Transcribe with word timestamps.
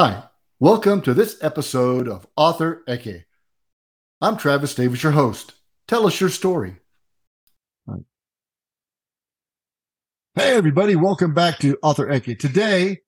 Hi, 0.00 0.22
welcome 0.60 1.02
to 1.02 1.12
this 1.12 1.42
episode 1.42 2.06
of 2.06 2.24
Author 2.36 2.84
Eke. 2.88 3.24
I'm 4.20 4.36
Travis 4.36 4.72
Davis, 4.76 5.02
your 5.02 5.10
host. 5.10 5.54
Tell 5.88 6.06
us 6.06 6.20
your 6.20 6.30
story. 6.30 6.76
Hey, 10.36 10.54
everybody, 10.54 10.94
welcome 10.94 11.34
back 11.34 11.58
to 11.58 11.76
Author 11.82 12.12
Eke. 12.12 12.38
Today, 12.38 13.00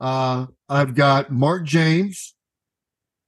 uh, 0.00 0.46
I've 0.70 0.94
got 0.94 1.30
Mark 1.30 1.66
James, 1.66 2.34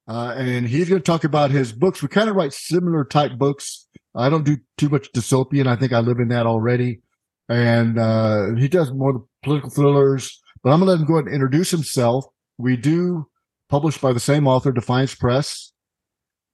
uh, 0.08 0.32
and 0.38 0.66
he's 0.66 0.88
going 0.88 1.02
to 1.02 1.04
talk 1.04 1.24
about 1.24 1.50
his 1.50 1.74
books. 1.74 2.00
We 2.00 2.08
kind 2.08 2.30
of 2.30 2.36
write 2.36 2.54
similar 2.54 3.04
type 3.04 3.32
books. 3.36 3.86
I 4.14 4.30
don't 4.30 4.46
do 4.46 4.56
too 4.78 4.88
much 4.88 5.12
dystopian. 5.12 5.66
I 5.66 5.76
think 5.76 5.92
I 5.92 6.00
live 6.00 6.20
in 6.20 6.28
that 6.28 6.46
already. 6.46 7.02
And 7.50 7.98
uh, 7.98 8.54
he 8.54 8.66
does 8.66 8.90
more 8.94 9.26
political 9.42 9.68
thrillers, 9.68 10.40
but 10.62 10.70
I'm 10.70 10.80
going 10.80 10.86
to 10.86 10.92
let 10.92 11.00
him 11.00 11.06
go 11.06 11.16
ahead 11.16 11.26
and 11.26 11.34
introduce 11.34 11.70
himself 11.70 12.24
we 12.60 12.76
do 12.76 13.26
publish 13.68 13.98
by 13.98 14.12
the 14.12 14.20
same 14.20 14.46
author, 14.46 14.72
Defiance 14.72 15.14
Press. 15.14 15.72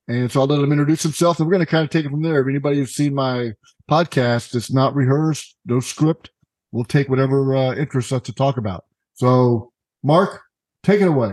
And 0.09 0.30
so 0.30 0.41
I'll 0.41 0.46
let 0.46 0.60
him 0.60 0.70
introduce 0.70 1.02
himself 1.02 1.38
and 1.38 1.46
we're 1.46 1.55
going 1.55 1.66
to 1.66 1.70
kind 1.70 1.84
of 1.84 1.91
take 1.91 2.05
it 2.05 2.10
from 2.10 2.23
there. 2.23 2.41
If 2.41 2.48
anybody 2.48 2.77
who's 2.77 2.95
seen 2.95 3.15
my 3.15 3.52
podcast, 3.91 4.55
it's 4.55 4.70
not 4.70 4.95
rehearsed, 4.95 5.56
no 5.65 5.80
script. 5.80 6.30
We'll 6.70 6.84
take 6.84 7.09
whatever 7.09 7.56
uh, 7.56 7.74
interests 7.74 8.12
us 8.12 8.23
to 8.23 8.32
talk 8.32 8.56
about. 8.56 8.84
So, 9.15 9.73
Mark, 10.05 10.42
take 10.84 11.01
it 11.01 11.09
away. 11.09 11.32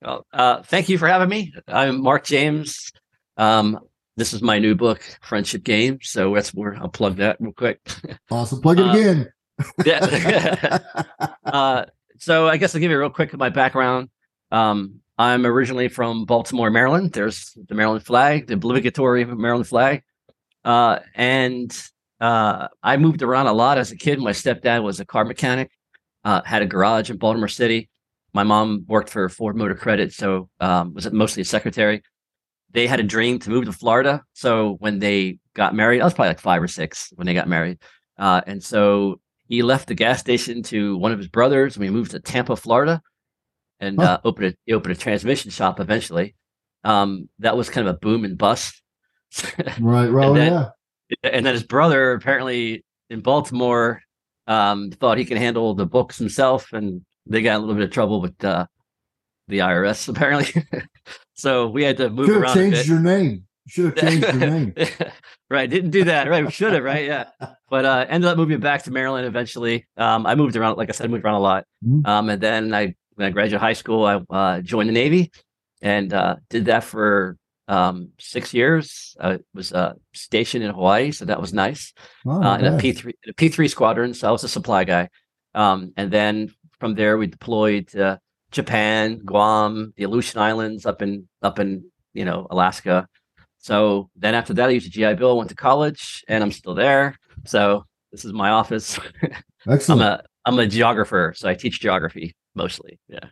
Well, 0.00 0.26
uh, 0.32 0.62
thank 0.62 0.88
you 0.88 0.98
for 0.98 1.06
having 1.06 1.28
me. 1.28 1.52
I'm 1.68 2.02
Mark 2.02 2.24
James. 2.24 2.90
Um, 3.36 3.78
this 4.16 4.32
is 4.32 4.42
my 4.42 4.58
new 4.58 4.74
book, 4.74 5.02
Friendship 5.22 5.62
Games. 5.62 6.08
So 6.08 6.34
that's 6.34 6.52
where 6.52 6.74
I'll 6.76 6.88
plug 6.88 7.16
that 7.16 7.36
real 7.40 7.52
quick. 7.52 7.80
Awesome. 8.30 8.60
Plug 8.60 8.80
it 8.80 8.86
uh, 8.86 8.92
again. 8.92 9.32
yeah. 9.86 10.78
so 12.22 12.46
I 12.46 12.56
guess 12.56 12.72
I'll 12.72 12.80
give 12.80 12.92
you 12.92 12.96
a 12.96 13.00
real 13.00 13.10
quick 13.10 13.36
my 13.36 13.48
background. 13.48 14.08
Um, 14.52 15.00
I'm 15.18 15.44
originally 15.44 15.88
from 15.88 16.24
Baltimore, 16.24 16.70
Maryland. 16.70 17.12
There's 17.12 17.58
the 17.66 17.74
Maryland 17.74 18.06
flag, 18.06 18.46
the 18.46 18.54
obligatory 18.54 19.24
Maryland 19.24 19.66
flag. 19.66 20.04
Uh, 20.64 21.00
and 21.16 21.76
uh, 22.20 22.68
I 22.80 22.96
moved 22.96 23.22
around 23.22 23.48
a 23.48 23.52
lot 23.52 23.76
as 23.76 23.90
a 23.90 23.96
kid. 23.96 24.20
My 24.20 24.30
stepdad 24.30 24.84
was 24.84 25.00
a 25.00 25.04
car 25.04 25.24
mechanic, 25.24 25.72
uh, 26.24 26.42
had 26.44 26.62
a 26.62 26.66
garage 26.66 27.10
in 27.10 27.16
Baltimore 27.16 27.48
City. 27.48 27.90
My 28.32 28.44
mom 28.44 28.84
worked 28.86 29.10
for 29.10 29.28
Ford 29.28 29.56
Motor 29.56 29.74
Credit, 29.74 30.12
so 30.12 30.48
um, 30.60 30.94
was 30.94 31.10
mostly 31.10 31.40
a 31.40 31.44
secretary. 31.44 32.02
They 32.70 32.86
had 32.86 33.00
a 33.00 33.02
dream 33.02 33.40
to 33.40 33.50
move 33.50 33.64
to 33.64 33.72
Florida. 33.72 34.22
So 34.32 34.76
when 34.78 35.00
they 35.00 35.40
got 35.54 35.74
married, 35.74 36.00
I 36.00 36.04
was 36.04 36.14
probably 36.14 36.28
like 36.28 36.40
five 36.40 36.62
or 36.62 36.68
six 36.68 37.12
when 37.16 37.26
they 37.26 37.34
got 37.34 37.48
married. 37.48 37.78
Uh, 38.16 38.42
and 38.46 38.62
so 38.62 39.20
he 39.52 39.62
left 39.62 39.86
the 39.86 39.94
gas 39.94 40.18
station 40.18 40.62
to 40.62 40.96
one 40.96 41.12
of 41.12 41.18
his 41.18 41.28
brothers. 41.28 41.76
and 41.76 41.82
We 41.82 41.90
moved 41.90 42.12
to 42.12 42.20
Tampa, 42.20 42.56
Florida, 42.56 43.02
and 43.80 44.00
huh. 44.00 44.04
uh, 44.04 44.18
opened 44.24 44.46
a 44.46 44.54
he 44.64 44.72
opened 44.72 44.96
a 44.96 44.98
transmission 44.98 45.50
shop. 45.50 45.78
Eventually, 45.78 46.34
um, 46.84 47.28
that 47.40 47.54
was 47.54 47.68
kind 47.68 47.86
of 47.86 47.94
a 47.94 47.98
boom 47.98 48.24
and 48.24 48.38
bust. 48.38 48.80
right, 49.78 50.08
right, 50.08 50.26
and 50.26 50.36
then, 50.36 50.52
yeah. 50.52 50.68
And 51.22 51.44
then 51.44 51.52
his 51.52 51.64
brother 51.64 52.12
apparently 52.12 52.82
in 53.10 53.20
Baltimore 53.20 54.00
um, 54.46 54.90
thought 54.90 55.18
he 55.18 55.26
could 55.26 55.36
handle 55.36 55.74
the 55.74 55.84
books 55.84 56.16
himself, 56.16 56.72
and 56.72 57.02
they 57.26 57.42
got 57.42 57.56
a 57.56 57.58
little 57.58 57.74
bit 57.74 57.84
of 57.84 57.90
trouble 57.90 58.22
with 58.22 58.42
uh, 58.42 58.64
the 59.48 59.58
IRS 59.58 60.08
apparently. 60.16 60.64
so 61.34 61.68
we 61.68 61.84
had 61.84 61.98
to 61.98 62.08
move 62.08 62.30
around. 62.30 62.54
Changed 62.54 62.88
your 62.88 63.00
name. 63.00 63.44
Should 63.68 63.98
have 63.98 64.10
changed 64.10 64.26
your 64.26 64.50
name. 64.50 64.74
Right. 65.52 65.68
Didn't 65.68 65.90
do 65.90 66.04
that. 66.04 66.28
Right. 66.28 66.44
We 66.44 66.50
should 66.50 66.72
have. 66.72 66.84
Right. 66.84 67.06
Yeah. 67.06 67.26
But 67.70 67.86
uh, 67.86 68.04
ended 68.06 68.28
up 68.28 68.36
moving 68.36 68.60
back 68.60 68.82
to 68.82 68.90
Maryland 68.90 69.26
eventually. 69.26 69.86
Um, 69.96 70.26
I 70.26 70.34
moved 70.34 70.56
around. 70.56 70.76
Like 70.76 70.90
I 70.90 70.92
said, 70.92 71.06
I 71.06 71.08
moved 71.08 71.24
around 71.24 71.36
a 71.36 71.40
lot. 71.40 71.64
Mm-hmm. 71.82 72.06
Um, 72.06 72.28
and 72.28 72.38
then 72.38 72.74
I, 72.74 72.94
when 73.14 73.26
I 73.26 73.30
graduated 73.30 73.60
high 73.60 73.72
school, 73.72 74.04
I 74.04 74.20
uh, 74.28 74.60
joined 74.60 74.90
the 74.90 74.92
Navy 74.92 75.32
and 75.80 76.12
uh, 76.12 76.36
did 76.50 76.66
that 76.66 76.84
for 76.84 77.38
um, 77.68 78.10
six 78.18 78.52
years. 78.52 79.16
I 79.18 79.38
was 79.54 79.72
uh, 79.72 79.94
stationed 80.12 80.64
in 80.64 80.70
Hawaii, 80.70 81.12
so 81.12 81.24
that 81.24 81.40
was 81.40 81.54
nice. 81.54 81.94
Oh, 82.26 82.42
uh, 82.42 82.58
in 82.58 82.66
a 82.66 82.76
P 82.76 82.92
three, 82.92 83.14
a 83.26 83.32
P 83.32 83.48
three 83.48 83.68
squadron. 83.68 84.12
So 84.12 84.28
I 84.28 84.32
was 84.32 84.44
a 84.44 84.48
supply 84.48 84.84
guy. 84.84 85.08
Um, 85.54 85.94
and 85.96 86.10
then 86.10 86.54
from 86.78 86.94
there, 86.94 87.16
we 87.16 87.26
deployed 87.26 87.88
to 87.88 88.20
Japan, 88.50 89.22
Guam, 89.24 89.94
the 89.96 90.04
Aleutian 90.04 90.40
Islands, 90.40 90.84
up 90.84 91.00
in 91.00 91.28
up 91.42 91.58
in 91.58 91.90
you 92.12 92.24
know 92.24 92.46
Alaska. 92.50 93.08
So 93.62 94.10
then 94.16 94.34
after 94.34 94.52
that, 94.54 94.68
I 94.68 94.72
used 94.72 94.88
a 94.88 94.90
GI 94.90 95.14
Bill, 95.14 95.36
went 95.36 95.48
to 95.50 95.54
college, 95.54 96.24
and 96.26 96.42
I'm 96.42 96.50
still 96.50 96.74
there. 96.74 97.16
So 97.46 97.86
this 98.10 98.24
is 98.24 98.32
my 98.32 98.50
office. 98.50 98.98
Excellent. 99.68 100.02
I'm 100.02 100.06
a 100.06 100.22
I'm 100.44 100.58
a 100.58 100.66
geographer, 100.66 101.32
so 101.36 101.48
I 101.48 101.54
teach 101.54 101.80
geography 101.80 102.34
mostly. 102.56 102.98
Yeah. 103.08 103.26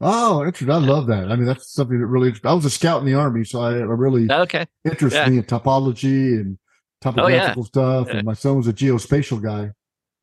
Oh, 0.00 0.44
interesting. 0.44 0.70
I 0.70 0.76
love 0.76 1.08
that. 1.08 1.32
I 1.32 1.36
mean, 1.36 1.46
that's 1.46 1.72
something 1.72 1.98
that 1.98 2.06
really. 2.06 2.32
I 2.44 2.54
was 2.54 2.64
a 2.64 2.70
scout 2.70 3.00
in 3.00 3.06
the 3.06 3.14
army, 3.14 3.44
so 3.44 3.60
I, 3.60 3.72
really 3.72 4.30
okay 4.30 4.66
interested 4.84 5.32
yeah. 5.32 5.38
in 5.38 5.42
topology 5.42 6.40
and 6.40 6.58
topographical 7.00 7.62
oh, 7.62 7.64
yeah. 7.64 8.02
stuff. 8.04 8.10
And 8.10 8.24
my 8.24 8.34
son 8.34 8.58
was 8.58 8.68
a 8.68 8.72
geospatial 8.72 9.42
guy. 9.42 9.72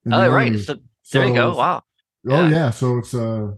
Oh, 0.09 0.29
right. 0.29 0.57
So, 0.57 0.77
there 1.11 1.27
you 1.27 1.33
go. 1.33 1.55
Wow. 1.55 1.83
Oh 2.29 2.47
yeah. 2.47 2.69
So 2.69 2.99
it's 2.99 3.13
a, 3.13 3.57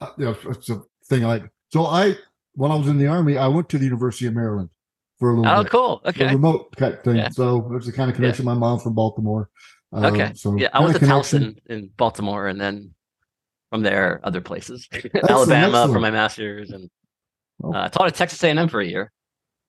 uh, 0.00 0.10
you 0.16 0.26
know, 0.26 0.36
it's 0.48 0.70
a 0.70 0.80
thing 1.06 1.24
I 1.24 1.28
like. 1.28 1.50
So 1.72 1.86
I, 1.86 2.16
when 2.54 2.70
I 2.70 2.76
was 2.76 2.86
in 2.86 2.98
the 2.98 3.08
army, 3.08 3.36
I 3.36 3.48
went 3.48 3.68
to 3.70 3.78
the 3.78 3.84
University 3.84 4.26
of 4.26 4.34
Maryland 4.34 4.70
for 5.18 5.30
a 5.30 5.40
little 5.40 5.52
oh, 5.52 5.62
bit. 5.62 5.72
cool. 5.72 6.00
Okay. 6.06 6.26
A 6.26 6.32
remote 6.32 6.76
type 6.76 7.04
thing. 7.04 7.16
Yeah. 7.16 7.28
So 7.28 7.66
there's 7.70 7.86
the 7.86 7.92
kind 7.92 8.10
of 8.10 8.16
connection. 8.16 8.44
Yeah. 8.44 8.54
My 8.54 8.58
mom 8.58 8.78
from 8.78 8.94
Baltimore. 8.94 9.50
Uh, 9.92 10.10
okay. 10.12 10.32
So 10.34 10.56
yeah, 10.56 10.68
I 10.72 10.80
went 10.80 10.98
to 10.98 11.04
Towson 11.04 11.56
in 11.66 11.90
Baltimore, 11.96 12.46
and 12.46 12.60
then 12.60 12.94
from 13.70 13.82
there 13.82 14.20
other 14.24 14.40
places, 14.40 14.88
Alabama 15.28 15.88
for 15.92 16.00
my 16.00 16.10
master's, 16.10 16.70
and 16.70 16.90
oh. 17.62 17.72
uh, 17.72 17.84
I 17.84 17.88
taught 17.88 18.06
at 18.06 18.14
Texas 18.14 18.42
A&M 18.42 18.68
for 18.68 18.80
a 18.80 18.86
year. 18.86 19.12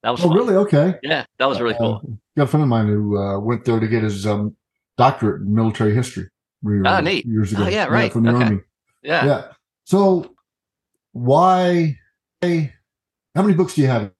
That 0.02 0.10
was 0.10 0.20
oh 0.20 0.28
fun. 0.28 0.36
really 0.36 0.54
okay. 0.56 0.94
Yeah, 1.02 1.24
that 1.38 1.46
was 1.46 1.60
really 1.60 1.74
cool. 1.74 2.00
Uh, 2.04 2.14
got 2.36 2.44
a 2.44 2.46
friend 2.46 2.62
of 2.62 2.68
mine 2.68 2.86
who 2.86 3.18
uh, 3.18 3.38
went 3.38 3.64
there 3.64 3.80
to 3.80 3.86
get 3.86 4.02
his 4.02 4.26
um, 4.26 4.56
doctorate 4.96 5.42
in 5.42 5.54
military 5.54 5.94
history. 5.94 6.28
Oh, 6.66 7.00
neat. 7.00 7.24
Years 7.26 7.52
ago. 7.52 7.64
Oh, 7.64 7.68
yeah, 7.68 7.86
right. 7.86 8.04
Yeah, 8.04 8.08
from 8.10 8.22
the 8.24 8.30
okay. 8.30 8.44
army. 8.44 8.60
Yeah. 9.02 9.26
Yeah. 9.26 9.44
So 9.84 10.34
why? 11.12 11.96
How 12.42 13.42
many 13.42 13.54
books 13.54 13.74
do 13.74 13.82
you 13.82 13.88
have? 13.88 14.10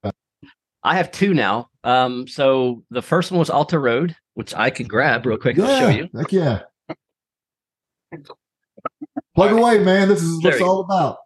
I 0.83 0.95
have 0.95 1.11
two 1.11 1.33
now. 1.33 1.69
Um, 1.83 2.27
so 2.27 2.83
the 2.89 3.01
first 3.01 3.31
one 3.31 3.39
was 3.39 3.49
Alter 3.49 3.79
Road, 3.79 4.15
which 4.33 4.53
I 4.55 4.69
can 4.69 4.87
grab 4.87 5.25
real 5.25 5.37
quick. 5.37 5.57
Yeah, 5.57 5.65
I'll 5.65 5.79
show 5.79 5.89
you. 5.89 6.09
Heck 6.15 6.31
yeah. 6.31 6.61
Plug 9.35 9.51
away, 9.51 9.79
man. 9.79 10.09
This 10.09 10.21
is 10.21 10.43
what 10.43 10.53
it's 10.53 10.61
all 10.61 10.81
about. 10.81 11.17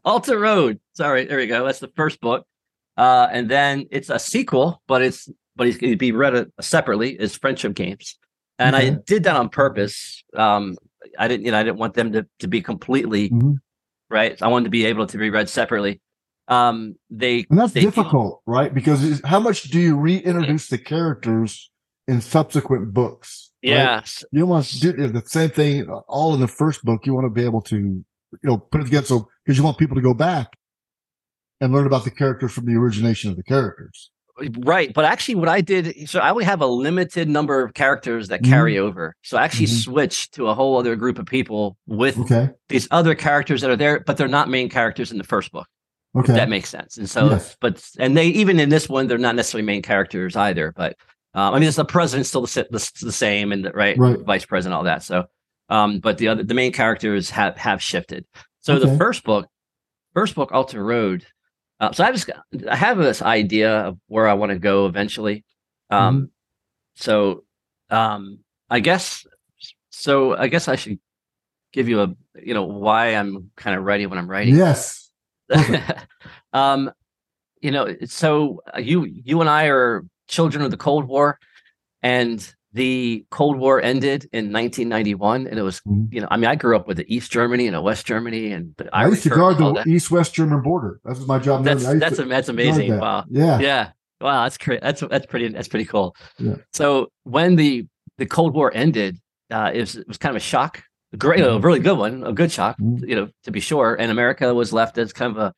Alter 0.04 0.38
Road. 0.38 0.78
Sorry, 0.94 1.24
there 1.24 1.38
we 1.38 1.46
go. 1.46 1.66
That's 1.66 1.80
the 1.80 1.90
first 1.96 2.20
book. 2.20 2.46
Uh, 2.96 3.26
and 3.32 3.50
then 3.50 3.86
it's 3.90 4.10
a 4.10 4.18
sequel, 4.18 4.82
but 4.86 5.02
it's 5.02 5.28
but 5.56 5.66
it's 5.66 5.78
going 5.78 5.92
to 5.92 5.96
be 5.96 6.12
read 6.12 6.50
separately. 6.60 7.18
Is 7.18 7.36
Friendship 7.36 7.74
Games, 7.74 8.18
and 8.58 8.76
I 8.76 8.90
did 8.90 9.24
that 9.24 9.34
on 9.34 9.48
purpose. 9.48 10.22
Um, 10.36 10.76
I 11.18 11.26
didn't, 11.26 11.46
you 11.46 11.52
know, 11.52 11.58
I 11.58 11.62
didn't 11.62 11.78
want 11.78 11.94
them 11.94 12.12
to 12.12 12.26
to 12.40 12.48
be 12.48 12.60
completely 12.60 13.30
mm-hmm. 13.30 13.54
right. 14.10 14.40
I 14.40 14.48
wanted 14.48 14.64
to 14.64 14.70
be 14.70 14.84
able 14.84 15.06
to 15.06 15.18
be 15.18 15.30
read 15.30 15.48
separately 15.48 16.00
um 16.48 16.94
they 17.10 17.46
and 17.50 17.58
that's 17.58 17.72
they 17.72 17.80
difficult 17.80 18.42
right 18.46 18.74
because 18.74 19.20
how 19.24 19.38
much 19.38 19.64
do 19.64 19.78
you 19.78 19.96
reintroduce 19.96 20.68
the 20.68 20.78
characters 20.78 21.70
in 22.08 22.20
subsequent 22.20 22.92
books 22.92 23.52
right? 23.64 23.70
yes 23.70 24.24
you 24.32 24.44
want 24.44 24.64
to 24.66 24.80
do 24.80 24.92
the 25.08 25.22
same 25.24 25.50
thing 25.50 25.88
all 26.08 26.34
in 26.34 26.40
the 26.40 26.48
first 26.48 26.84
book 26.84 27.06
you 27.06 27.14
want 27.14 27.24
to 27.24 27.30
be 27.30 27.44
able 27.44 27.62
to 27.62 27.76
you 27.76 28.04
know 28.42 28.58
put 28.58 28.80
it 28.80 28.84
together 28.84 29.06
so 29.06 29.28
because 29.44 29.56
you 29.56 29.64
want 29.64 29.78
people 29.78 29.94
to 29.94 30.02
go 30.02 30.14
back 30.14 30.48
and 31.60 31.72
learn 31.72 31.86
about 31.86 32.04
the 32.04 32.10
characters 32.10 32.52
from 32.52 32.66
the 32.66 32.74
origination 32.74 33.30
of 33.30 33.36
the 33.36 33.42
characters 33.44 34.10
right 34.60 34.92
but 34.94 35.04
actually 35.04 35.34
what 35.34 35.48
i 35.48 35.60
did 35.60 36.08
so 36.08 36.18
i 36.18 36.30
only 36.30 36.44
have 36.44 36.60
a 36.60 36.66
limited 36.66 37.28
number 37.28 37.62
of 37.62 37.74
characters 37.74 38.28
that 38.28 38.42
carry 38.42 38.74
mm-hmm. 38.74 38.86
over 38.86 39.14
so 39.22 39.36
i 39.36 39.44
actually 39.44 39.66
mm-hmm. 39.66 39.90
switched 39.90 40.34
to 40.34 40.48
a 40.48 40.54
whole 40.54 40.76
other 40.78 40.96
group 40.96 41.18
of 41.18 41.26
people 41.26 41.76
with 41.86 42.18
okay. 42.18 42.50
these 42.68 42.88
other 42.90 43.14
characters 43.14 43.60
that 43.60 43.70
are 43.70 43.76
there 43.76 44.00
but 44.00 44.16
they're 44.16 44.26
not 44.26 44.48
main 44.48 44.68
characters 44.68 45.12
in 45.12 45.18
the 45.18 45.24
first 45.24 45.52
book 45.52 45.68
Okay. 46.14 46.34
that 46.34 46.50
makes 46.50 46.68
sense. 46.68 46.98
And 46.98 47.08
so, 47.08 47.30
yes. 47.30 47.56
but 47.60 47.82
and 47.98 48.16
they 48.16 48.26
even 48.26 48.60
in 48.60 48.68
this 48.68 48.88
one, 48.88 49.06
they're 49.06 49.18
not 49.18 49.34
necessarily 49.34 49.64
main 49.64 49.82
characters 49.82 50.36
either. 50.36 50.72
But 50.72 50.96
um, 51.34 51.54
I 51.54 51.58
mean, 51.58 51.68
it's 51.68 51.76
the 51.76 51.84
president's 51.84 52.28
still 52.28 52.42
the, 52.42 52.66
the, 52.70 52.92
the 53.00 53.12
same, 53.12 53.52
and 53.52 53.64
the, 53.64 53.70
right, 53.72 53.96
right, 53.96 54.18
vice 54.20 54.44
president, 54.44 54.74
all 54.74 54.84
that. 54.84 55.02
So, 55.02 55.24
um, 55.70 56.00
but 56.00 56.18
the 56.18 56.28
other 56.28 56.42
the 56.42 56.54
main 56.54 56.72
characters 56.72 57.30
have 57.30 57.56
have 57.56 57.82
shifted. 57.82 58.26
So 58.60 58.74
okay. 58.74 58.90
the 58.90 58.98
first 58.98 59.24
book, 59.24 59.48
first 60.12 60.34
book, 60.34 60.52
Alter 60.52 60.84
Road. 60.84 61.24
Uh, 61.80 61.92
so 61.92 62.04
I 62.04 62.12
just 62.12 62.30
I 62.68 62.76
have 62.76 62.98
this 62.98 63.22
idea 63.22 63.80
of 63.80 63.98
where 64.06 64.28
I 64.28 64.34
want 64.34 64.50
to 64.50 64.58
go 64.58 64.86
eventually. 64.86 65.44
Um, 65.88 66.16
mm-hmm. 66.16 66.24
so 66.96 67.44
um, 67.88 68.40
I 68.68 68.80
guess 68.80 69.26
so. 69.88 70.36
I 70.36 70.48
guess 70.48 70.68
I 70.68 70.76
should 70.76 70.98
give 71.72 71.88
you 71.88 72.02
a 72.02 72.14
you 72.42 72.52
know 72.52 72.64
why 72.64 73.14
I'm 73.14 73.50
kind 73.56 73.78
of 73.78 73.84
writing 73.84 74.10
when 74.10 74.18
I'm 74.18 74.28
writing. 74.28 74.54
Yes. 74.54 75.01
um, 76.52 76.90
you 77.60 77.70
know, 77.70 77.94
so 78.04 78.62
uh, 78.74 78.80
you 78.80 79.04
you 79.04 79.40
and 79.40 79.48
I 79.48 79.66
are 79.66 80.04
children 80.28 80.64
of 80.64 80.70
the 80.70 80.76
Cold 80.76 81.06
War, 81.06 81.38
and 82.02 82.54
the 82.72 83.24
Cold 83.30 83.58
War 83.58 83.80
ended 83.80 84.28
in 84.32 84.52
1991, 84.52 85.46
and 85.46 85.58
it 85.58 85.62
was, 85.62 85.80
mm-hmm. 85.80 86.04
you 86.10 86.20
know, 86.20 86.28
I 86.30 86.36
mean, 86.36 86.46
I 86.46 86.54
grew 86.54 86.74
up 86.74 86.88
with 86.88 86.96
the 86.96 87.14
East 87.14 87.30
Germany 87.30 87.66
and 87.66 87.76
the 87.76 87.82
West 87.82 88.06
Germany, 88.06 88.52
and 88.52 88.74
but 88.76 88.88
I, 88.92 89.04
I 89.04 89.08
used 89.08 89.22
to 89.24 89.28
guard 89.30 89.58
the 89.58 89.84
East-West 89.86 90.34
German 90.34 90.62
border. 90.62 91.00
That 91.04 91.10
was 91.10 91.26
my 91.26 91.38
job. 91.38 91.64
That's 91.64 91.84
that's, 91.84 92.16
to, 92.16 92.24
that's 92.24 92.48
amazing. 92.48 92.92
That. 92.92 93.00
Wow. 93.00 93.24
Yeah. 93.30 93.58
Yeah. 93.58 93.90
Wow. 94.20 94.44
That's 94.44 94.58
great. 94.58 94.80
That's 94.80 95.00
that's 95.00 95.26
pretty. 95.26 95.48
That's 95.48 95.68
pretty 95.68 95.84
cool. 95.84 96.16
Yeah. 96.38 96.56
So 96.72 97.10
when 97.24 97.56
the 97.56 97.86
the 98.18 98.26
Cold 98.26 98.54
War 98.54 98.72
ended, 98.74 99.18
uh, 99.50 99.70
it 99.74 99.80
was 99.80 99.96
it 99.96 100.08
was 100.08 100.18
kind 100.18 100.34
of 100.34 100.40
a 100.40 100.44
shock. 100.44 100.82
A 101.12 101.16
great, 101.16 101.40
mm-hmm. 101.40 101.56
a 101.56 101.58
really 101.58 101.80
good 101.80 101.98
one, 101.98 102.24
a 102.24 102.32
good 102.32 102.50
shock, 102.50 102.78
mm-hmm. 102.78 103.08
you 103.08 103.14
know, 103.14 103.28
to 103.44 103.50
be 103.50 103.60
sure. 103.60 103.94
And 103.98 104.10
America 104.10 104.54
was 104.54 104.72
left 104.72 104.98
as 104.98 105.12
kind 105.12 105.36
of 105.36 105.38
a 105.38 105.54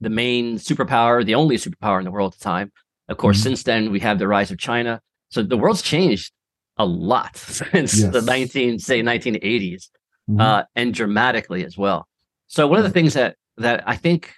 the 0.00 0.10
main 0.10 0.56
superpower, 0.58 1.24
the 1.24 1.34
only 1.34 1.56
superpower 1.56 1.98
in 1.98 2.04
the 2.04 2.10
world 2.10 2.34
at 2.34 2.38
the 2.38 2.44
time. 2.44 2.70
Of 3.08 3.16
course, 3.16 3.38
mm-hmm. 3.38 3.48
since 3.48 3.62
then 3.64 3.90
we 3.90 4.00
have 4.00 4.18
the 4.18 4.28
rise 4.28 4.50
of 4.50 4.58
China. 4.58 5.00
So 5.30 5.42
the 5.42 5.56
world's 5.56 5.82
changed 5.82 6.32
a 6.78 6.86
lot 6.86 7.36
since 7.36 8.00
yes. 8.00 8.12
the 8.12 8.22
19 8.22 8.78
say 8.78 9.02
1980s 9.02 9.88
mm-hmm. 10.30 10.40
uh, 10.40 10.62
and 10.74 10.94
dramatically 10.94 11.64
as 11.64 11.76
well 11.76 12.08
so 12.46 12.66
one 12.66 12.78
of 12.78 12.84
the 12.84 12.90
things 12.90 13.14
that 13.14 13.36
that 13.56 13.82
i 13.86 13.96
think 13.96 14.32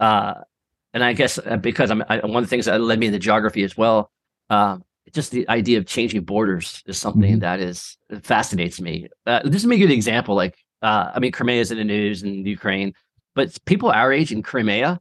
uh, 0.00 0.34
and 0.94 1.04
i 1.04 1.12
guess 1.12 1.38
uh, 1.38 1.56
because 1.56 1.90
i'm 1.90 2.02
I, 2.08 2.18
one 2.18 2.42
of 2.42 2.44
the 2.44 2.50
things 2.50 2.64
that 2.64 2.80
led 2.80 2.98
me 2.98 3.06
into 3.06 3.18
geography 3.18 3.62
as 3.62 3.76
well 3.76 4.10
uh, 4.48 4.78
just 5.12 5.30
the 5.30 5.48
idea 5.48 5.78
of 5.78 5.86
changing 5.86 6.22
borders 6.22 6.82
is 6.86 6.98
something 6.98 7.32
mm-hmm. 7.32 7.40
that 7.40 7.60
is 7.60 7.96
fascinates 8.22 8.80
me 8.80 9.08
uh, 9.26 9.42
just 9.48 9.62
to 9.62 9.68
make 9.68 9.80
an 9.80 9.90
example 9.90 10.34
like 10.34 10.56
uh, 10.82 11.10
i 11.14 11.18
mean 11.18 11.32
crimea 11.32 11.60
is 11.60 11.70
in 11.70 11.78
the 11.78 11.84
news 11.84 12.22
in 12.22 12.46
ukraine 12.46 12.92
but 13.34 13.56
people 13.64 13.90
our 13.90 14.12
age 14.12 14.32
in 14.32 14.42
crimea 14.42 15.00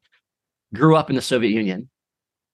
grew 0.73 0.95
up 0.95 1.09
in 1.09 1.15
the 1.15 1.21
soviet 1.21 1.51
union 1.51 1.89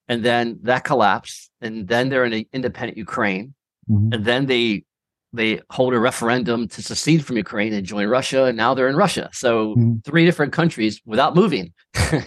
and 0.08 0.24
then 0.24 0.60
that 0.64 0.84
collapsed 0.84 1.50
and 1.62 1.88
then 1.88 2.10
they're 2.10 2.26
in 2.26 2.34
an 2.34 2.46
independent 2.54 2.98
ukraine 2.98 3.54
Mm-hmm. 3.90 4.14
And 4.14 4.26
then 4.26 4.46
they 4.46 4.84
they 5.34 5.60
hold 5.70 5.94
a 5.94 6.00
referendum 6.00 6.68
to 6.70 6.82
secede 6.82 7.26
from 7.26 7.36
Ukraine 7.36 7.74
and 7.74 7.86
join 7.86 8.08
Russia, 8.08 8.46
and 8.46 8.56
now 8.56 8.74
they're 8.74 8.88
in 8.88 8.96
Russia. 8.96 9.30
So 9.34 9.76
mm-hmm. 9.76 9.96
three 10.06 10.26
different 10.26 10.54
countries 10.54 11.02
without 11.06 11.36
moving. 11.36 11.74
so 11.96 12.22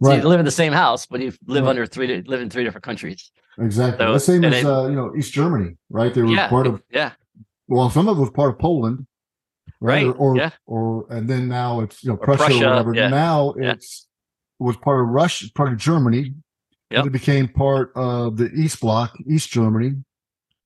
right. 0.00 0.22
you 0.22 0.28
live 0.28 0.38
in 0.38 0.44
the 0.44 0.52
same 0.52 0.72
house, 0.72 1.06
but 1.06 1.20
you 1.20 1.32
live 1.46 1.64
right. 1.64 1.70
under 1.70 1.86
three 1.86 2.22
live 2.26 2.40
in 2.40 2.50
three 2.50 2.64
different 2.64 2.84
countries. 2.84 3.30
Exactly. 3.58 4.06
So, 4.06 4.12
the 4.12 4.20
same 4.20 4.44
as 4.44 4.64
uh, 4.64 4.86
you 4.88 4.96
know 4.96 5.14
East 5.16 5.32
Germany, 5.32 5.76
right? 5.90 6.12
They 6.12 6.22
were 6.22 6.28
yeah, 6.28 6.48
part 6.48 6.66
of 6.66 6.82
yeah. 6.90 7.12
Well, 7.68 7.90
some 7.90 8.08
of 8.08 8.18
it 8.18 8.20
was 8.20 8.30
part 8.30 8.50
of 8.50 8.58
Poland, 8.58 9.06
right? 9.80 10.06
Or, 10.06 10.14
or, 10.14 10.36
yeah. 10.36 10.50
or 10.66 11.06
and 11.10 11.28
then 11.28 11.48
now 11.48 11.80
it's 11.80 12.02
you 12.02 12.10
know 12.10 12.16
Prussia, 12.16 12.44
or, 12.44 12.46
Prussia, 12.46 12.64
or 12.64 12.70
whatever. 12.70 12.94
Yeah. 12.94 13.08
Now 13.08 13.54
it's 13.56 14.06
it 14.60 14.64
was 14.64 14.76
part 14.76 15.00
of 15.00 15.08
Russia, 15.08 15.46
part 15.54 15.72
of 15.72 15.78
Germany. 15.78 16.34
Yep. 16.90 17.06
It 17.06 17.12
became 17.12 17.48
part 17.48 17.92
of 17.96 18.36
the 18.36 18.50
East 18.52 18.80
Bloc, 18.80 19.16
East 19.26 19.50
Germany, 19.50 19.94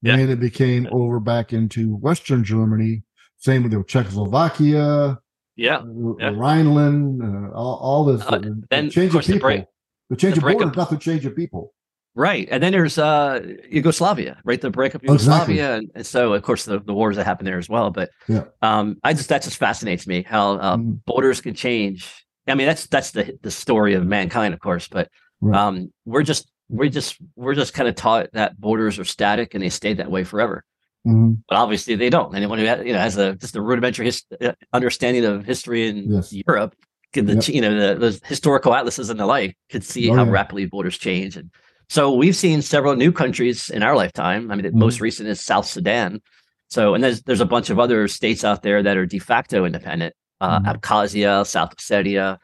yeah. 0.03 0.17
Then 0.17 0.31
it 0.31 0.41
became 0.41 0.89
over 0.93 1.19
back 1.21 1.53
into 1.53 1.97
Western 1.97 2.45
Germany. 2.45 3.03
Same 3.39 3.63
with 3.63 3.73
the 3.73 3.83
Czechoslovakia. 3.83 5.19
Yeah. 5.57 5.83
yeah. 6.19 6.31
Rhineland, 6.35 7.23
uh, 7.23 7.57
all, 7.57 7.79
all 7.83 8.05
this. 8.05 8.23
Uh, 8.27 8.39
the, 8.39 8.63
then, 8.71 8.87
the 8.87 8.91
change 8.91 9.15
of, 9.15 9.21
of 9.21 9.27
people. 9.27 9.35
The, 9.35 9.41
break, 9.41 9.65
the 10.11 10.17
change 10.17 10.35
the 10.37 10.47
of 10.47 10.53
borders, 10.53 10.77
not 10.77 10.91
the 10.91 10.99
change 10.99 11.25
of 11.27 11.35
people. 11.35 11.73
Right. 12.17 12.49
And 12.51 12.63
then 12.63 12.73
there's 12.73 12.97
uh, 12.97 13.47
Yugoslavia, 13.71 14.39
right? 14.43 14.61
The 14.61 14.71
breakup 14.71 15.03
of 15.03 15.09
Yugoslavia. 15.09 15.55
Exactly. 15.55 15.61
And, 15.61 15.91
and, 15.95 16.07
so, 16.07 16.33
of 16.33 16.43
course, 16.43 16.65
the, 16.65 16.81
the 16.81 16.95
wars 16.95 17.17
that 17.17 17.27
happened 17.27 17.47
there 17.47 17.59
as 17.59 17.69
well. 17.69 17.91
But 17.91 18.09
yeah. 18.27 18.45
um, 18.63 18.97
I 19.05 19.13
just, 19.13 19.29
that 19.29 19.43
just 19.43 19.59
fascinates 19.59 20.07
me 20.07 20.23
how 20.23 20.55
uh, 20.55 20.77
mm. 20.79 20.99
borders 21.05 21.43
can 21.43 21.55
change. 21.55 22.11
I 22.49 22.55
mean, 22.55 22.67
that's, 22.67 22.87
that's 22.87 23.11
the, 23.11 23.39
the 23.43 23.51
story 23.51 23.93
of 23.93 24.07
mankind, 24.07 24.55
of 24.55 24.61
course, 24.61 24.89
but 24.89 25.11
right. 25.43 25.61
um, 25.61 25.93
we're 26.07 26.23
just 26.23 26.51
we're 26.69 26.89
just 26.89 27.17
we're 27.37 27.55
just 27.55 27.75
kind 27.75 27.89
of 27.89 27.95
taught 27.95 28.29
that 28.33 28.61
borders 28.61 28.99
are 28.99 29.05
static 29.05 29.55
and 29.55 29.63
they 29.63 29.69
stay 29.69 29.95
that 29.95 30.11
way 30.11 30.25
forever. 30.25 30.65
Mm-hmm. 31.07 31.35
But 31.49 31.57
obviously 31.57 31.95
they 31.95 32.11
don't. 32.11 32.35
Anyone 32.35 32.59
who 32.59 32.65
has, 32.65 32.85
you 32.85 32.93
know 32.93 32.99
has 32.99 33.17
a 33.17 33.35
just 33.37 33.57
a 33.57 33.63
rudimentary 33.63 34.07
his, 34.07 34.25
uh, 34.41 34.53
understanding 34.73 35.25
of 35.25 35.45
history 35.45 35.89
in 35.89 36.13
yes. 36.13 36.33
Europe, 36.33 36.75
can 37.13 37.27
the 37.27 37.35
yep. 37.35 37.49
you 37.49 37.61
know 37.61 37.95
the, 37.95 38.11
the, 38.11 38.21
historical 38.27 38.75
atlases 38.75 39.11
and 39.11 39.21
the 39.21 39.27
like, 39.27 39.57
could 39.71 39.85
see 39.85 40.11
oh, 40.11 40.15
how 40.15 40.25
yeah. 40.25 40.31
rapidly 40.31 40.67
borders 40.67 40.99
change. 40.99 41.37
And 41.37 41.51
so 41.89 42.13
we've 42.13 42.37
seen 42.37 42.63
several 42.63 42.97
new 42.97 43.13
countries 43.13 43.71
in 43.71 43.83
our 43.83 43.97
lifetime. 43.97 44.51
I 44.51 44.55
mean, 44.55 44.65
the 44.65 44.71
mm-hmm. 44.71 44.79
most 44.79 45.01
recent 45.01 45.29
is 45.29 45.41
South 45.41 45.67
Sudan. 45.67 46.21
So 46.69 46.95
and 46.95 47.05
there's 47.05 47.23
there's 47.23 47.41
a 47.41 47.47
bunch 47.47 47.71
of 47.71 47.79
other 47.79 48.09
states 48.09 48.45
out 48.45 48.63
there 48.63 48.83
that 48.83 48.97
are 48.97 49.07
de 49.07 49.19
facto 49.19 49.65
independent. 49.65 50.15
Uh, 50.41 50.59
mm-hmm. 50.59 50.69
Abkhazia, 50.69 51.47
South 51.47 51.77
Ossetia, 51.77 52.39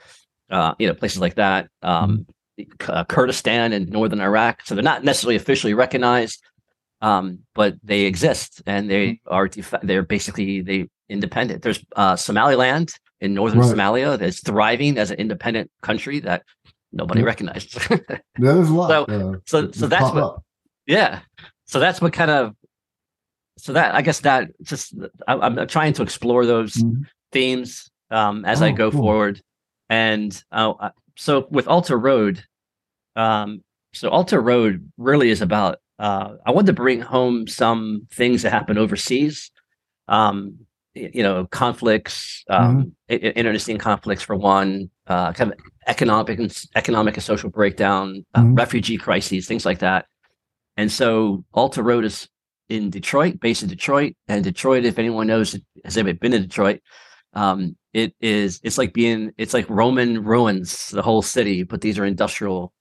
uh, 0.51 0.75
you 0.79 0.87
know 0.87 0.95
places 0.95 1.21
like 1.21 1.35
that. 1.35 1.69
Um, 1.83 2.11
mm-hmm 2.11 2.31
uh, 2.89 3.05
Kurdistan 3.05 3.73
and 3.73 3.89
northern 3.89 4.21
Iraq. 4.21 4.63
So 4.65 4.75
they're 4.75 4.85
not 4.85 5.05
necessarily 5.05 5.37
officially 5.37 5.75
recognized, 5.75 6.43
um, 7.01 7.41
but 7.55 7.75
they 7.83 8.03
exist 8.03 8.63
and 8.67 8.91
they 8.91 9.07
mm-hmm. 9.07 9.35
are 9.35 9.49
def- 9.49 9.75
they're 9.83 10.03
basically 10.03 10.61
they 10.61 10.89
independent. 11.09 11.63
There's 11.63 11.85
uh, 11.97 12.17
Somaliland 12.17 12.95
in 13.21 13.35
northern 13.35 13.61
right. 13.61 13.75
Somalia 13.75 14.19
that's 14.19 14.41
thriving 14.41 14.99
as 14.99 15.11
an 15.11 15.19
independent 15.19 15.71
country 15.83 16.21
that 16.21 16.43
nobody 16.93 17.21
yeah. 17.21 17.27
recognizes. 17.27 17.73
There's 18.37 18.69
a 18.69 18.75
lot. 18.75 18.89
So, 18.89 19.05
uh, 19.05 19.37
so, 19.47 19.71
so 19.73 19.87
that's 19.87 20.13
what. 20.13 20.23
Up. 20.23 20.45
Yeah. 20.87 21.21
So 21.67 21.81
that's 21.81 22.01
what 22.01 22.13
kind 22.13 22.31
of. 22.31 22.55
So 23.59 23.73
that 23.75 23.95
I 23.95 24.03
guess 24.03 24.21
that 24.21 24.51
just 24.63 24.95
I, 25.29 25.47
am 25.47 25.67
trying 25.67 25.93
to 25.95 26.03
explore 26.03 26.47
those 26.47 26.75
mm-hmm. 26.75 27.03
themes 27.31 27.91
um, 28.11 28.45
as 28.45 28.63
oh, 28.63 28.67
I 28.67 28.73
go 28.73 28.91
cool. 28.91 29.03
forward, 29.03 29.43
and 29.89 30.43
uh, 30.51 30.91
so 31.17 31.47
with 31.51 31.69
Alter 31.69 31.99
Road, 31.99 32.43
um, 33.15 33.63
so 33.93 34.09
Alter 34.09 34.41
Road 34.41 34.91
really 34.97 35.31
is 35.31 35.43
about. 35.43 35.79
Uh, 35.99 36.37
I 36.45 36.51
wanted 36.51 36.67
to 36.67 36.73
bring 36.73 37.01
home 37.01 37.47
some 37.47 38.09
things 38.11 38.43
that 38.43 38.51
happen 38.51 38.79
overseas. 38.79 39.51
Um, 40.09 40.59
you 40.95 41.23
know, 41.23 41.47
conflicts, 41.47 42.45
um, 42.51 42.93
mm-hmm. 43.09 43.27
internecine 43.39 43.79
conflicts 43.79 44.23
for 44.23 44.37
one, 44.37 44.91
uh, 45.07 45.33
kind 45.33 45.53
of 45.53 45.59
economic 45.87 46.39
and 46.39 46.65
economic 46.75 47.15
and 47.15 47.25
social 47.25 47.51
breakdown, 47.51 48.25
uh, 48.35 48.41
mm-hmm. 48.41 48.55
refugee 48.55 48.97
crises, 48.97 49.47
things 49.47 49.67
like 49.67 49.81
that. 49.81 50.07
And 50.77 50.91
so 50.91 51.45
Alter 51.53 51.83
Road 51.83 52.05
is 52.05 52.29
in 52.69 52.91
Detroit, 52.91 53.41
based 53.41 53.63
in 53.63 53.69
Detroit. 53.69 54.15
And 54.29 54.43
Detroit, 54.43 54.85
if 54.85 54.99
anyone 54.99 55.27
knows, 55.27 55.59
has 55.85 55.97
ever 55.97 56.15
been 56.15 56.33
to 56.33 56.41
Detroit, 56.41 56.81
um, 57.35 57.77
it 57.93 58.15
is 58.21 58.61
it's 58.63 58.79
like 58.79 58.93
being 58.93 59.33
it's 59.37 59.55
like 59.55 59.69
Roman 59.69 60.25
ruins, 60.25 60.89
the 60.89 61.03
whole 61.03 61.23
city, 61.23 61.63
but 61.63 61.81
these 61.81 61.99
are 61.99 62.05
industrial 62.05 62.73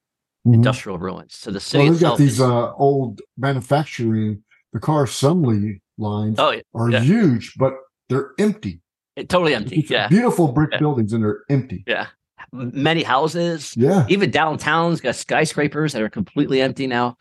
mm-hmm. 0.46 0.54
industrial 0.54 0.98
ruins. 0.98 1.36
So 1.36 1.52
the 1.52 1.60
city 1.60 1.90
well, 1.90 2.00
got 2.00 2.18
these 2.18 2.40
uh, 2.40 2.74
old 2.76 3.22
manufacturing, 3.38 4.44
the 4.74 4.80
car 4.80 5.04
assembly 5.04 5.82
lines 5.98 6.38
oh, 6.40 6.52
yeah. 6.52 6.62
are 6.74 6.90
yeah. 6.90 7.02
huge, 7.02 7.54
but 7.58 7.74
they're 8.10 8.32
empty. 8.40 8.82
It, 9.16 9.30
totally 9.30 9.54
empty. 9.54 9.86
Yeah, 9.90 10.08
beautiful 10.08 10.52
brick 10.52 10.70
yeah. 10.72 10.80
buildings, 10.80 11.12
and 11.12 11.24
they're 11.24 11.42
empty. 11.50 11.84
Yeah, 11.86 12.08
many 12.54 13.04
houses. 13.04 13.74
Yeah, 13.76 14.06
even 14.10 14.32
downtown's 14.32 15.02
got 15.02 15.16
skyscrapers 15.16 15.94
that 15.94 16.02
are 16.02 16.10
completely 16.10 16.62
empty 16.62 16.88
now. 16.88 17.18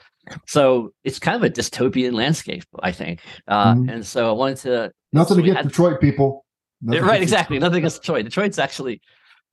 So 0.46 0.92
it's 1.02 1.18
kind 1.18 1.37
of 1.37 1.42
a 1.42 1.50
dystopian 1.50 2.12
landscape, 2.12 2.64
I 2.82 2.92
think. 2.92 3.20
Uh, 3.49 3.75
mm-hmm. 3.75 3.88
And 3.88 4.06
so 4.06 4.28
I 4.28 4.32
wanted 4.32 4.58
to 4.58 4.92
nothing 5.12 5.37
so 5.37 5.40
to 5.40 5.46
get 5.46 5.56
had, 5.56 5.68
Detroit 5.68 6.00
people. 6.00 6.44
Nothing 6.82 7.04
right, 7.04 7.22
exactly. 7.22 7.58
Nothing 7.58 7.78
against 7.78 8.02
Detroit. 8.02 8.25
Detroit's 8.25 8.58
actually 8.58 9.00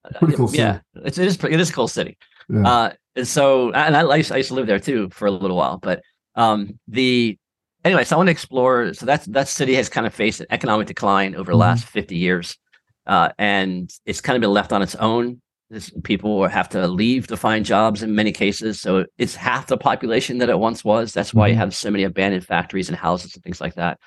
uh, 0.05 0.19
pretty 0.19 0.35
cool. 0.35 0.53
Yeah, 0.53 0.79
it's, 0.95 1.17
it 1.17 1.27
is. 1.27 1.43
It 1.43 1.59
is 1.59 1.69
a 1.69 1.73
cool 1.73 1.87
city. 1.87 2.17
Yeah. 2.49 2.67
Uh, 2.67 2.93
and 3.15 3.27
so, 3.27 3.71
and 3.71 3.97
I, 3.97 4.15
used 4.17 4.31
I 4.31 4.37
used 4.37 4.49
to 4.49 4.55
live 4.55 4.67
there 4.67 4.79
too 4.79 5.09
for 5.09 5.25
a 5.25 5.31
little 5.31 5.57
while. 5.57 5.77
But 5.77 6.01
um, 6.35 6.79
the 6.87 7.37
anyway, 7.83 8.03
so 8.03 8.15
I 8.15 8.17
want 8.17 8.27
to 8.27 8.31
explore. 8.31 8.93
So 8.93 9.05
that's 9.05 9.25
that 9.27 9.47
city 9.47 9.73
has 9.75 9.89
kind 9.89 10.05
of 10.05 10.13
faced 10.13 10.41
an 10.41 10.47
economic 10.51 10.87
decline 10.87 11.33
over 11.33 11.45
the 11.45 11.51
mm-hmm. 11.53 11.61
last 11.61 11.85
fifty 11.85 12.17
years, 12.17 12.57
uh, 13.07 13.29
and 13.37 13.91
it's 14.05 14.21
kind 14.21 14.35
of 14.35 14.41
been 14.41 14.51
left 14.51 14.73
on 14.73 14.81
its 14.81 14.95
own. 14.95 15.41
This, 15.69 15.91
people 16.03 16.47
have 16.47 16.69
to 16.69 16.87
leave 16.87 17.27
to 17.27 17.35
find 17.35 17.65
jobs 17.65 18.01
in 18.01 18.15
many 18.15 18.31
cases. 18.31 18.79
So 18.79 19.05
it's 19.17 19.35
half 19.35 19.67
the 19.67 19.77
population 19.77 20.37
that 20.37 20.49
it 20.49 20.59
once 20.59 20.85
was. 20.85 21.13
That's 21.13 21.33
why 21.33 21.49
mm-hmm. 21.49 21.55
you 21.55 21.57
have 21.57 21.75
so 21.75 21.91
many 21.91 22.03
abandoned 22.03 22.45
factories 22.45 22.87
and 22.87 22.97
houses 22.97 23.35
and 23.35 23.43
things 23.43 23.59
like 23.59 23.75
that. 23.75 23.99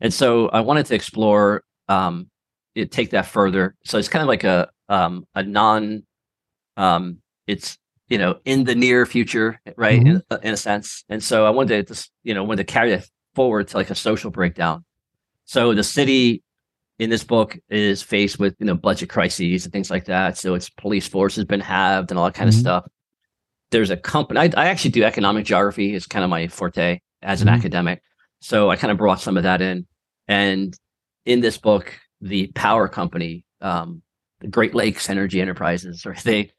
And 0.00 0.12
so 0.12 0.48
I 0.48 0.60
wanted 0.60 0.86
to 0.86 0.94
explore 0.94 1.62
um, 1.88 2.28
it, 2.74 2.92
take 2.92 3.10
that 3.10 3.26
further. 3.26 3.74
So 3.84 3.98
it's 3.98 4.08
kind 4.08 4.22
of 4.22 4.28
like 4.28 4.44
a 4.44 4.68
um, 4.88 5.26
a 5.34 5.42
non, 5.42 6.04
um, 6.76 7.18
it's 7.46 7.78
you 8.08 8.18
know 8.18 8.38
in 8.44 8.64
the 8.64 8.74
near 8.74 9.06
future, 9.06 9.60
right? 9.76 10.00
Mm-hmm. 10.00 10.34
In, 10.34 10.42
in 10.42 10.54
a 10.54 10.56
sense. 10.56 11.04
And 11.08 11.24
so 11.24 11.46
I 11.46 11.50
wanted 11.50 11.86
to 11.86 11.94
just 11.94 12.10
you 12.22 12.34
know 12.34 12.44
wanted 12.44 12.66
to 12.66 12.72
carry 12.72 12.92
it 12.92 13.08
forward 13.34 13.68
to 13.68 13.76
like 13.76 13.90
a 13.90 13.94
social 13.94 14.30
breakdown. 14.30 14.84
So 15.46 15.74
the 15.74 15.84
city 15.84 16.42
in 16.98 17.10
this 17.10 17.24
book 17.24 17.58
is 17.68 18.02
faced 18.02 18.38
with 18.38 18.54
you 18.58 18.66
know 18.66 18.74
budget 18.74 19.08
crises 19.08 19.64
and 19.64 19.72
things 19.72 19.90
like 19.90 20.06
that. 20.06 20.38
So 20.38 20.54
its 20.54 20.70
police 20.70 21.06
force 21.06 21.36
has 21.36 21.44
been 21.44 21.60
halved 21.60 22.10
and 22.10 22.18
all 22.18 22.24
that 22.24 22.34
kind 22.34 22.50
mm-hmm. 22.50 22.58
of 22.58 22.60
stuff. 22.60 22.84
There's 23.70 23.90
a 23.90 23.96
company. 23.96 24.40
I, 24.40 24.44
I, 24.56 24.66
actually 24.68 24.92
do 24.92 25.02
economic 25.02 25.44
geography. 25.44 25.94
It's 25.94 26.06
kind 26.06 26.24
of 26.24 26.30
my 26.30 26.46
forte 26.46 27.00
as 27.22 27.42
an 27.42 27.48
mm-hmm. 27.48 27.56
academic. 27.56 28.02
So 28.40 28.70
I 28.70 28.76
kind 28.76 28.92
of 28.92 28.96
brought 28.96 29.20
some 29.20 29.36
of 29.36 29.42
that 29.42 29.60
in. 29.60 29.86
And 30.28 30.76
in 31.24 31.40
this 31.40 31.58
book, 31.58 31.98
the 32.20 32.46
power 32.54 32.88
company, 32.88 33.44
um, 33.60 34.02
the 34.40 34.48
Great 34.48 34.74
Lakes 34.74 35.10
Energy 35.10 35.40
Enterprises, 35.40 36.06
or 36.06 36.14
they 36.24 36.52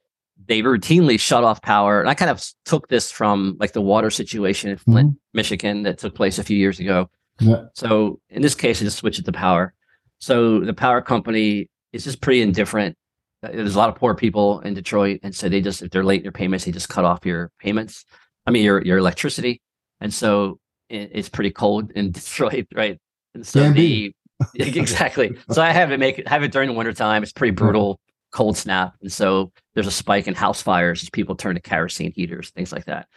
they 0.46 0.62
routinely 0.62 1.20
shut 1.20 1.44
off 1.44 1.62
power. 1.64 2.00
And 2.00 2.10
I 2.10 2.14
kind 2.14 2.30
of 2.30 2.44
took 2.66 2.90
this 2.90 3.10
from 3.10 3.58
like 3.60 3.72
the 3.72 3.82
water 3.82 4.12
situation 4.12 4.70
in 4.70 4.78
Flint, 4.78 5.10
mm-hmm. 5.10 5.18
Michigan, 5.34 5.84
that 5.84 5.98
took 5.98 6.14
place 6.14 6.38
a 6.38 6.44
few 6.44 6.58
years 6.58 6.80
ago. 6.80 7.10
Yeah. 7.40 7.66
So 7.74 8.20
in 8.30 8.42
this 8.42 8.54
case, 8.54 8.82
I 8.82 8.86
just 8.86 8.98
switched 8.98 9.20
it 9.20 9.26
to 9.26 9.32
power. 9.32 9.74
So 10.20 10.60
the 10.60 10.74
power 10.74 11.02
company 11.02 11.70
is 11.94 12.04
just 12.04 12.22
pretty 12.22 12.42
indifferent. 12.42 12.96
Uh, 13.44 13.50
there's 13.52 13.76
a 13.76 13.78
lot 13.78 13.90
of 13.90 13.96
poor 13.96 14.16
people 14.16 14.62
in 14.62 14.74
Detroit, 14.74 15.20
and 15.24 15.36
so 15.36 15.50
they 15.50 15.62
just 15.62 15.82
if 15.82 15.92
they're 15.92 16.04
late 16.04 16.22
in 16.22 16.24
your 16.24 16.32
payments, 16.32 16.66
they 16.66 16.72
just 16.72 16.90
cut 16.90 17.06
off 17.06 17.26
your 17.26 17.52
payments. 17.60 18.06
I 18.46 18.52
mean 18.52 18.64
your 18.64 18.82
your 18.84 18.98
electricity, 18.98 19.62
and 20.02 20.14
so 20.14 20.60
it, 20.90 21.12
it's 21.14 21.30
pretty 21.30 21.52
cold 21.52 21.92
in 21.92 22.12
Detroit, 22.12 22.68
right? 22.74 22.98
And 23.34 23.46
so 23.46 23.72
the 23.72 24.14
exactly. 24.56 25.38
So 25.52 25.62
I 25.62 25.72
have 25.72 25.92
it 25.92 26.00
make 26.00 26.28
have 26.28 26.44
it 26.44 26.52
during 26.52 26.70
the 26.70 26.76
wintertime. 26.76 27.24
It's 27.24 27.32
pretty 27.32 27.52
brutal, 27.52 28.00
cold 28.32 28.58
snap, 28.58 28.96
and 29.02 29.12
so 29.12 29.52
there's 29.76 29.88
a 29.88 29.92
spike 29.92 30.28
in 30.28 30.34
house 30.34 30.62
fires 30.62 31.04
as 31.04 31.10
people 31.10 31.36
turn 31.36 31.56
to 31.56 31.62
kerosene 31.62 32.12
heaters, 32.14 32.50
things 32.52 32.72
like 32.72 32.86
that. 32.86 33.08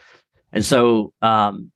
And 0.53 0.65
so 0.65 1.13
um, 1.23 1.71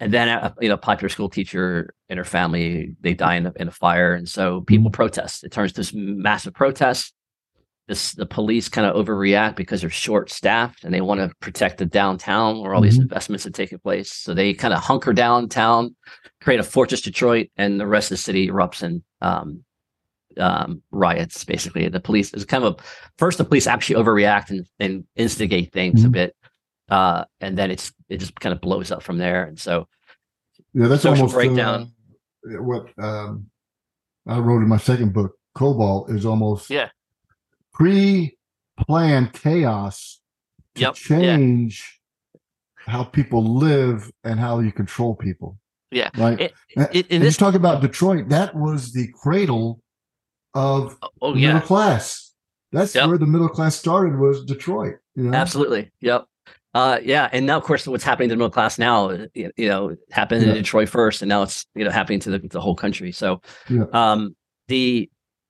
and 0.00 0.12
then 0.12 0.28
a, 0.28 0.54
you 0.60 0.68
know 0.68 0.76
popular 0.76 1.08
school 1.08 1.28
teacher 1.28 1.94
and 2.08 2.18
her 2.18 2.24
family 2.24 2.94
they 3.00 3.14
die 3.14 3.36
in 3.36 3.46
a, 3.46 3.52
in 3.56 3.68
a 3.68 3.72
fire 3.72 4.14
and 4.14 4.28
so 4.28 4.60
people 4.62 4.86
mm-hmm. 4.86 4.94
protest 4.94 5.44
it 5.44 5.52
turns 5.52 5.72
to 5.72 5.80
this 5.80 5.92
massive 5.94 6.54
protest 6.54 7.12
this 7.88 8.12
the 8.12 8.26
police 8.26 8.68
kind 8.68 8.86
of 8.86 8.96
overreact 8.96 9.56
because 9.56 9.80
they're 9.80 9.90
short 9.90 10.30
staffed 10.30 10.84
and 10.84 10.92
they 10.92 11.00
want 11.00 11.20
to 11.20 11.30
protect 11.40 11.78
the 11.78 11.86
downtown 11.86 12.60
where 12.60 12.74
all 12.74 12.80
mm-hmm. 12.80 12.90
these 12.90 12.98
investments 12.98 13.44
have 13.44 13.52
taken 13.52 13.78
place 13.78 14.12
so 14.12 14.34
they 14.34 14.52
kind 14.52 14.74
of 14.74 14.80
hunker 14.80 15.12
downtown 15.12 15.94
create 16.40 16.60
a 16.60 16.64
fortress 16.64 17.00
detroit 17.00 17.48
and 17.56 17.80
the 17.80 17.86
rest 17.86 18.10
of 18.10 18.16
the 18.16 18.22
city 18.22 18.48
erupts 18.48 18.82
in 18.82 19.02
um, 19.20 19.62
um, 20.38 20.82
riots 20.90 21.44
basically 21.44 21.88
the 21.88 22.00
police 22.00 22.32
is 22.34 22.44
kind 22.44 22.62
of 22.64 22.74
a, 22.74 22.82
first 23.18 23.38
the 23.38 23.44
police 23.44 23.66
actually 23.66 23.96
overreact 23.96 24.50
and, 24.50 24.66
and 24.78 25.04
instigate 25.16 25.72
things 25.72 26.00
mm-hmm. 26.00 26.08
a 26.08 26.10
bit 26.10 26.36
uh, 26.88 27.24
and 27.40 27.58
then 27.58 27.70
it's 27.70 27.92
it 28.08 28.18
just 28.18 28.38
kind 28.38 28.52
of 28.52 28.60
blows 28.60 28.90
up 28.90 29.02
from 29.02 29.18
there. 29.18 29.44
And 29.44 29.58
so, 29.58 29.88
yeah, 30.72 30.88
that's 30.88 31.04
almost 31.04 31.34
breakdown. 31.34 31.92
What 32.46 32.86
um, 32.98 33.50
I 34.26 34.38
wrote 34.38 34.62
in 34.62 34.68
my 34.68 34.78
second 34.78 35.12
book, 35.12 35.34
Cobalt, 35.54 36.10
is 36.10 36.24
almost 36.24 36.70
yeah 36.70 36.88
pre-planned 37.72 39.32
chaos 39.34 40.20
to 40.74 40.80
yep. 40.80 40.94
change 40.94 42.00
yeah. 42.34 42.92
how 42.92 43.04
people 43.04 43.44
live 43.44 44.10
and 44.24 44.40
how 44.40 44.60
you 44.60 44.72
control 44.72 45.14
people. 45.14 45.58
Yeah, 45.90 46.10
right. 46.16 46.40
It, 46.40 46.54
it, 46.76 47.06
and 47.10 47.22
this, 47.22 47.34
you 47.34 47.38
talk 47.38 47.54
about 47.54 47.82
Detroit. 47.82 48.30
That 48.30 48.54
was 48.54 48.92
the 48.92 49.08
cradle 49.22 49.82
of 50.54 50.96
oh, 51.02 51.08
oh 51.22 51.34
the 51.34 51.40
yeah. 51.40 51.52
middle 51.52 51.66
class. 51.66 52.32
That's 52.72 52.94
yep. 52.94 53.08
where 53.08 53.18
the 53.18 53.26
middle 53.26 53.48
class 53.48 53.76
started. 53.76 54.18
Was 54.18 54.44
Detroit? 54.44 54.96
You 55.14 55.24
know? 55.24 55.36
Absolutely. 55.36 55.92
Yep. 56.00 56.26
Uh, 56.76 57.00
yeah, 57.02 57.30
and 57.32 57.46
now 57.46 57.56
of 57.56 57.62
course 57.62 57.86
what's 57.86 58.04
happening 58.04 58.28
to 58.28 58.34
the 58.34 58.36
middle 58.36 58.50
class 58.50 58.78
now, 58.78 59.10
you, 59.32 59.50
you 59.56 59.66
know, 59.66 59.96
happened 60.10 60.42
yeah. 60.42 60.50
in 60.50 60.54
Detroit 60.56 60.90
first, 60.90 61.22
and 61.22 61.28
now 61.30 61.42
it's 61.42 61.64
you 61.74 61.82
know 61.82 61.90
happening 61.90 62.20
to 62.20 62.28
the, 62.28 62.38
the 62.48 62.60
whole 62.60 62.74
country. 62.74 63.12
So, 63.12 63.40
yeah. 63.70 63.84
um, 63.94 64.36
the 64.68 65.08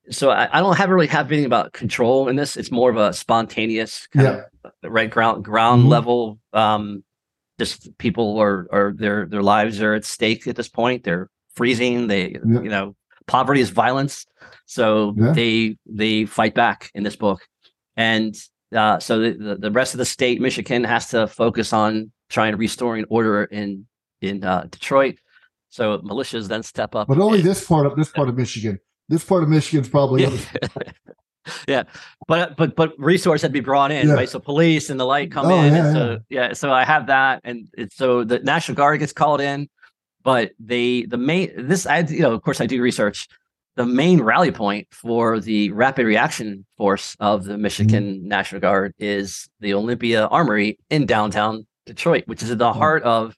so 0.08 0.30
I, 0.30 0.48
I, 0.56 0.60
don't 0.60 0.76
have 0.76 0.88
really 0.88 1.08
have 1.08 1.26
anything 1.26 1.46
about 1.46 1.72
control 1.72 2.28
in 2.28 2.36
this. 2.36 2.56
It's 2.56 2.70
more 2.70 2.90
of 2.90 2.96
a 2.96 3.12
spontaneous 3.12 4.06
kind 4.06 4.26
yeah. 4.26 4.70
of 4.84 4.92
right 4.92 5.10
ground 5.10 5.44
ground 5.44 5.80
mm-hmm. 5.80 5.90
level. 5.90 6.38
Um, 6.52 7.02
just 7.58 7.98
people 7.98 8.38
are 8.38 8.68
are 8.70 8.94
their 8.96 9.26
their 9.26 9.42
lives 9.42 9.82
are 9.82 9.94
at 9.94 10.04
stake 10.04 10.46
at 10.46 10.54
this 10.54 10.68
point. 10.68 11.02
They're 11.02 11.28
freezing. 11.56 12.06
They 12.06 12.36
you 12.44 12.68
know 12.70 12.94
poverty 13.26 13.60
is 13.60 13.70
violence, 13.70 14.26
so 14.66 15.10
they 15.16 15.76
they 15.86 16.24
fight 16.24 16.54
back 16.54 16.88
in 16.94 17.02
this 17.02 17.16
book, 17.16 17.40
and 17.96 18.32
uh, 18.74 18.98
so 18.98 19.20
the, 19.20 19.56
the 19.58 19.70
rest 19.70 19.94
of 19.94 19.98
the 19.98 20.04
state, 20.04 20.40
Michigan, 20.40 20.84
has 20.84 21.08
to 21.10 21.26
focus 21.26 21.72
on 21.72 22.10
trying 22.28 22.52
to 22.52 22.56
restoring 22.56 23.04
order 23.08 23.44
in 23.44 23.86
in 24.20 24.42
uh, 24.44 24.66
Detroit. 24.70 25.16
So 25.68 25.98
militias 25.98 26.48
then 26.48 26.62
step 26.62 26.94
up. 26.94 27.08
But 27.08 27.18
only 27.18 27.38
and, 27.38 27.46
this 27.46 27.64
part 27.64 27.86
of 27.86 27.96
this 27.96 28.10
part 28.10 28.28
of 28.28 28.36
Michigan. 28.36 28.78
This 29.08 29.24
part 29.24 29.42
of 29.42 29.48
Michigan's 29.48 29.88
probably. 29.88 30.22
Yeah. 30.24 30.36
yeah, 31.68 31.82
but 32.26 32.56
but 32.56 32.74
but 32.74 32.94
resource 32.98 33.42
had 33.42 33.48
to 33.48 33.52
be 33.52 33.60
brought 33.60 33.92
in, 33.92 34.08
yeah. 34.08 34.14
right? 34.14 34.28
So 34.28 34.40
police 34.40 34.90
and 34.90 34.98
the 34.98 35.04
light 35.04 35.30
come 35.30 35.46
oh, 35.46 35.62
in. 35.62 35.74
Yeah, 35.74 35.92
so 35.92 36.18
yeah. 36.28 36.52
so 36.54 36.72
I 36.72 36.84
have 36.84 37.06
that, 37.06 37.40
and 37.44 37.68
so 37.92 38.24
the 38.24 38.40
National 38.40 38.74
Guard 38.74 38.98
gets 38.98 39.12
called 39.12 39.40
in, 39.40 39.68
but 40.24 40.52
they 40.58 41.02
the 41.02 41.18
main 41.18 41.68
this 41.68 41.86
I 41.86 42.00
you 42.00 42.20
know 42.20 42.32
of 42.32 42.42
course 42.42 42.60
I 42.60 42.66
do 42.66 42.82
research 42.82 43.28
the 43.76 43.86
main 43.86 44.22
rally 44.22 44.50
point 44.50 44.88
for 44.90 45.38
the 45.38 45.70
rapid 45.70 46.06
reaction 46.06 46.64
force 46.78 47.14
of 47.20 47.44
the 47.44 47.58
Michigan 47.58 48.16
mm-hmm. 48.16 48.28
National 48.28 48.60
Guard 48.60 48.94
is 48.98 49.48
the 49.60 49.74
Olympia 49.74 50.26
Armory 50.26 50.78
in 50.88 51.04
downtown 51.04 51.66
Detroit, 51.84 52.24
which 52.26 52.42
is 52.42 52.50
at 52.50 52.58
the 52.58 52.72
heart 52.72 53.02
of 53.02 53.36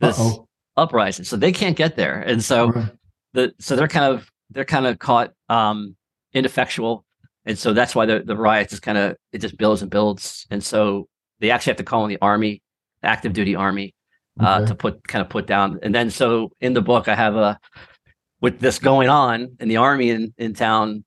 this 0.00 0.18
Uh-oh. 0.20 0.46
uprising. 0.76 1.24
So 1.24 1.36
they 1.36 1.52
can't 1.52 1.76
get 1.76 1.96
there, 1.96 2.20
and 2.20 2.44
so 2.44 2.70
right. 2.70 2.90
the 3.32 3.52
so 3.58 3.76
they're 3.76 3.88
kind 3.88 4.14
of 4.14 4.30
they're 4.50 4.66
kind 4.66 4.86
of 4.86 4.98
caught 4.98 5.32
um, 5.48 5.96
ineffectual, 6.34 7.04
and 7.46 7.58
so 7.58 7.72
that's 7.72 7.94
why 7.94 8.04
the 8.04 8.20
the 8.20 8.36
riots 8.36 8.74
is 8.74 8.80
kind 8.80 8.98
of 8.98 9.16
it 9.32 9.38
just 9.38 9.56
builds 9.56 9.80
and 9.80 9.90
builds, 9.90 10.46
and 10.50 10.62
so 10.62 11.08
they 11.40 11.50
actually 11.50 11.70
have 11.70 11.78
to 11.78 11.84
call 11.84 12.04
in 12.04 12.10
the 12.10 12.18
army, 12.20 12.62
active 13.02 13.32
duty 13.32 13.54
army, 13.54 13.94
uh, 14.38 14.58
okay. 14.58 14.66
to 14.66 14.74
put 14.74 15.08
kind 15.08 15.22
of 15.22 15.30
put 15.30 15.46
down, 15.46 15.78
and 15.82 15.94
then 15.94 16.10
so 16.10 16.52
in 16.60 16.74
the 16.74 16.82
book 16.82 17.08
I 17.08 17.14
have 17.14 17.36
a 17.36 17.58
with 18.40 18.60
this 18.60 18.78
going 18.78 19.08
on 19.08 19.56
in 19.60 19.68
the 19.68 19.76
army 19.76 20.10
in, 20.10 20.32
in 20.38 20.54
town, 20.54 21.04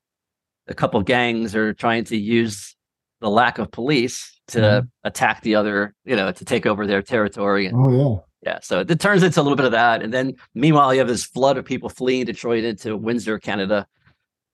a 0.67 0.73
couple 0.73 0.99
of 0.99 1.05
gangs 1.05 1.55
are 1.55 1.73
trying 1.73 2.03
to 2.05 2.17
use 2.17 2.75
the 3.19 3.29
lack 3.29 3.57
of 3.57 3.71
police 3.71 4.39
to 4.47 4.59
mm-hmm. 4.59 4.87
attack 5.03 5.41
the 5.41 5.55
other, 5.55 5.93
you 6.05 6.15
know, 6.15 6.31
to 6.31 6.45
take 6.45 6.65
over 6.65 6.85
their 6.85 7.01
territory. 7.01 7.67
And, 7.67 7.75
oh 7.77 7.91
yeah. 7.91 8.21
Yeah. 8.43 8.59
So 8.63 8.79
it 8.79 8.99
turns 8.99 9.21
into 9.21 9.39
a 9.39 9.43
little 9.43 9.55
bit 9.55 9.65
of 9.65 9.71
that. 9.73 10.01
And 10.01 10.11
then 10.11 10.33
meanwhile, 10.55 10.93
you 10.93 10.99
have 10.99 11.07
this 11.07 11.23
flood 11.23 11.57
of 11.57 11.65
people 11.65 11.89
fleeing 11.89 12.25
Detroit 12.25 12.63
into 12.63 12.97
Windsor, 12.97 13.37
Canada. 13.39 13.85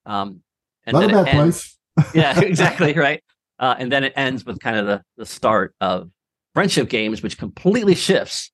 Um, 0.04 0.42
and 0.86 0.96
a 0.96 1.08
bad 1.08 1.28
ends, 1.28 1.78
place. 1.94 2.14
yeah, 2.14 2.38
exactly. 2.42 2.92
Right. 2.92 3.22
Uh, 3.58 3.76
and 3.78 3.90
then 3.90 4.04
it 4.04 4.12
ends 4.14 4.44
with 4.44 4.60
kind 4.60 4.76
of 4.76 4.86
the, 4.86 5.02
the 5.16 5.26
start 5.26 5.74
of 5.80 6.10
friendship 6.54 6.88
games, 6.88 7.22
which 7.22 7.38
completely 7.38 7.94
shifts 7.94 8.50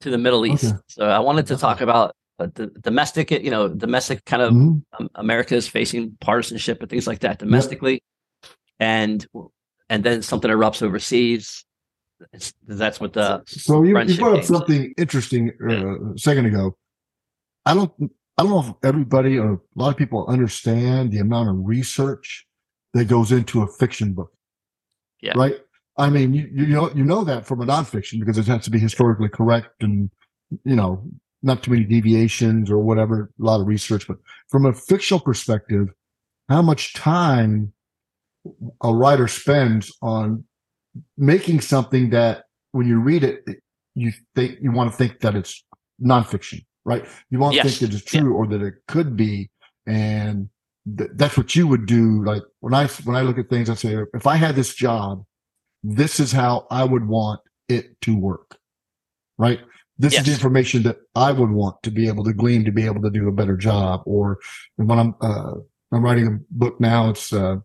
to 0.00 0.10
the 0.10 0.18
Middle 0.18 0.46
East. 0.46 0.64
Okay. 0.64 0.76
So 0.88 1.04
I 1.04 1.18
wanted 1.18 1.46
to 1.48 1.56
talk 1.56 1.82
about 1.82 2.14
but 2.40 2.54
the 2.54 2.68
domestic, 2.80 3.30
you 3.30 3.50
know, 3.50 3.68
domestic 3.68 4.24
kind 4.24 4.40
of 4.40 4.54
mm-hmm. 4.54 4.78
um, 4.98 5.10
America 5.14 5.54
is 5.54 5.68
facing 5.68 6.16
partisanship 6.22 6.80
and 6.80 6.88
things 6.88 7.06
like 7.06 7.18
that 7.18 7.38
domestically, 7.38 8.02
yep. 8.42 8.52
and 8.80 9.26
and 9.90 10.02
then 10.02 10.22
something 10.22 10.50
erupts 10.50 10.82
overseas. 10.82 11.66
It's, 12.32 12.54
that's 12.66 12.98
what 12.98 13.12
the 13.12 13.42
so 13.46 13.82
you, 13.82 13.98
you 14.00 14.16
brought 14.16 14.38
up 14.38 14.44
something 14.44 14.94
interesting 14.96 15.52
uh, 15.62 15.68
yeah. 15.68 15.94
a 16.14 16.18
second 16.18 16.46
ago. 16.46 16.78
I 17.66 17.74
don't 17.74 17.92
I 18.38 18.42
don't 18.42 18.52
know 18.52 18.60
if 18.60 18.72
everybody 18.82 19.38
or 19.38 19.52
a 19.52 19.60
lot 19.74 19.90
of 19.90 19.98
people 19.98 20.26
understand 20.26 21.12
the 21.12 21.18
amount 21.18 21.50
of 21.50 21.56
research 21.58 22.46
that 22.94 23.04
goes 23.04 23.32
into 23.32 23.60
a 23.60 23.66
fiction 23.66 24.14
book. 24.14 24.32
Yeah. 25.20 25.34
Right. 25.36 25.60
I 25.98 26.08
mean, 26.08 26.32
you 26.32 26.48
you 26.54 26.68
know 26.68 26.90
you 26.94 27.04
know 27.04 27.22
that 27.22 27.44
from 27.44 27.60
a 27.60 27.66
nonfiction 27.66 28.18
because 28.18 28.38
it 28.38 28.46
has 28.46 28.64
to 28.64 28.70
be 28.70 28.78
historically 28.78 29.28
correct 29.28 29.82
and 29.82 30.08
you 30.64 30.74
know 30.74 31.04
not 31.42 31.62
too 31.62 31.70
many 31.70 31.84
deviations 31.84 32.70
or 32.70 32.78
whatever, 32.78 33.30
a 33.40 33.44
lot 33.44 33.60
of 33.60 33.66
research, 33.66 34.06
but 34.06 34.18
from 34.48 34.66
a 34.66 34.72
fictional 34.72 35.20
perspective, 35.20 35.88
how 36.48 36.62
much 36.62 36.94
time 36.94 37.72
a 38.82 38.94
writer 38.94 39.28
spends 39.28 39.92
on 40.02 40.44
making 41.16 41.60
something 41.60 42.10
that 42.10 42.44
when 42.72 42.86
you 42.86 42.98
read 43.00 43.24
it, 43.24 43.44
you 43.94 44.12
think 44.34 44.58
you 44.60 44.72
want 44.72 44.90
to 44.90 44.96
think 44.96 45.20
that 45.20 45.34
it's 45.34 45.64
nonfiction, 46.02 46.64
right? 46.84 47.04
You 47.30 47.38
want 47.38 47.52
to 47.52 47.56
yes. 47.56 47.78
think 47.78 47.90
that 47.90 47.96
it's 47.96 48.04
true 48.04 48.32
yeah. 48.32 48.36
or 48.36 48.46
that 48.48 48.62
it 48.62 48.74
could 48.88 49.16
be. 49.16 49.50
And 49.86 50.48
th- 50.96 51.10
that's 51.14 51.36
what 51.36 51.54
you 51.54 51.66
would 51.66 51.86
do. 51.86 52.24
Like 52.24 52.42
when 52.60 52.74
I, 52.74 52.86
when 53.04 53.16
I 53.16 53.22
look 53.22 53.38
at 53.38 53.48
things, 53.48 53.70
I 53.70 53.74
say, 53.74 53.96
if 54.14 54.26
I 54.26 54.36
had 54.36 54.54
this 54.56 54.74
job, 54.74 55.24
this 55.82 56.20
is 56.20 56.32
how 56.32 56.66
I 56.70 56.84
would 56.84 57.06
want 57.06 57.40
it 57.68 58.00
to 58.02 58.16
work. 58.16 58.58
Right. 59.38 59.60
This 60.00 60.14
yes. 60.14 60.22
is 60.22 60.26
the 60.28 60.32
information 60.32 60.82
that 60.84 60.96
I 61.14 61.30
would 61.30 61.50
want 61.50 61.82
to 61.82 61.90
be 61.90 62.08
able 62.08 62.24
to 62.24 62.32
glean 62.32 62.64
to 62.64 62.72
be 62.72 62.86
able 62.86 63.02
to 63.02 63.10
do 63.10 63.28
a 63.28 63.32
better 63.32 63.54
job. 63.54 64.00
Or 64.06 64.38
when 64.76 64.98
I'm 64.98 65.14
uh, 65.20 65.52
I'm 65.92 66.02
writing 66.02 66.26
a 66.26 66.38
book 66.50 66.80
now, 66.80 67.10
it's 67.10 67.34
uh, 67.34 67.56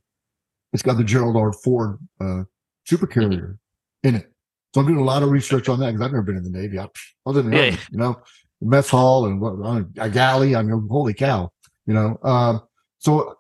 it's 0.74 0.84
got 0.84 0.98
the 0.98 1.06
Gerald 1.06 1.38
R. 1.38 1.54
Ford 1.54 1.98
uh, 2.20 2.44
supercarrier 2.86 3.58
in 4.04 4.16
it. 4.16 4.30
So 4.74 4.82
I'm 4.82 4.88
doing 4.88 5.00
a 5.00 5.04
lot 5.06 5.24
of 5.24 5.30
research 5.30 5.70
on 5.70 5.80
that 5.80 5.94
because 5.94 6.02
I've 6.02 6.12
never 6.12 6.24
been 6.24 6.36
in 6.36 6.44
the 6.44 6.50
Navy. 6.50 6.78
I, 6.78 6.90
was 7.24 7.38
in 7.38 7.50
the 7.50 7.58
Army, 7.58 7.78
you 7.90 7.98
know, 7.98 8.22
mess 8.60 8.90
hall 8.90 9.28
and 9.28 9.40
what, 9.40 9.86
a 9.98 10.10
galley. 10.10 10.58
I 10.58 10.62
mean, 10.62 10.90
holy 10.92 11.14
cow, 11.14 11.54
you 11.86 11.94
know. 11.94 12.20
Um, 12.22 12.64
so, 12.98 13.36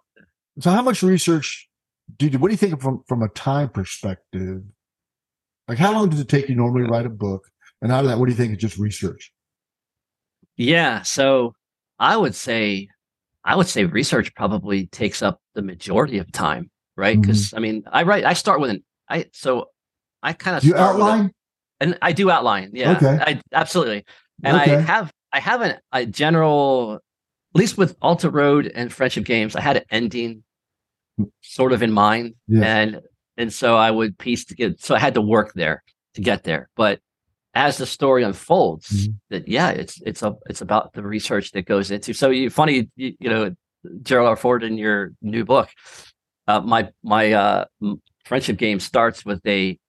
so 0.61 0.71
how 0.71 0.81
much 0.81 1.03
research 1.03 1.67
do 2.15 2.27
you? 2.27 2.39
What 2.39 2.47
do 2.47 2.53
you 2.53 2.57
think 2.57 2.81
from 2.81 3.03
from 3.09 3.23
a 3.23 3.27
time 3.27 3.67
perspective? 3.67 4.61
Like, 5.67 5.79
how 5.79 5.91
long 5.91 6.09
does 6.09 6.21
it 6.21 6.29
take 6.29 6.47
you 6.47 6.55
normally 6.55 6.85
to 6.85 6.91
write 6.93 7.05
a 7.05 7.09
book? 7.09 7.49
And 7.81 7.91
out 7.91 8.03
of 8.03 8.09
that, 8.09 8.17
what 8.17 8.25
do 8.25 8.31
you 8.31 8.37
think 8.37 8.53
is 8.53 8.57
just 8.57 8.77
research? 8.77 9.31
Yeah. 10.57 11.01
So 11.01 11.53
I 11.99 12.17
would 12.17 12.35
say, 12.35 12.87
I 13.43 13.55
would 13.55 13.67
say 13.67 13.85
research 13.85 14.33
probably 14.35 14.87
takes 14.87 15.21
up 15.21 15.39
the 15.53 15.61
majority 15.61 16.17
of 16.17 16.31
time, 16.31 16.71
right? 16.95 17.19
Because 17.19 17.47
mm-hmm. 17.47 17.57
I 17.57 17.59
mean, 17.59 17.83
I 17.91 18.03
write, 18.03 18.25
I 18.25 18.33
start 18.33 18.59
with 18.59 18.71
an, 18.71 18.83
I, 19.09 19.25
so 19.33 19.67
I 20.23 20.33
kind 20.33 20.57
of 20.57 20.63
you 20.63 20.75
outline, 20.75 21.25
a, 21.25 21.83
and 21.83 21.97
I 22.01 22.11
do 22.11 22.31
outline. 22.31 22.71
Yeah. 22.73 22.93
Okay. 22.93 23.19
I 23.21 23.41
absolutely. 23.51 24.05
And 24.43 24.57
okay. 24.57 24.75
I 24.75 24.81
have, 24.81 25.11
I 25.31 25.39
haven't 25.39 25.79
a 25.91 26.05
general, 26.05 26.95
at 26.95 27.59
least 27.59 27.77
with 27.77 27.95
Alter 28.01 28.29
Road 28.29 28.71
and 28.73 28.91
Friendship 28.91 29.25
Games, 29.25 29.55
I 29.55 29.61
had 29.61 29.77
an 29.77 29.83
ending 29.91 30.43
sort 31.41 31.71
of 31.71 31.81
in 31.83 31.91
mind, 31.91 32.35
yeah. 32.47 32.63
and 32.65 33.01
and 33.37 33.53
so 33.53 33.77
I 33.77 33.91
would 33.91 34.17
piece 34.17 34.45
to 34.45 34.55
get. 34.55 34.81
So 34.81 34.95
I 34.95 34.99
had 34.99 35.13
to 35.13 35.21
work 35.21 35.53
there 35.53 35.83
to 36.15 36.21
get 36.21 36.43
there, 36.43 36.69
but 36.75 36.99
as 37.55 37.77
the 37.77 37.85
story 37.85 38.23
unfolds, 38.23 38.89
mm-hmm. 38.89 39.13
that 39.29 39.47
yeah, 39.47 39.69
it's 39.69 40.01
it's 40.05 40.21
a 40.21 40.35
it's 40.47 40.61
about 40.61 40.93
the 40.93 41.01
research 41.01 41.51
that 41.51 41.65
goes 41.65 41.89
into. 41.89 42.13
So 42.13 42.29
you 42.29 42.49
funny, 42.49 42.89
you, 42.95 43.15
you 43.19 43.29
know, 43.29 43.55
Gerald 44.03 44.27
R. 44.27 44.35
Ford 44.35 44.63
in 44.63 44.77
your 44.77 45.13
new 45.21 45.45
book, 45.45 45.69
uh, 46.47 46.59
my 46.59 46.89
my 47.01 47.31
uh, 47.31 47.65
friendship 48.25 48.57
game 48.57 48.79
starts 48.79 49.25
with 49.25 49.41
a 49.47 49.79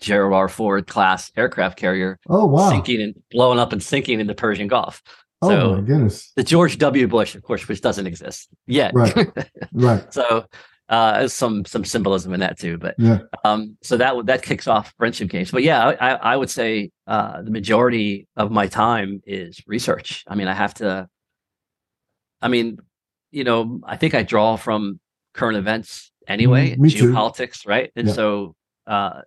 Gerald 0.00 0.32
R. 0.32 0.48
Ford 0.48 0.86
class 0.86 1.30
aircraft 1.36 1.78
carrier. 1.78 2.18
Oh 2.28 2.46
wow! 2.46 2.70
Sinking 2.70 3.02
and 3.02 3.14
blowing 3.30 3.58
up 3.58 3.72
and 3.72 3.82
sinking 3.82 4.18
in 4.18 4.26
the 4.26 4.34
Persian 4.34 4.66
Gulf. 4.66 5.02
Oh 5.42 5.76
my 5.76 5.80
goodness! 5.82 6.32
The 6.36 6.42
George 6.42 6.78
W. 6.78 7.06
Bush, 7.06 7.34
of 7.34 7.42
course, 7.42 7.68
which 7.68 7.82
doesn't 7.82 8.06
exist 8.06 8.48
yet. 8.66 8.94
Right. 8.94 9.28
right. 9.72 10.12
so 10.12 10.46
uh, 10.90 11.28
some 11.28 11.64
some 11.64 11.84
symbolism 11.84 12.34
in 12.34 12.40
that 12.40 12.58
too. 12.58 12.76
But 12.76 12.96
yeah. 12.98 13.20
um, 13.44 13.76
so 13.82 13.96
that 13.96 14.26
that 14.26 14.42
kicks 14.42 14.66
off 14.66 14.92
friendship 14.98 15.30
games. 15.30 15.52
But 15.52 15.62
yeah, 15.62 15.86
I, 16.00 16.10
I 16.14 16.36
would 16.36 16.50
say 16.50 16.90
uh, 17.06 17.42
the 17.42 17.50
majority 17.50 18.26
of 18.36 18.50
my 18.50 18.66
time 18.66 19.22
is 19.24 19.62
research. 19.66 20.24
I 20.26 20.34
mean, 20.34 20.48
I 20.48 20.54
have 20.54 20.74
to. 20.74 21.08
I 22.42 22.48
mean, 22.48 22.78
you 23.30 23.44
know, 23.44 23.80
I 23.84 23.96
think 23.96 24.14
I 24.14 24.22
draw 24.24 24.56
from 24.56 24.98
current 25.32 25.56
events 25.56 26.10
anyway, 26.26 26.74
mm, 26.74 26.84
geopolitics, 26.86 27.62
too. 27.62 27.68
right? 27.68 27.92
And 27.94 28.08
yeah. 28.08 28.14
so 28.14 28.54
uh, 28.86 29.20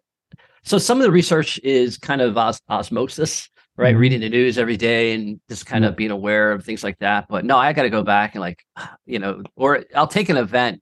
so 0.64 0.78
some 0.78 1.00
of 1.00 1.04
the 1.04 1.12
research 1.12 1.60
is 1.64 1.98
kind 1.98 2.22
of 2.22 2.38
os- 2.38 2.62
osmosis, 2.70 3.50
right? 3.78 3.94
Mm-hmm. 3.94 4.02
Reading 4.02 4.20
the 4.20 4.30
news 4.30 4.58
every 4.58 4.78
day 4.78 5.14
and 5.14 5.40
just 5.50 5.66
kind 5.66 5.86
of 5.86 5.96
being 5.96 6.12
aware 6.12 6.52
of 6.52 6.66
things 6.66 6.84
like 6.84 7.00
that. 7.00 7.28
But 7.30 7.46
no, 7.46 7.58
I 7.58 7.72
got 7.72 7.84
to 7.84 7.90
go 7.90 8.04
back 8.04 8.36
and 8.36 8.42
like, 8.42 8.64
you 9.06 9.20
know, 9.20 9.44
or 9.56 9.86
I'll 9.96 10.08
take 10.08 10.28
an 10.28 10.38
event 10.38 10.82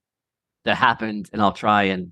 that 0.65 0.75
happened 0.75 1.29
and 1.33 1.41
I'll 1.41 1.53
try 1.53 1.83
and 1.83 2.11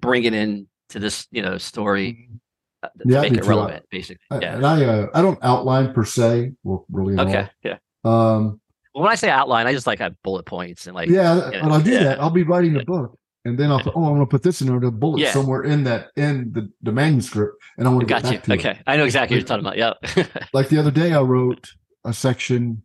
bring 0.00 0.24
it 0.24 0.34
in 0.34 0.66
to 0.90 0.98
this, 0.98 1.26
you 1.30 1.42
know, 1.42 1.58
story 1.58 2.12
mm-hmm. 2.12 2.36
uh, 2.82 2.88
to 2.88 3.04
yeah, 3.06 3.20
make 3.20 3.34
it 3.34 3.44
relevant, 3.44 3.84
basically. 3.90 4.24
I, 4.30 4.38
yeah. 4.40 4.56
And 4.56 4.66
I, 4.66 4.84
uh, 4.84 5.06
I 5.14 5.22
don't 5.22 5.38
outline 5.42 5.92
per 5.92 6.04
se, 6.04 6.52
well, 6.62 6.84
really. 6.90 7.18
Okay. 7.18 7.48
Yeah. 7.62 7.78
Um, 8.04 8.60
well, 8.94 9.04
when 9.04 9.12
I 9.12 9.16
say 9.16 9.28
outline, 9.28 9.66
I 9.66 9.72
just 9.72 9.86
like 9.86 9.98
have 9.98 10.14
bullet 10.22 10.46
points 10.46 10.86
and 10.86 10.94
like. 10.94 11.08
Yeah, 11.08 11.50
you 11.50 11.58
know, 11.58 11.62
when 11.64 11.72
I 11.72 11.82
do 11.82 11.92
yeah. 11.92 12.04
that, 12.04 12.20
I'll 12.20 12.30
be 12.30 12.44
writing 12.44 12.76
a 12.76 12.84
book 12.84 13.18
and 13.44 13.58
then 13.58 13.70
I'll 13.70 13.80
put, 13.80 13.92
oh, 13.96 14.04
I'm 14.04 14.14
going 14.14 14.20
to 14.20 14.26
put 14.26 14.42
this 14.42 14.60
in 14.60 14.68
there, 14.68 14.80
the 14.80 14.90
bullet 14.90 15.20
yeah. 15.20 15.32
somewhere 15.32 15.62
in 15.64 15.84
that 15.84 16.08
in 16.16 16.52
the, 16.52 16.70
the 16.82 16.92
manuscript, 16.92 17.62
and 17.78 17.86
I 17.86 17.90
want 17.90 18.00
to 18.00 18.06
got 18.06 18.24
you. 18.30 18.54
okay, 18.54 18.70
it. 18.70 18.78
I 18.86 18.96
know 18.96 19.04
exactly 19.04 19.36
like, 19.36 19.48
what 19.48 19.62
you're 19.62 19.74
talking 19.74 19.82
about. 19.82 20.16
Yeah. 20.16 20.44
like 20.52 20.68
the 20.68 20.78
other 20.78 20.90
day, 20.90 21.12
I 21.12 21.20
wrote 21.20 21.68
a 22.04 22.12
section, 22.12 22.82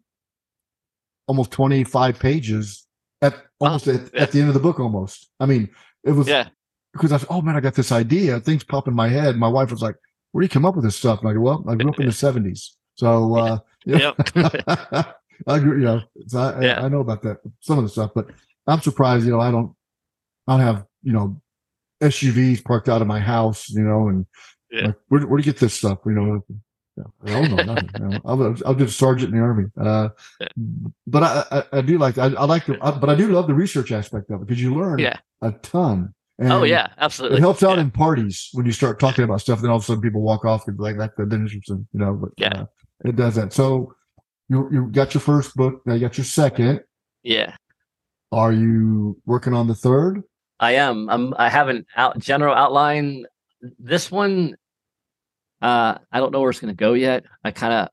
almost 1.28 1.52
25 1.52 2.20
pages 2.20 2.86
at 3.22 3.36
almost 3.60 3.88
oh, 3.88 3.96
at, 3.96 4.14
yeah. 4.14 4.22
at, 4.22 4.32
the 4.32 4.40
end 4.40 4.48
of 4.48 4.54
the 4.54 4.60
book. 4.60 4.80
Almost, 4.80 5.30
I 5.40 5.46
mean, 5.46 5.70
it 6.04 6.12
was 6.12 6.28
yeah 6.28 6.50
because 6.94 7.12
I 7.12 7.18
said, 7.18 7.28
oh 7.30 7.42
man, 7.42 7.56
I 7.56 7.60
got 7.60 7.76
this 7.76 7.92
idea. 7.92 8.40
Things 8.40 8.64
pop 8.64 8.88
in 8.88 8.94
my 8.94 9.10
head. 9.10 9.38
My 9.38 9.48
wife 9.48 9.72
was 9.72 9.82
like, 9.82 9.96
"Where 10.32 10.42
do 10.42 10.46
you 10.46 10.50
come 10.50 10.66
up 10.66 10.76
with 10.76 10.86
this 10.86 10.96
stuff?" 10.96 11.20
And 11.20 11.30
I 11.30 11.34
go, 11.34 11.42
"Well, 11.42 11.66
I 11.68 11.76
grew 11.76 11.90
up 11.90 12.00
in 12.00 12.08
the 12.08 12.12
'70s, 12.12 12.72
so 12.96 13.36
uh, 13.36 13.60
yeah. 13.86 14.14
I 15.48 15.60
grew, 15.60 15.80
you 15.80 15.86
know, 15.86 16.02
so 16.28 16.40
I, 16.40 16.62
yeah. 16.62 16.82
I, 16.82 16.86
I 16.86 16.90
know 16.90 17.00
about 17.00 17.22
that 17.24 17.38
some 17.62 17.78
of 17.78 17.84
the 17.84 17.90
stuff, 17.90 18.12
but 18.14 18.28
I'm 18.68 18.82
surprised, 18.82 19.26
you 19.26 19.32
know, 19.32 19.40
I 19.40 19.52
don't, 19.52 19.74
I 20.48 20.58
don't 20.58 20.66
have, 20.66 20.86
you 21.02 21.14
know, 21.14 21.42
SUVs 22.02 22.64
parked 22.64 22.90
out 22.90 23.02
of 23.02 23.08
my 23.08 23.20
house, 23.20 23.70
you 23.70 23.82
know, 23.82 24.10
and 24.10 24.26
yeah. 24.72 24.88
like, 24.88 24.96
where, 25.08 25.28
where 25.28 25.42
do 25.42 25.48
you 25.48 25.54
get 25.54 25.60
this 25.60 25.76
stuff? 25.76 26.00
You 26.06 26.12
know, 26.12 26.46
I 27.26 27.32
don't 27.32 27.52
know 27.52 27.74
nothing. 27.74 27.90
You 28.00 28.08
know, 28.08 28.20
I'll, 28.26 28.56
I'll 28.66 28.76
just 28.76 28.98
sergeant 28.98 29.34
in 29.34 29.40
the 29.40 29.44
army. 29.44 29.66
Uh. 29.80 30.10
But 31.08 31.24
I, 31.24 31.46
I, 31.52 31.78
I, 31.78 31.82
do 31.82 31.98
like, 31.98 32.18
I, 32.18 32.26
I 32.26 32.46
like 32.46 32.66
the, 32.66 32.78
I, 32.82 32.92
but 32.92 33.10
I 33.10 33.16
do 33.16 33.28
love 33.28 33.48
the 33.48 33.54
research 33.54 33.92
aspect 33.92 34.30
of 34.30 34.42
it 34.42 34.48
because 34.48 34.62
you 34.62 34.76
learn 34.76 35.00
yeah. 35.00 35.18
a 35.42 35.52
ton. 35.52 36.14
And 36.40 36.54
oh 36.54 36.64
yeah, 36.64 36.88
absolutely. 36.98 37.38
It 37.38 37.42
helps 37.42 37.64
out 37.64 37.76
yeah. 37.76 37.82
in 37.82 37.92
parties 37.92 38.50
when 38.54 38.66
you 38.66 38.72
start 38.72 38.98
talking 38.98 39.26
about 39.26 39.42
stuff. 39.42 39.60
Then 39.62 39.70
all 39.70 39.76
of 39.76 39.84
a 39.84 39.86
sudden 39.86 40.02
people 40.02 40.22
walk 40.22 40.46
off 40.46 40.68
and 40.68 40.78
be 40.78 40.84
like 40.84 40.98
that. 40.98 41.12
That's 41.18 41.34
interesting, 41.34 41.86
you 41.92 42.00
know. 42.00 42.14
But 42.14 42.30
yeah, 42.38 42.62
uh, 42.62 42.66
it 43.04 43.18
does 43.18 43.36
that. 43.36 43.52
So 43.52 43.94
you 44.48 44.70
you 44.72 44.88
got 44.90 45.14
your 45.14 45.20
first 45.20 45.54
book. 45.56 45.82
Now 45.86 45.96
you 45.96 46.00
got 46.00 46.18
your 46.18 46.24
second. 46.24 46.80
Yeah. 47.24 47.56
Are 48.32 48.54
you 48.54 49.20
working 49.26 49.54
on 49.54 49.68
the 49.68 49.76
third? 49.76 50.24
I 50.62 50.74
am. 50.74 51.10
I'm. 51.10 51.34
I 51.38 51.50
have 51.50 51.68
an 51.68 51.86
out 51.98 52.20
general 52.20 52.56
outline. 52.56 53.26
This 53.78 54.10
one, 54.10 54.56
uh, 55.62 55.98
I 56.12 56.20
don't 56.20 56.32
know 56.32 56.42
where 56.42 56.50
it's 56.50 56.60
going 56.60 56.74
to 56.74 56.78
go 56.78 56.94
yet. 56.94 57.24
I 57.44 57.52
kind 57.52 57.74
of. 57.74 57.90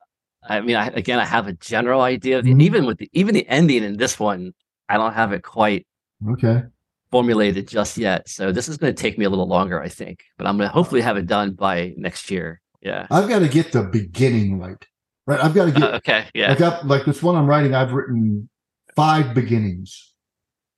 I 0.48 0.60
mean, 0.60 0.76
I, 0.76 0.86
again, 0.88 1.18
I 1.18 1.24
have 1.24 1.48
a 1.48 1.54
general 1.54 2.02
idea. 2.02 2.40
Mm-hmm. 2.40 2.60
Even 2.60 2.86
with 2.86 2.98
the, 2.98 3.10
even 3.12 3.34
the 3.34 3.48
ending 3.48 3.82
in 3.82 3.96
this 3.96 4.20
one, 4.20 4.52
I 4.88 4.96
don't 4.96 5.12
have 5.12 5.32
it 5.32 5.42
quite 5.42 5.86
okay 6.30 6.62
formulated 7.10 7.68
just 7.68 7.96
yet. 7.96 8.28
So 8.28 8.52
this 8.52 8.68
is 8.68 8.76
going 8.76 8.94
to 8.94 9.00
take 9.00 9.18
me 9.18 9.24
a 9.24 9.30
little 9.30 9.48
longer, 9.48 9.80
I 9.80 9.88
think. 9.88 10.24
But 10.38 10.46
I'm 10.46 10.56
going 10.56 10.68
to 10.68 10.72
hopefully 10.72 11.00
have 11.00 11.16
it 11.16 11.26
done 11.26 11.52
by 11.52 11.94
next 11.96 12.30
year. 12.30 12.60
Yeah. 12.82 13.06
I've 13.10 13.28
got 13.28 13.40
to 13.40 13.48
get 13.48 13.72
the 13.72 13.84
beginning 13.84 14.58
right. 14.58 14.84
Right. 15.26 15.42
I've 15.42 15.54
got 15.54 15.66
to 15.66 15.72
get. 15.72 15.82
Uh, 15.82 15.96
okay. 15.96 16.26
Yeah. 16.34 16.52
I 16.52 16.54
got 16.54 16.86
like 16.86 17.04
this 17.04 17.22
one 17.22 17.34
I'm 17.34 17.46
writing. 17.46 17.74
I've 17.74 17.92
written 17.92 18.48
five 18.94 19.34
beginnings. 19.34 20.12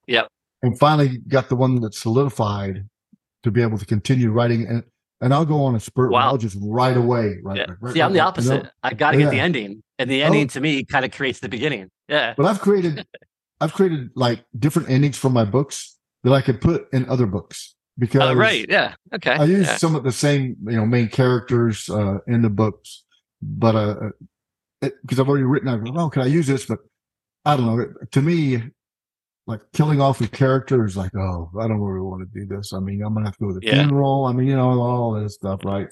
Yep. 0.07 0.29
And 0.63 0.79
finally 0.79 1.19
got 1.29 1.49
the 1.49 1.57
one 1.57 1.81
that 1.81 1.95
solidified 1.95 2.89
to 3.43 3.51
be 3.51 3.63
able 3.63 3.79
to 3.79 3.87
continue 3.87 4.31
writing. 4.31 4.67
And 4.67 4.85
and 5.21 5.35
I'll 5.35 5.45
go 5.45 5.65
on 5.65 5.75
a 5.75 5.81
spurt. 5.81 6.11
Wow. 6.11 6.29
I'll 6.29 6.39
just 6.39 6.57
right 6.61 6.97
away. 6.97 7.39
Right. 7.43 7.59
Yeah. 7.59 7.67
right 7.81 7.95
See, 7.95 8.01
right, 8.01 8.07
I'm 8.07 8.13
the 8.13 8.21
opposite. 8.21 8.55
You 8.55 8.63
know? 8.63 8.71
I 8.83 8.95
got 8.95 9.13
to 9.13 9.19
yeah. 9.19 9.25
get 9.25 9.31
the 9.31 9.41
ending, 9.41 9.83
and 9.99 10.11
the 10.11 10.23
ending 10.23 10.45
oh. 10.45 10.49
to 10.49 10.61
me 10.61 10.85
kind 10.85 11.05
of 11.05 11.13
creates 11.13 11.41
the 11.41 11.49
beginning. 11.49 11.91
Yeah. 12.09 12.35
But 12.37 12.47
I've 12.47 12.61
created, 12.61 13.07
I've 13.61 13.73
created 13.73 14.11
like 14.15 14.45
different 14.59 14.91
endings 14.91 15.19
for 15.19 15.31
my 15.31 15.45
books 15.45 15.97
that 16.25 16.33
I 16.33 16.41
could 16.41 16.61
put 16.61 16.93
in 16.93 17.09
other 17.09 17.27
books 17.27 17.75
because. 17.99 18.23
Oh, 18.23 18.35
right. 18.35 18.67
Yeah. 18.69 18.95
Okay. 19.15 19.33
I 19.33 19.45
use 19.45 19.67
yeah. 19.67 19.77
some 19.77 19.95
of 19.95 20.05
the 20.05 20.13
same, 20.13 20.57
you 20.67 20.77
know, 20.77 20.87
main 20.87 21.09
characters 21.09 21.89
uh, 21.91 22.19
in 22.27 22.43
the 22.43 22.51
books, 22.51 23.05
but 23.43 23.75
uh, 23.75 23.95
because 24.81 25.19
I've 25.19 25.29
already 25.29 25.45
written, 25.45 25.69
I 25.69 25.77
go, 25.77 25.93
oh, 25.97 26.11
can 26.11 26.23
I 26.23 26.27
use 26.27 26.47
this? 26.47 26.67
But 26.67 26.79
I 27.45 27.57
don't 27.57 27.67
know. 27.67 27.93
To 28.13 28.23
me, 28.23 28.63
like 29.49 29.61
killing 29.73 29.99
off 29.99 30.21
a 30.21 30.29
character 30.29 30.85
is 30.85 30.95
like, 30.95 31.15
oh, 31.17 31.51
I 31.59 31.67
don't 31.67 31.81
really 31.81 32.05
want 32.05 32.21
to 32.21 32.39
do 32.39 32.47
this. 32.47 32.75
I 32.75 32.81
mean, 32.81 33.03
I'm 33.03 33.15
gonna 33.15 33.27
have 33.27 33.37
to 33.39 33.45
go 33.47 33.49
to 33.49 33.59
the 33.59 33.67
yeah. 33.67 33.83
funeral. 33.83 34.27
I 34.27 34.33
mean, 34.33 34.47
you 34.47 34.55
know, 34.55 34.79
all 34.79 35.13
this 35.13 35.35
stuff, 35.35 35.65
right? 35.65 35.89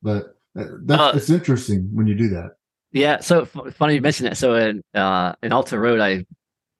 But 0.00 0.36
uh, 0.56 0.66
that's 0.84 1.00
uh, 1.00 1.12
it's 1.16 1.28
interesting 1.28 1.90
when 1.92 2.06
you 2.06 2.14
do 2.14 2.28
that. 2.28 2.52
Yeah. 2.92 3.18
So 3.18 3.42
f- 3.42 3.74
funny 3.74 3.96
you 3.96 4.00
mentioned 4.00 4.28
that. 4.28 4.36
So 4.36 4.54
in 4.54 4.82
uh, 4.94 5.34
in 5.42 5.52
Alter 5.52 5.80
Road, 5.80 5.98
I 5.98 6.24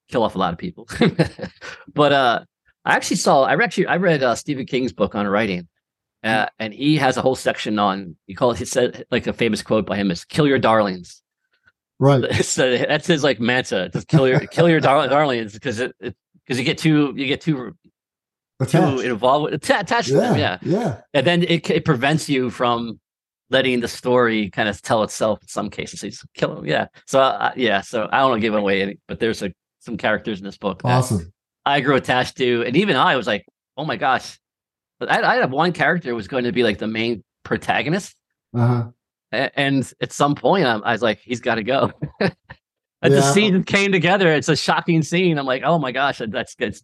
kill 0.08 0.22
off 0.22 0.36
a 0.36 0.38
lot 0.38 0.52
of 0.52 0.58
people, 0.58 0.88
but 1.94 2.12
uh, 2.12 2.44
I 2.84 2.94
actually 2.94 3.16
saw. 3.16 3.42
I 3.42 3.54
actually 3.54 3.88
I 3.88 3.96
read 3.96 4.22
uh, 4.22 4.36
Stephen 4.36 4.66
King's 4.66 4.92
book 4.92 5.16
on 5.16 5.26
writing. 5.26 5.68
Uh, 6.22 6.46
and 6.58 6.74
he 6.74 6.96
has 6.96 7.16
a 7.16 7.22
whole 7.22 7.34
section 7.34 7.78
on 7.78 8.14
you 8.26 8.36
call 8.36 8.50
it 8.50 8.58
he 8.58 8.66
said 8.66 9.06
like 9.10 9.26
a 9.26 9.32
famous 9.32 9.62
quote 9.62 9.86
by 9.86 9.96
him 9.96 10.10
is 10.10 10.22
kill 10.22 10.46
your 10.46 10.58
darlings 10.58 11.22
Right. 12.00 12.24
So 12.44 12.78
that's 12.78 13.06
his 13.06 13.22
like 13.22 13.38
mantra: 13.38 13.90
just 13.90 14.08
kill 14.08 14.26
your 14.26 14.40
kill 14.40 14.68
your 14.68 14.80
dar- 14.80 15.06
darlings 15.06 15.52
because 15.52 15.78
it 15.78 15.94
because 16.00 16.58
you 16.58 16.64
get 16.64 16.78
too 16.78 17.12
you 17.14 17.26
get 17.26 17.42
too 17.42 17.76
attached. 18.58 18.72
too 18.72 19.00
involved 19.00 19.52
with 19.52 19.54
attached 19.54 20.08
yeah, 20.08 20.14
to 20.14 20.20
them. 20.20 20.38
Yeah, 20.38 20.58
yeah. 20.62 21.00
And 21.12 21.26
then 21.26 21.42
it 21.42 21.68
it 21.70 21.84
prevents 21.84 22.28
you 22.28 22.48
from 22.48 22.98
letting 23.50 23.80
the 23.80 23.88
story 23.88 24.48
kind 24.48 24.68
of 24.68 24.80
tell 24.80 25.02
itself 25.02 25.42
in 25.42 25.48
some 25.48 25.68
cases. 25.68 26.00
Just 26.00 26.24
kill 26.34 26.56
them. 26.56 26.66
Yeah. 26.66 26.86
So 27.06 27.20
uh, 27.20 27.52
yeah. 27.54 27.82
So 27.82 28.08
I 28.10 28.20
don't 28.20 28.30
want 28.30 28.40
to 28.40 28.46
give 28.46 28.54
away 28.54 28.80
any, 28.80 28.98
but 29.06 29.20
there's 29.20 29.42
a, 29.42 29.52
some 29.80 29.98
characters 29.98 30.38
in 30.38 30.46
this 30.46 30.56
book. 30.56 30.80
Awesome. 30.84 31.30
I 31.66 31.82
grew 31.82 31.96
attached 31.96 32.38
to, 32.38 32.64
and 32.66 32.76
even 32.76 32.96
I 32.96 33.16
was 33.16 33.26
like, 33.26 33.44
oh 33.76 33.84
my 33.84 33.96
gosh. 33.96 34.38
But 34.98 35.10
I, 35.10 35.32
I 35.32 35.36
had 35.36 35.50
one 35.50 35.72
character 35.72 36.14
was 36.14 36.28
going 36.28 36.44
to 36.44 36.52
be 36.52 36.62
like 36.62 36.78
the 36.78 36.86
main 36.86 37.22
protagonist. 37.44 38.16
Uh-huh 38.54 38.90
and 39.32 39.92
at 40.00 40.12
some 40.12 40.34
point 40.34 40.66
I'm, 40.66 40.82
i 40.84 40.92
was 40.92 41.02
like 41.02 41.20
he's 41.20 41.40
got 41.40 41.56
to 41.56 41.62
go 41.62 41.92
and 42.20 42.32
yeah. 43.02 43.08
the 43.08 43.22
scene 43.32 43.62
came 43.64 43.92
together 43.92 44.32
it's 44.32 44.48
a 44.48 44.56
shocking 44.56 45.02
scene 45.02 45.38
i'm 45.38 45.46
like 45.46 45.62
oh 45.64 45.78
my 45.78 45.92
gosh 45.92 46.20
that's 46.28 46.54
good 46.54 46.76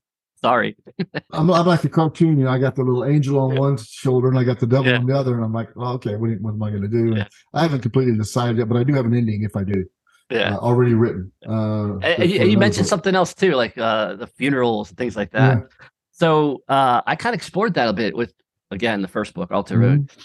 sorry. 0.42 0.76
I'm, 1.32 1.50
I'm, 1.50 1.66
like 1.66 1.84
a 1.84 1.88
cartoon 1.88 2.38
you 2.38 2.44
know 2.44 2.50
i 2.50 2.58
got 2.58 2.76
the 2.76 2.82
little 2.82 3.04
angel 3.04 3.38
on 3.38 3.54
yeah. 3.54 3.60
one 3.60 3.76
shoulder 3.78 4.28
and 4.28 4.38
i 4.38 4.44
got 4.44 4.60
the 4.60 4.66
devil 4.66 4.86
yeah. 4.86 4.98
on 4.98 5.06
the 5.06 5.16
other 5.16 5.34
and 5.34 5.44
i'm 5.44 5.52
like 5.52 5.74
well, 5.74 5.92
okay 5.94 6.14
what, 6.16 6.30
what, 6.40 6.52
am 6.52 6.62
i 6.62 6.70
going 6.70 6.82
to 6.82 6.88
do 6.88 7.16
i 7.54 7.62
haven't 7.62 7.80
completely 7.80 8.16
decided 8.16 8.58
yet 8.58 8.68
but 8.68 8.76
i 8.76 8.84
do 8.84 8.94
have 8.94 9.06
an 9.06 9.14
ending 9.14 9.42
if 9.42 9.56
i 9.56 9.64
do 9.64 9.84
yeah. 10.30 10.54
uh, 10.54 10.58
already 10.58 10.94
written 10.94 11.32
uh, 11.48 11.96
and, 11.98 12.30
you, 12.30 12.44
you 12.44 12.58
mentioned 12.58 12.86
something 12.86 13.14
else 13.14 13.32
too 13.32 13.52
like 13.52 13.76
uh, 13.78 14.14
the 14.14 14.26
funerals 14.26 14.90
and 14.90 14.98
things 14.98 15.16
like 15.16 15.30
that. 15.30 15.62
So 16.10 16.62
uh, 16.68 17.00
i 17.06 17.14
kind 17.14 17.34
of 17.34 17.38
explored 17.38 17.74
that 17.74 17.88
a 17.88 17.92
bit 17.92 18.16
with 18.16 18.32
again 18.70 19.02
the 19.02 19.08
first 19.08 19.34
book 19.34 19.52
alter 19.52 19.78
road. 19.78 20.08
Mm-hmm 20.08 20.20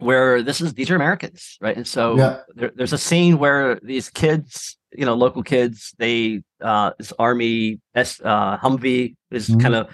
where 0.00 0.42
this 0.42 0.60
is 0.60 0.74
these 0.74 0.90
are 0.90 0.96
Americans, 0.96 1.56
right? 1.60 1.76
And 1.76 1.86
so 1.86 2.16
yeah. 2.16 2.40
there, 2.54 2.72
there's 2.74 2.92
a 2.92 2.98
scene 2.98 3.38
where 3.38 3.78
these 3.82 4.08
kids, 4.08 4.76
you 4.92 5.04
know, 5.04 5.14
local 5.14 5.42
kids, 5.42 5.94
they 5.98 6.42
uh 6.60 6.92
this 6.98 7.12
army 7.18 7.80
S 7.94 8.20
uh 8.24 8.58
Humvee 8.58 9.16
is 9.30 9.48
mm-hmm. 9.48 9.60
kind 9.60 9.74
of 9.74 9.88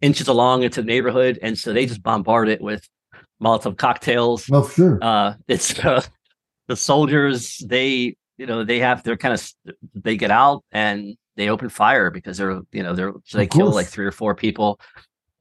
inches 0.00 0.28
along 0.28 0.62
into 0.62 0.82
the 0.82 0.86
neighborhood, 0.86 1.38
and 1.42 1.58
so 1.58 1.72
they 1.72 1.86
just 1.86 2.02
bombard 2.02 2.48
it 2.48 2.60
with 2.60 2.88
Molotov 3.42 3.76
cocktails. 3.76 4.48
Oh, 4.50 4.68
sure. 4.68 4.98
Uh 5.00 5.34
it's 5.46 5.78
uh, 5.84 6.02
the 6.68 6.76
soldiers, 6.76 7.58
they 7.58 8.16
you 8.38 8.46
know, 8.46 8.64
they 8.64 8.78
have 8.78 9.02
they're 9.02 9.18
kind 9.18 9.34
of 9.34 9.52
they 9.94 10.16
get 10.16 10.30
out 10.30 10.64
and 10.72 11.16
they 11.36 11.50
open 11.50 11.68
fire 11.68 12.10
because 12.10 12.38
they're 12.38 12.60
you 12.72 12.82
know 12.82 12.94
they're 12.94 13.12
so 13.24 13.38
they 13.38 13.46
kill 13.46 13.70
like 13.70 13.86
three 13.86 14.06
or 14.06 14.12
four 14.12 14.34
people, 14.34 14.80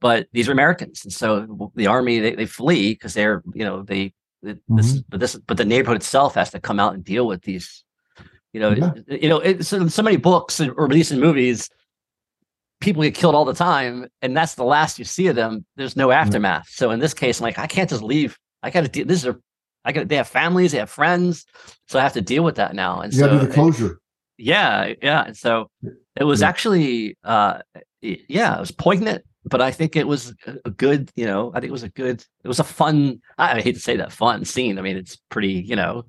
but 0.02 0.28
these 0.32 0.48
are 0.48 0.54
Americans, 0.54 1.04
and 1.04 1.14
so 1.14 1.72
the 1.76 1.88
army 1.88 2.20
they, 2.20 2.36
they 2.36 2.46
flee 2.46 2.94
because 2.94 3.14
they're 3.14 3.44
you 3.54 3.66
know 3.66 3.84
they 3.84 4.14
mm-hmm. 4.44 4.76
this 4.76 5.02
but 5.10 5.20
this 5.20 5.36
but 5.36 5.58
the 5.58 5.66
neighborhood 5.66 5.98
itself 5.98 6.36
has 6.36 6.52
to 6.52 6.60
come 6.60 6.80
out 6.80 6.94
and 6.94 7.04
deal 7.04 7.28
with 7.28 7.44
these 7.44 7.84
you 8.54 8.60
know 8.60 8.72
yeah. 8.72 8.92
you 9.08 9.30
know 9.30 9.40
it's 9.40 9.68
so, 9.68 9.88
so 9.88 10.02
many 10.02 10.18
books 10.18 10.60
or 10.60 10.88
recent 10.88 11.20
movies 11.20 11.70
people 12.82 13.04
get 13.04 13.14
killed 13.14 13.36
all 13.36 13.46
the 13.46 13.54
time 13.54 14.08
and 14.22 14.36
that's 14.36 14.56
the 14.56 14.64
last 14.64 14.98
you 14.98 15.06
see 15.06 15.28
of 15.28 15.36
them 15.36 15.66
there's 15.76 15.96
no 15.96 16.12
aftermath 16.12 16.64
mm-hmm. 16.64 16.84
so 16.84 16.92
in 16.92 17.00
this 17.00 17.14
case 17.14 17.40
i'm 17.40 17.44
like 17.44 17.60
i 17.60 17.68
can't 17.68 17.90
just 17.90 18.04
leave 18.04 18.38
i 18.64 18.70
gotta 18.70 18.88
deal 18.88 19.06
this 19.06 19.20
is 19.20 19.28
a 19.28 19.38
i 19.86 19.92
got 19.92 20.08
they 20.08 20.16
have 20.16 20.28
families 20.28 20.72
they 20.72 20.78
have 20.80 20.90
friends 20.90 21.46
so 21.88 22.00
i 22.00 22.02
have 22.02 22.14
to 22.14 22.22
deal 22.22 22.44
with 22.44 22.56
that 22.56 22.74
now 22.74 23.02
and 23.02 23.14
you 23.14 23.20
so 23.20 23.38
the 23.38 23.54
closure 23.54 24.00
yeah 24.38 24.94
yeah 25.02 25.26
and 25.26 25.38
so 25.38 25.70
it 26.16 26.24
was 26.24 26.42
yeah. 26.42 26.48
actually 26.48 27.18
uh 27.24 27.60
yeah 28.02 28.56
it 28.56 28.60
was 28.60 28.72
poignant 28.72 29.24
but 29.50 29.62
i 29.62 29.72
think 29.72 29.96
it 29.96 30.08
was 30.08 30.34
a 30.66 30.70
good 30.70 31.12
you 31.16 31.26
know 31.26 31.52
i 31.54 31.60
think 31.60 31.70
it 31.70 31.72
was 31.72 31.84
a 31.84 31.90
good 31.90 32.24
it 32.44 32.48
was 32.48 32.60
a 32.60 32.64
fun 32.64 33.20
i 33.38 33.60
hate 33.62 33.76
to 33.76 33.82
say 33.82 33.98
that 33.98 34.12
fun 34.12 34.46
scene 34.46 34.80
i 34.80 34.82
mean 34.82 34.98
it's 34.98 35.18
pretty 35.30 35.54
you 35.54 35.76
know 35.76 36.06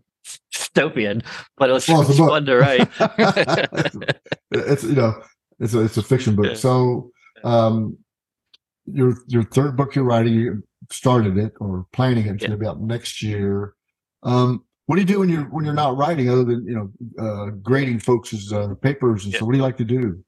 dystopian 0.52 1.24
but 1.56 1.70
it 1.70 1.72
was, 1.72 1.88
well, 1.88 2.04
fun 2.04 2.44
to 2.44 2.56
write 2.56 2.88
it's 4.52 4.84
you 4.84 4.92
know 4.92 5.14
it's 5.60 5.74
a, 5.74 5.80
it's 5.80 5.96
a 5.98 6.02
fiction 6.02 6.34
book. 6.34 6.56
So, 6.56 7.12
um, 7.44 7.98
your 8.86 9.14
your 9.28 9.44
third 9.44 9.76
book 9.76 9.94
you're 9.94 10.04
writing, 10.04 10.32
you 10.32 10.64
started 10.90 11.36
it 11.36 11.52
or 11.60 11.86
planning 11.92 12.26
it. 12.26 12.34
It's 12.34 12.42
yeah. 12.42 12.48
going 12.48 12.58
to 12.58 12.64
be 12.64 12.66
out 12.66 12.80
next 12.80 13.22
year. 13.22 13.74
Um, 14.22 14.64
what 14.86 14.96
do 14.96 15.02
you 15.02 15.06
do 15.06 15.20
when 15.20 15.28
you're 15.28 15.44
when 15.44 15.64
you're 15.64 15.74
not 15.74 15.96
writing, 15.96 16.28
other 16.30 16.44
than 16.44 16.66
you 16.66 16.74
know 16.74 17.22
uh, 17.22 17.50
grading 17.62 18.00
folks' 18.00 18.52
uh, 18.52 18.74
papers 18.80 19.24
and 19.24 19.34
yeah. 19.34 19.40
so? 19.40 19.44
What 19.44 19.52
do 19.52 19.58
you 19.58 19.62
like 19.62 19.76
to 19.76 19.84
do? 19.84 20.24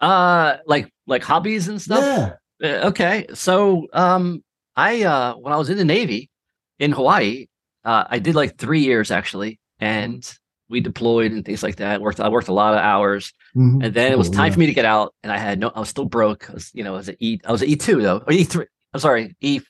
Uh, 0.00 0.58
like 0.66 0.92
like 1.06 1.22
hobbies 1.22 1.68
and 1.68 1.82
stuff. 1.82 2.02
Yeah. 2.02 2.34
Uh, 2.62 2.88
okay, 2.88 3.26
so 3.34 3.86
um, 3.92 4.42
I 4.76 5.02
uh, 5.02 5.34
when 5.34 5.52
I 5.52 5.56
was 5.56 5.70
in 5.70 5.76
the 5.76 5.84
Navy 5.84 6.30
in 6.78 6.92
Hawaii, 6.92 7.46
uh, 7.84 8.04
I 8.08 8.18
did 8.18 8.34
like 8.34 8.56
three 8.56 8.80
years 8.80 9.10
actually, 9.10 9.58
and 9.80 10.38
we 10.68 10.80
deployed 10.80 11.32
and 11.32 11.44
things 11.44 11.62
like 11.62 11.76
that. 11.76 12.00
Worked 12.00 12.20
I 12.20 12.28
worked 12.28 12.48
a 12.48 12.52
lot 12.52 12.74
of 12.74 12.80
hours, 12.80 13.32
mm-hmm. 13.56 13.82
and 13.82 13.94
then 13.94 14.12
it 14.12 14.18
was 14.18 14.30
time 14.30 14.46
yeah. 14.46 14.52
for 14.52 14.60
me 14.60 14.66
to 14.66 14.74
get 14.74 14.84
out, 14.84 15.14
and 15.22 15.32
I 15.32 15.38
had 15.38 15.58
no. 15.58 15.72
I 15.74 15.80
was 15.80 15.88
still 15.88 16.04
broke. 16.04 16.48
I 16.50 16.52
was, 16.54 16.70
you 16.74 16.84
know, 16.84 16.94
I 16.94 16.96
was 16.98 17.08
at 17.08 17.16
E. 17.20 17.40
I 17.44 17.52
was 17.52 17.62
at 17.62 17.68
E 17.68 17.76
two 17.76 18.00
though, 18.00 18.18
or 18.18 18.32
E 18.32 18.44
three. 18.44 18.66
I'm 18.94 19.00
sorry, 19.00 19.34
E 19.40 19.60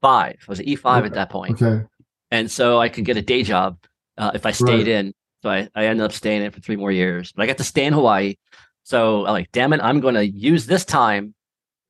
five. 0.00 0.36
I 0.40 0.50
was 0.50 0.60
at 0.60 0.66
E 0.66 0.76
five 0.76 1.04
okay. 1.04 1.06
at 1.06 1.14
that 1.14 1.30
point. 1.30 1.62
Okay. 1.62 1.84
And 2.30 2.50
so 2.50 2.80
I 2.80 2.88
could 2.88 3.04
get 3.04 3.16
a 3.16 3.22
day 3.22 3.42
job 3.44 3.78
uh, 4.18 4.32
if 4.34 4.46
I 4.46 4.50
stayed 4.50 4.86
right. 4.86 4.88
in. 4.88 5.14
So 5.42 5.50
I, 5.50 5.68
I 5.74 5.86
ended 5.86 6.04
up 6.04 6.12
staying 6.12 6.42
in 6.42 6.50
for 6.50 6.60
three 6.60 6.76
more 6.76 6.90
years, 6.90 7.32
but 7.32 7.42
I 7.42 7.46
got 7.46 7.58
to 7.58 7.64
stay 7.64 7.84
in 7.84 7.92
Hawaii. 7.92 8.34
So 8.86 9.26
I'm 9.26 9.32
like, 9.32 9.50
damn 9.50 9.72
it, 9.72 9.80
I'm 9.82 9.98
going 9.98 10.14
to 10.14 10.24
use 10.24 10.64
this 10.64 10.84
time. 10.84 11.34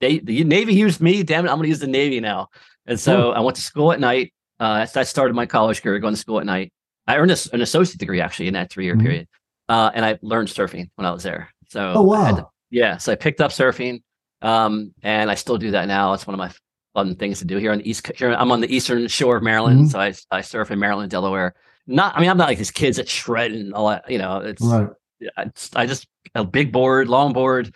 They, 0.00 0.18
the 0.18 0.44
Navy 0.44 0.72
used 0.72 1.02
me. 1.02 1.22
Damn 1.22 1.44
it, 1.44 1.50
I'm 1.50 1.56
going 1.56 1.64
to 1.64 1.68
use 1.68 1.78
the 1.78 1.86
Navy 1.86 2.20
now. 2.20 2.48
And 2.86 2.98
so 2.98 3.32
I 3.32 3.40
went 3.40 3.56
to 3.56 3.62
school 3.62 3.92
at 3.92 4.00
night. 4.00 4.32
Uh, 4.58 4.86
I 4.94 5.02
started 5.02 5.34
my 5.34 5.44
college 5.44 5.82
career 5.82 5.98
going 5.98 6.14
to 6.14 6.20
school 6.20 6.40
at 6.40 6.46
night. 6.46 6.72
I 7.06 7.18
earned 7.18 7.32
a, 7.32 7.36
an 7.52 7.60
associate 7.60 7.98
degree 7.98 8.22
actually 8.22 8.48
in 8.48 8.54
that 8.54 8.70
three 8.70 8.86
year 8.86 8.94
mm-hmm. 8.94 9.04
period. 9.04 9.28
Uh, 9.68 9.90
and 9.92 10.06
I 10.06 10.18
learned 10.22 10.48
surfing 10.48 10.88
when 10.94 11.04
I 11.04 11.10
was 11.10 11.22
there. 11.22 11.50
So, 11.68 11.92
oh, 11.96 12.02
wow. 12.02 12.34
To, 12.34 12.46
yeah. 12.70 12.96
So 12.96 13.12
I 13.12 13.14
picked 13.14 13.42
up 13.42 13.50
surfing. 13.50 14.00
Um, 14.40 14.94
and 15.02 15.30
I 15.30 15.34
still 15.34 15.58
do 15.58 15.72
that 15.72 15.88
now. 15.88 16.14
It's 16.14 16.26
one 16.26 16.32
of 16.32 16.38
my 16.38 16.50
fun 16.94 17.14
things 17.16 17.40
to 17.40 17.44
do 17.44 17.58
here 17.58 17.72
on 17.72 17.78
the 17.78 17.90
East. 17.90 18.10
Here, 18.16 18.32
I'm 18.32 18.50
on 18.50 18.62
the 18.62 18.74
eastern 18.74 19.06
shore 19.08 19.36
of 19.36 19.42
Maryland. 19.42 19.80
Mm-hmm. 19.80 19.88
So 19.88 20.00
I, 20.00 20.14
I 20.30 20.40
surf 20.40 20.70
in 20.70 20.78
Maryland, 20.78 21.10
Delaware. 21.10 21.54
Not, 21.86 22.16
I 22.16 22.20
mean, 22.22 22.30
I'm 22.30 22.38
not 22.38 22.48
like 22.48 22.56
these 22.56 22.70
kids 22.70 22.96
that 22.96 23.06
shred 23.06 23.52
and 23.52 23.74
all 23.74 23.90
that, 23.90 24.10
you 24.10 24.16
know, 24.16 24.38
it's, 24.38 24.62
right. 24.62 24.88
I, 25.36 25.50
I 25.74 25.86
just 25.86 26.06
a 26.34 26.44
big 26.44 26.72
board, 26.72 27.08
long 27.08 27.32
board. 27.32 27.74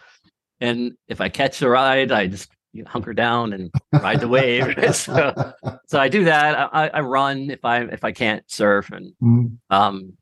And 0.60 0.92
if 1.08 1.20
I 1.20 1.28
catch 1.28 1.62
a 1.62 1.68
ride, 1.68 2.12
I 2.12 2.26
just 2.26 2.50
you 2.72 2.82
know, 2.82 2.90
hunker 2.90 3.12
down 3.12 3.52
and 3.52 3.70
ride 3.92 4.20
the 4.20 4.28
wave. 4.36 4.74
so, 4.94 5.52
so 5.86 6.00
I 6.00 6.08
do 6.08 6.24
that. 6.24 6.70
I, 6.72 6.88
I 6.88 7.00
run 7.00 7.50
if 7.50 7.64
I 7.64 7.82
if 7.82 8.04
I 8.04 8.12
can't 8.12 8.48
surf, 8.50 8.90
and 8.90 9.12
mm. 9.22 9.56
um, 9.70 10.12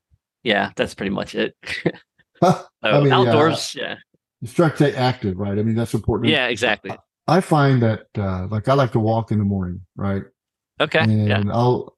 yeah, 0.43 0.71
that's 0.77 0.95
pretty 0.95 1.11
much 1.11 1.35
it. 1.35 1.55
so 2.43 2.65
I 2.83 3.01
mean, 3.01 3.13
outdoors, 3.13 3.75
yeah. 3.75 3.83
yeah. 3.83 3.97
You 4.41 4.49
try 4.49 4.71
to 4.71 4.77
stay 4.77 4.95
active, 4.95 5.37
right? 5.37 5.59
I 5.59 5.63
mean, 5.63 5.75
that's 5.75 5.95
important. 5.95 6.31
Yeah, 6.31 6.47
exactly. 6.47 6.97
I 7.27 7.41
find 7.41 7.83
that 7.83 8.07
uh, 8.17 8.47
like 8.47 8.69
I 8.69 8.75
like 8.75 8.93
to 8.93 9.01
walk 9.01 9.31
in 9.31 9.39
the 9.39 9.45
morning, 9.45 9.83
right? 9.97 10.23
Okay. 10.81 11.01
And 11.01 11.29
yeah. 11.29 11.43
I'll 11.53 11.97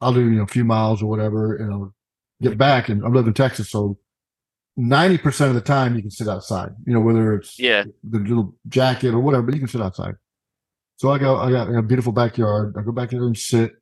I'll 0.00 0.12
do 0.12 0.20
you 0.20 0.36
know 0.36 0.42
a 0.42 0.48
few 0.48 0.64
miles 0.64 1.02
or 1.02 1.06
whatever, 1.06 1.56
and 1.56 1.72
I'll 1.72 1.94
get 2.42 2.58
back. 2.58 2.88
And 2.88 3.04
I 3.04 3.08
live 3.08 3.26
in 3.26 3.34
Texas, 3.34 3.70
so 3.70 3.98
90% 4.78 5.48
of 5.48 5.54
the 5.54 5.60
time 5.60 5.96
you 5.96 6.02
can 6.02 6.10
sit 6.10 6.28
outside, 6.28 6.70
you 6.86 6.92
know, 6.92 7.00
whether 7.00 7.34
it's 7.34 7.58
yeah 7.58 7.84
the 8.04 8.18
little 8.18 8.54
jacket 8.68 9.14
or 9.14 9.20
whatever, 9.20 9.42
but 9.42 9.54
you 9.54 9.60
can 9.60 9.68
sit 9.68 9.80
outside. 9.80 10.14
So 10.96 11.10
I 11.10 11.18
go, 11.18 11.36
I 11.36 11.50
got 11.50 11.74
a 11.74 11.82
beautiful 11.82 12.12
backyard. 12.12 12.74
I 12.78 12.82
go 12.82 12.92
back 12.92 13.10
there 13.10 13.24
and 13.24 13.36
sit. 13.36 13.72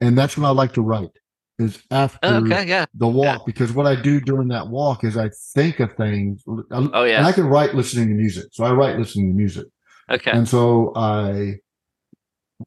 And 0.00 0.16
that's 0.16 0.36
when 0.36 0.44
I 0.44 0.50
like 0.50 0.72
to 0.74 0.82
write 0.82 1.10
is 1.58 1.80
after 1.90 2.26
okay, 2.26 2.66
yeah. 2.66 2.84
the 2.94 3.06
walk, 3.06 3.40
yeah. 3.40 3.44
because 3.46 3.72
what 3.72 3.86
I 3.86 3.94
do 3.94 4.20
during 4.20 4.48
that 4.48 4.68
walk 4.68 5.04
is 5.04 5.16
I 5.16 5.30
think 5.54 5.78
of 5.78 5.92
things. 5.94 6.42
Oh 6.70 7.04
yeah. 7.04 7.18
And 7.18 7.26
I 7.26 7.32
can 7.32 7.46
write 7.46 7.74
listening 7.74 8.08
to 8.08 8.14
music. 8.14 8.46
So 8.52 8.64
I 8.64 8.72
write 8.72 8.98
listening 8.98 9.30
to 9.30 9.36
music. 9.36 9.66
Okay. 10.10 10.32
And 10.32 10.48
so 10.48 10.92
I 10.96 11.54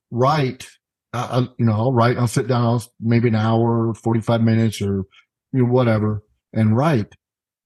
write, 0.09 0.67
I, 1.13 1.47
you 1.57 1.65
know, 1.65 1.73
I'll 1.73 1.93
write, 1.93 2.17
I'll 2.17 2.27
sit 2.27 2.47
down, 2.47 2.63
I'll, 2.63 2.83
maybe 2.99 3.27
an 3.27 3.35
hour, 3.35 3.93
45 3.93 4.41
minutes 4.41 4.81
or, 4.81 5.03
you 5.51 5.63
know, 5.63 5.71
whatever 5.71 6.23
and 6.53 6.75
write 6.75 7.13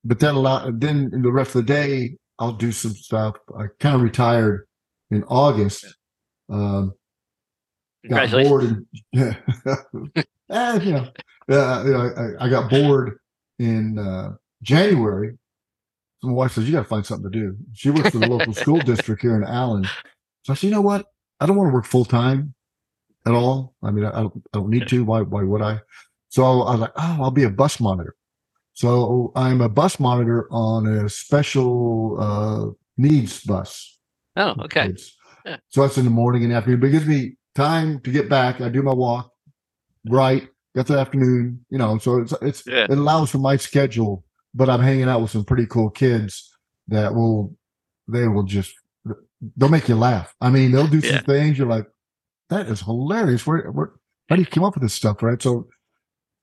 but 0.03 0.19
then 0.19 0.35
a 0.35 0.39
lot, 0.39 0.79
then 0.79 1.09
the 1.21 1.31
rest 1.31 1.55
of 1.55 1.65
the 1.65 1.73
day, 1.73 2.15
I'll 2.39 2.53
do 2.53 2.71
some 2.71 2.93
stuff. 2.93 3.35
I 3.57 3.65
kind 3.79 3.95
of 3.95 4.01
retired 4.01 4.67
in 5.11 5.23
August. 5.25 5.85
Um, 6.49 6.93
got 8.09 8.31
bored 8.31 8.63
and, 8.63 8.85
yeah, 9.11 9.35
and, 10.49 10.83
you 10.83 10.91
know, 10.93 11.07
uh, 11.49 11.83
you 11.85 11.91
know 11.91 12.35
I, 12.39 12.45
I, 12.45 12.49
got 12.49 12.69
bored 12.69 13.19
in 13.59 13.99
uh, 13.99 14.33
January. 14.63 15.37
So 16.21 16.29
my 16.29 16.33
wife 16.33 16.53
says, 16.53 16.65
you 16.65 16.73
got 16.73 16.83
to 16.83 16.89
find 16.89 17.05
something 17.05 17.31
to 17.31 17.39
do. 17.39 17.57
She 17.73 17.89
works 17.89 18.09
for 18.09 18.17
the 18.17 18.27
local 18.27 18.53
school 18.53 18.79
district 18.85 19.21
here 19.21 19.35
in 19.35 19.43
Allen. 19.43 19.85
So 20.43 20.53
I 20.53 20.55
said, 20.55 20.67
you 20.67 20.71
know 20.71 20.81
what? 20.81 21.05
I 21.39 21.45
don't 21.45 21.55
want 21.55 21.69
to 21.69 21.73
work 21.73 21.85
full 21.85 22.05
time 22.05 22.53
at 23.25 23.33
all. 23.33 23.75
I 23.83 23.91
mean, 23.91 24.05
I, 24.05 24.09
I, 24.09 24.21
don't, 24.21 24.43
I 24.53 24.57
don't 24.57 24.69
need 24.69 24.87
to. 24.87 25.05
Why, 25.05 25.21
why 25.21 25.43
would 25.43 25.61
I? 25.61 25.79
So 26.29 26.43
I 26.43 26.71
was 26.71 26.79
like, 26.81 26.93
oh, 26.95 27.17
I'll 27.21 27.31
be 27.31 27.43
a 27.43 27.49
bus 27.49 27.79
monitor. 27.79 28.15
So 28.73 29.31
I'm 29.35 29.61
a 29.61 29.69
bus 29.69 29.99
monitor 29.99 30.47
on 30.51 30.87
a 30.87 31.09
special 31.09 32.17
uh, 32.19 32.71
needs 32.97 33.43
bus. 33.43 33.99
Oh, 34.35 34.55
okay. 34.61 34.93
Yeah. 35.45 35.57
So 35.69 35.81
that's 35.81 35.97
in 35.97 36.05
the 36.05 36.11
morning 36.11 36.43
and 36.43 36.53
afternoon, 36.53 36.79
but 36.79 36.87
it 36.87 36.91
gives 36.91 37.07
me 37.07 37.35
time 37.55 37.99
to 38.01 38.11
get 38.11 38.29
back. 38.29 38.61
I 38.61 38.69
do 38.69 38.81
my 38.81 38.93
walk, 38.93 39.31
right? 40.07 40.47
Got 40.75 40.87
the 40.87 40.99
afternoon, 40.99 41.65
you 41.69 41.77
know. 41.77 41.97
So 41.97 42.19
it's 42.19 42.33
it's 42.41 42.63
yeah. 42.65 42.85
it 42.85 42.91
allows 42.91 43.31
for 43.31 43.39
my 43.39 43.57
schedule, 43.57 44.23
but 44.53 44.69
I'm 44.69 44.79
hanging 44.79 45.09
out 45.09 45.21
with 45.21 45.31
some 45.31 45.43
pretty 45.43 45.65
cool 45.65 45.89
kids 45.89 46.49
that 46.87 47.13
will 47.13 47.55
they 48.07 48.27
will 48.27 48.43
just 48.43 48.73
they'll 49.57 49.69
make 49.69 49.89
you 49.89 49.95
laugh. 49.95 50.33
I 50.39 50.49
mean, 50.49 50.71
they'll 50.71 50.87
do 50.87 50.99
yeah. 50.99 51.17
some 51.17 51.25
things 51.25 51.57
you're 51.57 51.67
like, 51.67 51.87
that 52.49 52.67
is 52.67 52.81
hilarious. 52.81 53.45
Where 53.45 53.69
where 53.71 53.91
how 54.29 54.37
do 54.37 54.41
you 54.41 54.47
come 54.47 54.63
up 54.63 54.75
with 54.75 54.83
this 54.83 54.93
stuff, 54.93 55.21
right? 55.21 55.41
So 55.41 55.67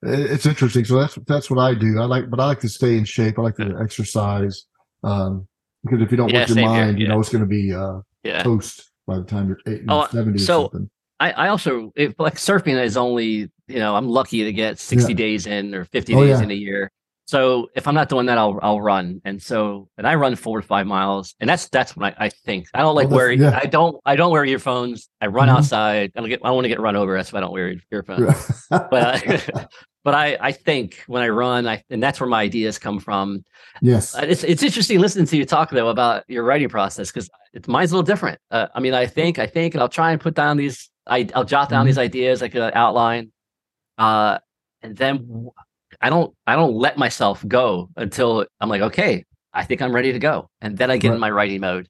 it's 0.03 0.47
interesting. 0.47 0.85
So 0.85 0.99
that's 1.01 1.19
that's 1.27 1.51
what 1.51 1.59
I 1.59 1.75
do. 1.75 2.01
I 2.01 2.05
like, 2.05 2.31
but 2.31 2.41
I 2.41 2.47
like 2.47 2.61
to 2.61 2.69
stay 2.69 2.97
in 2.97 3.05
shape. 3.05 3.39
I 3.39 3.43
like 3.43 3.57
to 3.57 3.77
exercise 3.81 4.65
um, 5.03 5.47
because 5.85 6.01
if 6.01 6.11
you 6.11 6.17
don't 6.17 6.29
yeah, 6.31 6.41
work 6.41 6.49
your 6.49 6.67
mind, 6.67 7.01
you 7.01 7.09
know 7.09 7.19
it's 7.19 7.31
going 7.31 7.43
to 7.43 7.49
be 7.49 7.73
uh, 7.73 8.01
yeah. 8.23 8.43
toast 8.43 8.91
by 9.07 9.17
the 9.17 9.25
time 9.25 9.49
you're 9.49 9.59
eight, 9.67 9.83
oh, 9.89 10.07
seventy. 10.11 10.39
So 10.39 10.63
or 10.63 10.65
something. 10.65 10.91
I, 11.21 11.33
I 11.33 11.49
also 11.49 11.93
if, 11.97 12.15
like 12.19 12.35
surfing 12.35 12.81
is 12.81 12.97
only 12.97 13.51
you 13.67 13.79
know 13.79 13.97
I'm 13.97 14.09
lucky 14.09 14.45
to 14.45 14.53
get 14.53 14.79
sixty 14.79 15.15
days 15.15 15.47
in 15.47 15.75
or 15.75 15.85
fifty 15.85 16.15
oh, 16.15 16.25
days 16.25 16.41
in 16.41 16.51
a 16.51 16.55
year. 16.55 16.93
So 17.29 17.69
if 17.75 17.87
I'm 17.87 17.95
not 17.95 18.09
doing 18.09 18.25
that, 18.27 18.39
I'll 18.39 18.59
I'll 18.63 18.81
run. 18.81 19.21
And 19.23 19.41
so 19.43 19.91
and 19.99 20.07
I 20.07 20.15
run 20.15 20.35
four 20.35 20.63
to 20.63 20.67
five 20.67 20.87
miles, 20.87 21.35
and 21.41 21.49
that's 21.49 21.69
that's 21.69 21.95
what 21.95 22.15
I, 22.19 22.25
I 22.25 22.29
think. 22.31 22.69
I 22.73 22.81
don't 22.81 22.95
like 22.95 23.11
wear 23.11 23.31
yeah. 23.31 23.61
I 23.63 23.67
don't 23.67 24.01
I 24.07 24.17
don't 24.17 24.33
wear 24.33 24.47
earphones. 24.47 25.11
I 25.21 25.27
run 25.27 25.49
mm-hmm. 25.49 25.59
outside. 25.59 26.13
I 26.17 26.21
don't 26.21 26.31
get 26.31 26.41
I 26.43 26.53
want 26.53 26.65
to 26.65 26.71
get 26.71 26.81
run 26.81 26.97
over. 26.97 27.15
That's 27.15 27.31
why 27.31 27.41
I 27.41 27.41
don't 27.43 27.53
wear 27.53 27.75
earphones. 27.93 28.63
but 28.71 28.91
uh, 28.95 29.41
but 30.05 30.15
I 30.15 30.39
I 30.41 30.53
think 30.53 31.05
when 31.07 31.23
I 31.23 31.29
run, 31.29 31.69
I 31.69 31.83
and 31.91 32.03
that's 32.03 32.19
where 32.19 32.31
my 32.31 32.41
ideas 32.41 32.79
come 32.79 32.99
from. 32.99 33.45
Yes, 33.83 34.15
uh, 34.15 34.25
it's 34.27 34.43
it's 34.43 34.63
interesting 34.63 34.99
listening 34.99 35.27
to 35.27 35.37
you 35.37 35.45
talk 35.45 35.69
though 35.69 35.89
about 35.89 36.25
your 36.29 36.45
writing 36.45 36.71
process 36.71 37.13
because 37.13 37.29
it's 37.53 37.69
mine's 37.69 37.93
a 37.93 37.95
little 37.95 38.07
different. 38.07 38.39
Uh, 38.51 38.69
I 38.75 38.81
mean, 38.81 38.95
I 38.95 39.05
think 39.05 39.39
I 39.39 39.47
think, 39.47 39.75
and 39.75 39.83
I'll 39.83 39.91
try 39.91 40.13
and 40.13 40.21
put 40.21 40.33
down 40.33 40.57
these. 40.57 40.89
I 41.07 41.29
I'll 41.35 41.45
jot 41.45 41.69
down 41.69 41.81
mm-hmm. 41.81 41.89
these 41.89 41.99
ideas 41.99 42.41
like 42.41 42.55
an 42.55 42.71
outline, 42.73 43.33
uh, 43.99 44.39
and 44.81 44.97
then 44.97 45.51
I 46.01 46.11
don't 46.11 46.35
I 46.47 46.57
don't 46.57 46.75
let 46.75 46.97
myself 46.97 47.47
go 47.47 47.89
until 47.97 48.47
I'm 48.61 48.69
like, 48.69 48.83
okay, 48.83 49.25
I 49.53 49.65
think 49.65 49.83
I'm 49.83 49.95
ready 49.95 50.13
to 50.13 50.19
go. 50.19 50.49
And 50.61 50.77
then 50.77 50.91
I 50.91 50.97
get 50.97 51.09
right. 51.09 51.15
in 51.15 51.21
my 51.21 51.31
writing 51.31 51.61
mode. 51.61 51.89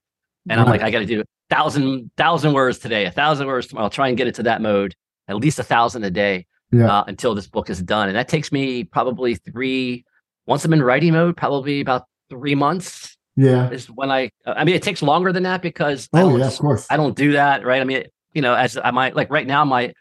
And 0.48 0.58
right. 0.58 0.64
I'm 0.64 0.70
like, 0.70 0.82
I 0.82 0.90
gotta 0.90 1.06
do 1.06 1.20
a 1.20 1.24
thousand 1.50 2.10
thousand 2.16 2.52
words 2.52 2.78
today, 2.78 3.04
a 3.04 3.10
thousand 3.10 3.46
words 3.46 3.66
tomorrow. 3.66 3.84
I'll 3.84 3.90
try 3.90 4.08
and 4.08 4.16
get 4.16 4.26
it 4.26 4.34
to 4.36 4.42
that 4.44 4.62
mode, 4.62 4.94
at 5.28 5.36
least 5.36 5.58
a 5.58 5.64
thousand 5.64 6.04
a 6.04 6.10
day. 6.10 6.46
Yeah. 6.70 6.98
Uh, 6.98 7.04
until 7.06 7.34
this 7.34 7.46
book 7.46 7.70
is 7.70 7.80
done. 7.80 8.08
And 8.08 8.16
that 8.16 8.28
takes 8.28 8.52
me 8.52 8.84
probably 8.84 9.36
three 9.36 10.04
once 10.48 10.64
I'm 10.64 10.72
in 10.72 10.82
writing 10.82 11.12
mode, 11.12 11.36
probably 11.36 11.80
about 11.80 12.04
three 12.30 12.54
months. 12.54 13.16
Yeah, 13.36 13.70
is 13.70 13.86
when 13.86 14.10
I. 14.10 14.30
I 14.44 14.64
mean, 14.64 14.74
it 14.74 14.82
takes 14.82 15.00
longer 15.00 15.32
than 15.32 15.44
that 15.44 15.62
because 15.62 16.08
oh 16.12 16.36
yeah, 16.36 16.48
of 16.48 16.58
course. 16.58 16.88
I 16.90 16.96
don't 16.96 17.16
do 17.16 17.32
that, 17.32 17.64
right? 17.64 17.80
I 17.80 17.84
mean, 17.84 18.04
you 18.32 18.42
know, 18.42 18.54
as 18.54 18.76
I 18.76 18.90
might 18.90 19.14
like 19.14 19.30
right 19.30 19.46
now, 19.46 19.64
my, 19.64 19.92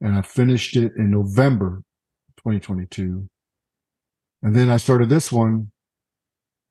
And 0.01 0.15
I 0.15 0.21
finished 0.21 0.75
it 0.75 0.93
in 0.97 1.11
November 1.11 1.83
2022. 2.37 3.27
And 4.43 4.55
then 4.55 4.69
I 4.69 4.77
started 4.77 5.09
this 5.09 5.31
one 5.31 5.71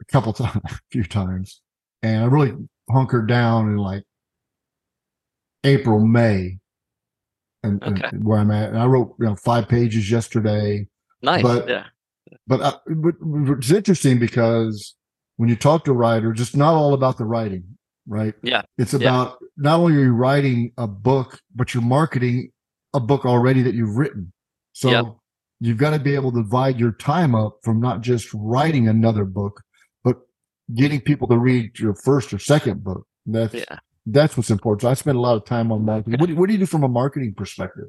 a 0.00 0.04
couple 0.12 0.32
times, 0.32 0.60
a 0.64 0.78
few 0.90 1.04
times. 1.04 1.60
And 2.02 2.24
I 2.24 2.26
really 2.26 2.54
hunkered 2.90 3.28
down 3.28 3.68
in 3.68 3.76
like 3.76 4.02
April, 5.64 6.00
May, 6.00 6.58
and, 7.62 7.82
okay. 7.82 8.08
and 8.10 8.24
where 8.24 8.38
I'm 8.38 8.50
at. 8.50 8.70
And 8.70 8.78
I 8.78 8.86
wrote, 8.86 9.14
you 9.18 9.26
know, 9.26 9.36
five 9.36 9.68
pages 9.68 10.10
yesterday. 10.10 10.88
Nice. 11.22 11.42
But, 11.42 11.68
yeah. 11.68 11.84
But, 12.46 12.60
uh, 12.60 12.78
but 12.86 13.14
it's 13.58 13.70
interesting 13.70 14.18
because 14.18 14.94
when 15.36 15.48
you 15.48 15.56
talk 15.56 15.84
to 15.84 15.92
writers, 15.92 16.40
it's 16.40 16.56
not 16.56 16.74
all 16.74 16.94
about 16.94 17.18
the 17.18 17.24
writing, 17.24 17.64
right? 18.10 18.34
Yeah. 18.42 18.62
It's 18.76 18.92
about 18.92 19.38
yeah. 19.40 19.48
not 19.56 19.80
only 19.80 19.96
are 19.96 20.00
you 20.00 20.12
writing 20.12 20.72
a 20.76 20.86
book, 20.86 21.40
but 21.54 21.72
you're 21.72 21.82
marketing 21.82 22.50
a 22.92 23.00
book 23.00 23.24
already 23.24 23.62
that 23.62 23.74
you've 23.74 23.96
written. 23.96 24.32
So 24.72 24.90
yep. 24.90 25.06
you've 25.60 25.78
got 25.78 25.90
to 25.90 25.98
be 25.98 26.14
able 26.14 26.32
to 26.32 26.42
divide 26.42 26.78
your 26.78 26.92
time 26.92 27.34
up 27.34 27.58
from 27.62 27.80
not 27.80 28.00
just 28.00 28.28
writing 28.34 28.88
another 28.88 29.24
book, 29.24 29.62
but 30.02 30.16
getting 30.74 31.00
people 31.00 31.28
to 31.28 31.38
read 31.38 31.78
your 31.78 31.94
first 31.94 32.32
or 32.32 32.38
second 32.38 32.82
book. 32.82 33.06
That's 33.26 33.54
yeah. 33.54 33.78
that's 34.06 34.36
what's 34.36 34.50
important. 34.50 34.82
So 34.82 34.88
I 34.90 34.94
spend 34.94 35.16
a 35.16 35.20
lot 35.20 35.36
of 35.36 35.44
time 35.44 35.70
on 35.70 35.84
marketing. 35.84 36.18
What 36.18 36.26
do, 36.26 36.36
what 36.36 36.48
do 36.48 36.52
you 36.52 36.58
do 36.58 36.66
from 36.66 36.82
a 36.82 36.88
marketing 36.88 37.34
perspective? 37.34 37.86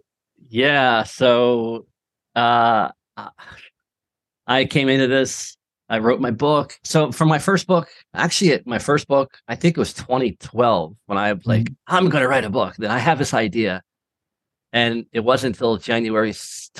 Yeah. 0.49 1.03
So 1.03 1.87
uh 2.35 2.89
I 4.47 4.65
came 4.65 4.87
into 4.87 5.07
this. 5.07 5.57
I 5.91 5.99
wrote 5.99 6.21
my 6.21 6.31
book. 6.31 6.79
So 6.85 7.11
for 7.11 7.25
my 7.25 7.37
first 7.37 7.67
book, 7.67 7.89
actually, 8.13 8.57
my 8.65 8.79
first 8.79 9.09
book, 9.09 9.37
I 9.49 9.55
think 9.55 9.75
it 9.75 9.79
was 9.79 9.93
2012 9.93 10.95
when 11.07 11.17
I 11.17 11.33
was 11.33 11.45
like, 11.45 11.65
mm-hmm. 11.65 11.95
I'm 11.95 12.07
going 12.07 12.21
to 12.21 12.29
write 12.29 12.45
a 12.45 12.49
book. 12.49 12.75
Then 12.77 12.89
I 12.89 12.97
have 12.97 13.19
this 13.19 13.33
idea, 13.33 13.83
and 14.71 15.05
it 15.11 15.19
wasn't 15.19 15.57
until 15.57 15.75
January 15.75 16.33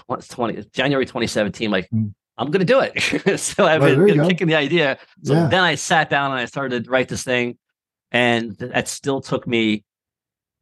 20 0.07 0.63
January 0.71 1.05
2017. 1.05 1.69
Like, 1.69 1.87
mm-hmm. 1.87 2.07
I'm 2.37 2.51
going 2.51 2.65
to 2.65 2.73
do 2.73 2.79
it. 2.79 3.39
so 3.39 3.65
I've 3.65 3.81
been 3.81 4.07
you 4.07 4.25
kicking 4.27 4.47
the 4.47 4.55
idea. 4.55 4.97
So 5.23 5.33
yeah. 5.33 5.47
then 5.49 5.61
I 5.61 5.75
sat 5.75 6.09
down 6.09 6.31
and 6.31 6.39
I 6.39 6.45
started 6.45 6.85
to 6.85 6.89
write 6.89 7.09
this 7.09 7.25
thing, 7.25 7.57
and 8.13 8.55
that 8.59 8.87
still 8.87 9.19
took 9.19 9.45
me 9.45 9.83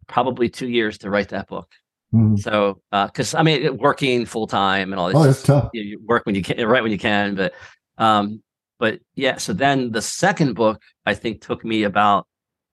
probably 0.08 0.50
two 0.50 0.68
years 0.68 0.98
to 1.00 1.12
write 1.12 1.30
that 1.30 1.48
book. 1.48 1.70
Mm-hmm. 2.12 2.38
So, 2.38 2.82
because 2.92 3.36
uh, 3.36 3.38
I 3.38 3.44
mean, 3.44 3.78
working 3.78 4.26
full 4.26 4.48
time 4.48 4.92
and 4.92 5.00
all 5.00 5.10
this, 5.10 5.18
oh, 5.18 5.30
it's 5.30 5.44
tough. 5.44 5.70
You, 5.74 5.84
you, 5.84 6.02
work 6.04 6.26
when 6.26 6.34
you 6.34 6.42
can, 6.42 6.68
right 6.68 6.82
when 6.82 6.92
you 6.92 6.98
can. 6.98 7.36
But, 7.36 7.54
um, 8.00 8.42
but 8.80 9.00
yeah. 9.16 9.38
So 9.38 9.54
then 9.54 9.92
the 9.92 10.02
second 10.02 10.56
book, 10.56 10.82
I 11.06 11.14
think, 11.14 11.42
took 11.42 11.64
me 11.64 11.84
about 11.84 12.26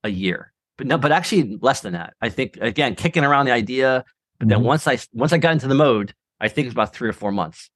a 0.05 0.09
year, 0.09 0.53
but 0.79 0.87
no, 0.87 0.97
but 0.97 1.13
actually 1.13 1.59
less 1.61 1.81
than 1.81 1.93
that. 1.93 2.15
I 2.23 2.31
think 2.31 2.57
again, 2.61 2.95
kicking 2.95 3.25
around 3.25 3.47
the 3.47 3.53
idea. 3.53 4.05
But 4.39 4.49
then 4.49 4.59
mm-hmm. 4.59 4.67
once 4.67 4.87
I 4.87 4.99
once 5.13 5.33
I 5.33 5.39
got 5.39 5.53
into 5.53 5.69
the 5.69 5.75
mode, 5.75 6.15
I 6.41 6.49
think 6.49 6.67
it 6.67 6.69
was 6.69 6.75
about 6.75 6.95
three 6.95 7.09
or 7.09 7.13
four 7.13 7.33
months. 7.33 7.71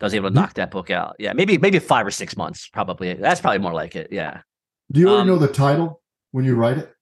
I 0.00 0.04
was 0.04 0.14
able 0.14 0.28
to 0.28 0.30
mm-hmm. 0.30 0.40
knock 0.40 0.54
that 0.54 0.72
book 0.72 0.90
out. 0.90 1.16
Yeah, 1.18 1.32
maybe 1.32 1.56
maybe 1.58 1.78
five 1.78 2.06
or 2.06 2.10
six 2.10 2.36
months, 2.36 2.68
probably. 2.68 3.14
That's 3.14 3.40
probably 3.40 3.60
more 3.60 3.72
like 3.72 3.94
it. 3.94 4.08
Yeah. 4.10 4.40
Do 4.90 5.00
you 5.00 5.08
already 5.08 5.22
um, 5.22 5.26
know 5.28 5.38
the 5.38 5.52
title 5.52 6.02
when 6.32 6.44
you 6.44 6.56
write 6.56 6.78
it? 6.78 6.92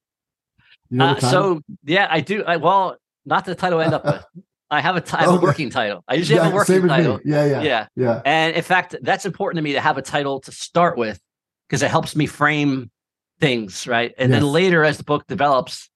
You 0.90 0.98
know 0.98 1.06
uh, 1.06 1.20
so 1.20 1.62
yeah, 1.84 2.06
I 2.10 2.20
do. 2.20 2.44
I, 2.44 2.56
well, 2.56 2.96
not 3.24 3.46
the 3.46 3.54
title 3.54 3.80
I 3.80 3.84
end 3.84 3.94
up 3.94 4.04
with. 4.04 4.44
I 4.70 4.80
have 4.80 4.96
a, 4.96 5.00
t- 5.00 5.16
I 5.16 5.22
have 5.22 5.34
a 5.34 5.40
working 5.40 5.68
title. 5.70 6.04
I 6.06 6.14
usually 6.14 6.36
yeah, 6.36 6.44
have 6.44 6.52
a 6.52 6.56
working 6.56 6.86
title. 6.86 7.16
Me. 7.16 7.22
Yeah, 7.24 7.44
yeah, 7.44 7.62
yeah, 7.62 7.86
yeah. 7.96 8.22
And 8.24 8.54
in 8.54 8.62
fact, 8.62 8.94
that's 9.02 9.26
important 9.26 9.58
to 9.58 9.62
me 9.62 9.72
to 9.72 9.80
have 9.80 9.98
a 9.98 10.02
title 10.02 10.40
to 10.40 10.52
start 10.52 10.96
with 10.96 11.20
because 11.68 11.82
it 11.82 11.90
helps 11.90 12.14
me 12.14 12.26
frame 12.26 12.90
things, 13.40 13.86
right? 13.86 14.14
And 14.16 14.30
yes. 14.30 14.40
then 14.40 14.50
later, 14.50 14.84
as 14.84 14.96
the 14.98 15.04
book 15.04 15.26
develops, 15.26 15.90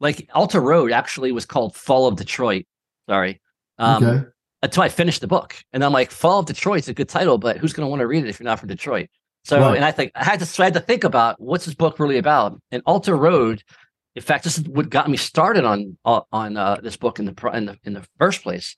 like 0.00 0.28
Alter 0.34 0.60
Road 0.60 0.92
actually 0.92 1.32
was 1.32 1.44
called 1.44 1.76
Fall 1.76 2.06
of 2.06 2.16
Detroit. 2.16 2.64
Sorry. 3.08 3.40
Um, 3.78 4.04
okay. 4.04 4.26
Until 4.62 4.82
I 4.82 4.88
finished 4.88 5.20
the 5.20 5.26
book, 5.26 5.56
and 5.72 5.84
I'm 5.84 5.92
like, 5.92 6.10
Fall 6.10 6.40
of 6.40 6.46
Detroit's 6.46 6.88
a 6.88 6.94
good 6.94 7.08
title, 7.08 7.38
but 7.38 7.56
who's 7.56 7.72
going 7.72 7.86
to 7.86 7.90
want 7.90 8.00
to 8.00 8.06
read 8.06 8.24
it 8.24 8.28
if 8.28 8.38
you're 8.38 8.44
not 8.44 8.60
from 8.60 8.68
Detroit? 8.68 9.08
So, 9.44 9.58
right. 9.58 9.76
and 9.76 9.84
I 9.84 9.90
think 9.90 10.12
I 10.14 10.24
had 10.24 10.38
to, 10.40 10.46
so 10.46 10.62
I 10.62 10.66
had 10.66 10.74
to 10.74 10.80
think 10.80 11.02
about 11.02 11.40
what's 11.40 11.64
this 11.64 11.74
book 11.74 11.98
really 11.98 12.18
about. 12.18 12.60
And 12.70 12.82
Alter 12.84 13.16
Road 13.16 13.62
in 14.16 14.22
fact, 14.22 14.44
this 14.44 14.58
is 14.58 14.64
what 14.64 14.90
got 14.90 15.08
me 15.08 15.16
started 15.16 15.64
on 15.64 15.96
uh, 16.04 16.22
on 16.32 16.56
uh, 16.56 16.76
this 16.82 16.96
book 16.96 17.18
in 17.18 17.26
the 17.26 17.50
in 17.52 17.66
the 17.66 17.78
in 17.84 17.92
the 17.94 18.06
first 18.18 18.42
place. 18.42 18.76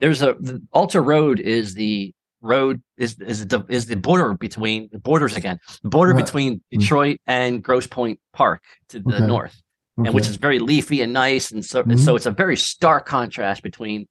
There's 0.00 0.22
a 0.22 0.34
the 0.40 0.62
Alter 0.72 1.02
Road 1.02 1.40
is 1.40 1.74
the 1.74 2.14
road 2.42 2.82
is 2.96 3.20
is 3.20 3.46
the 3.46 3.64
is 3.68 3.86
the 3.86 3.96
border 3.96 4.32
between 4.34 4.88
the 4.92 4.98
borders 4.98 5.36
again 5.36 5.60
the 5.82 5.90
border 5.90 6.14
right. 6.14 6.24
between 6.24 6.54
mm-hmm. 6.54 6.78
Detroit 6.78 7.16
mm-hmm. 7.16 7.30
and 7.30 7.62
Grosse 7.62 7.86
Pointe 7.86 8.18
Park 8.32 8.62
to 8.88 9.00
the 9.00 9.16
okay. 9.16 9.26
north, 9.26 9.60
okay. 9.98 10.08
and 10.08 10.14
which 10.14 10.26
is 10.26 10.36
very 10.36 10.58
leafy 10.58 11.02
and 11.02 11.12
nice, 11.12 11.50
and 11.50 11.64
so 11.64 11.82
mm-hmm. 11.82 11.92
and 11.92 12.00
so 12.00 12.16
it's 12.16 12.26
a 12.26 12.30
very 12.30 12.56
stark 12.56 13.04
contrast 13.04 13.62
between 13.62 14.06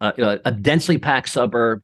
uh, 0.00 0.12
you 0.16 0.24
know, 0.24 0.38
a 0.44 0.52
densely 0.52 0.98
packed 0.98 1.28
suburb, 1.28 1.82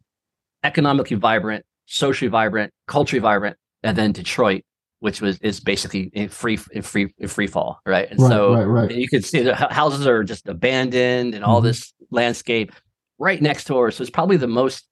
economically 0.65 1.17
vibrant, 1.17 1.65
socially 1.87 2.29
vibrant, 2.29 2.73
culturally 2.87 3.21
vibrant, 3.21 3.57
and 3.83 3.97
then 3.97 4.13
Detroit, 4.13 4.65
which 5.01 5.21
was 5.21 5.39
is 5.39 5.61
basically 5.61 6.11
in 6.15 6.29
free 6.29 6.59
in 6.73 6.83
free 6.83 7.13
in 7.19 7.29
free 7.29 7.47
fall, 7.47 7.81
right? 7.87 8.11
And 8.11 8.21
right, 8.21 8.29
so 8.29 8.55
right, 8.55 8.65
right. 8.65 8.91
you 8.91 9.09
could 9.09 9.25
see 9.25 9.43
the 9.43 9.55
houses 9.55 10.07
are 10.07 10.25
just 10.25 10.49
abandoned 10.49 11.35
and 11.35 11.45
all 11.45 11.59
mm-hmm. 11.59 11.69
this 11.69 11.93
landscape 12.11 12.73
right 13.19 13.41
next 13.41 13.67
door. 13.67 13.91
So 13.91 14.03
it's 14.03 14.11
probably 14.11 14.37
the 14.37 14.47
most 14.47 14.87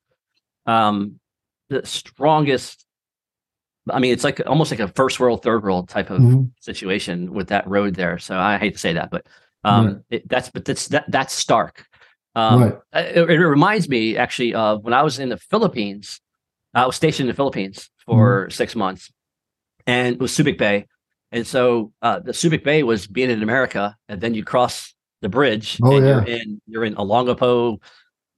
um 0.66 1.18
the 1.68 1.84
strongest 1.84 2.84
I 3.90 3.98
mean, 3.98 4.12
it's 4.12 4.24
like 4.24 4.40
almost 4.46 4.70
like 4.70 4.80
a 4.80 4.88
first 4.88 5.20
world, 5.20 5.42
third 5.42 5.62
world 5.62 5.90
type 5.90 6.08
of 6.08 6.20
mm-hmm. 6.20 6.44
situation 6.58 7.34
with 7.34 7.48
that 7.48 7.68
road 7.68 7.94
there. 7.94 8.18
So 8.18 8.38
I 8.38 8.56
hate 8.56 8.72
to 8.74 8.78
say 8.78 8.94
that, 8.94 9.10
but 9.10 9.26
um, 9.62 10.04
it, 10.10 10.28
that's 10.28 10.50
but 10.50 10.64
that's 10.64 10.88
that 10.88 11.04
that's 11.08 11.34
stark. 11.34 11.86
Um, 12.34 12.80
it, 12.92 13.30
it, 13.30 13.38
reminds 13.38 13.88
me 13.88 14.16
actually 14.16 14.54
of 14.54 14.82
when 14.84 14.92
I 14.92 15.02
was 15.02 15.18
in 15.18 15.28
the 15.28 15.36
Philippines. 15.36 16.20
I 16.74 16.84
was 16.86 16.96
stationed 16.96 17.28
in 17.28 17.32
the 17.32 17.36
Philippines 17.36 17.90
for 18.04 18.42
mm-hmm. 18.42 18.50
six 18.50 18.74
months, 18.74 19.12
and 19.86 20.14
it 20.14 20.20
was 20.20 20.32
Subic 20.32 20.58
Bay. 20.58 20.86
And 21.32 21.46
so 21.46 21.92
uh, 22.00 22.20
the 22.20 22.32
Subic 22.32 22.62
Bay 22.62 22.82
was 22.82 23.06
being 23.06 23.30
in 23.30 23.42
America, 23.42 23.96
and 24.08 24.20
then 24.20 24.34
you 24.34 24.44
cross 24.44 24.94
the 25.20 25.28
bridge, 25.28 25.78
oh, 25.82 25.96
and 25.96 26.06
yeah. 26.06 26.12
you're 26.12 26.24
in 26.24 26.62
you're 26.66 26.84
in 26.84 26.94
Olongapo, 26.94 27.78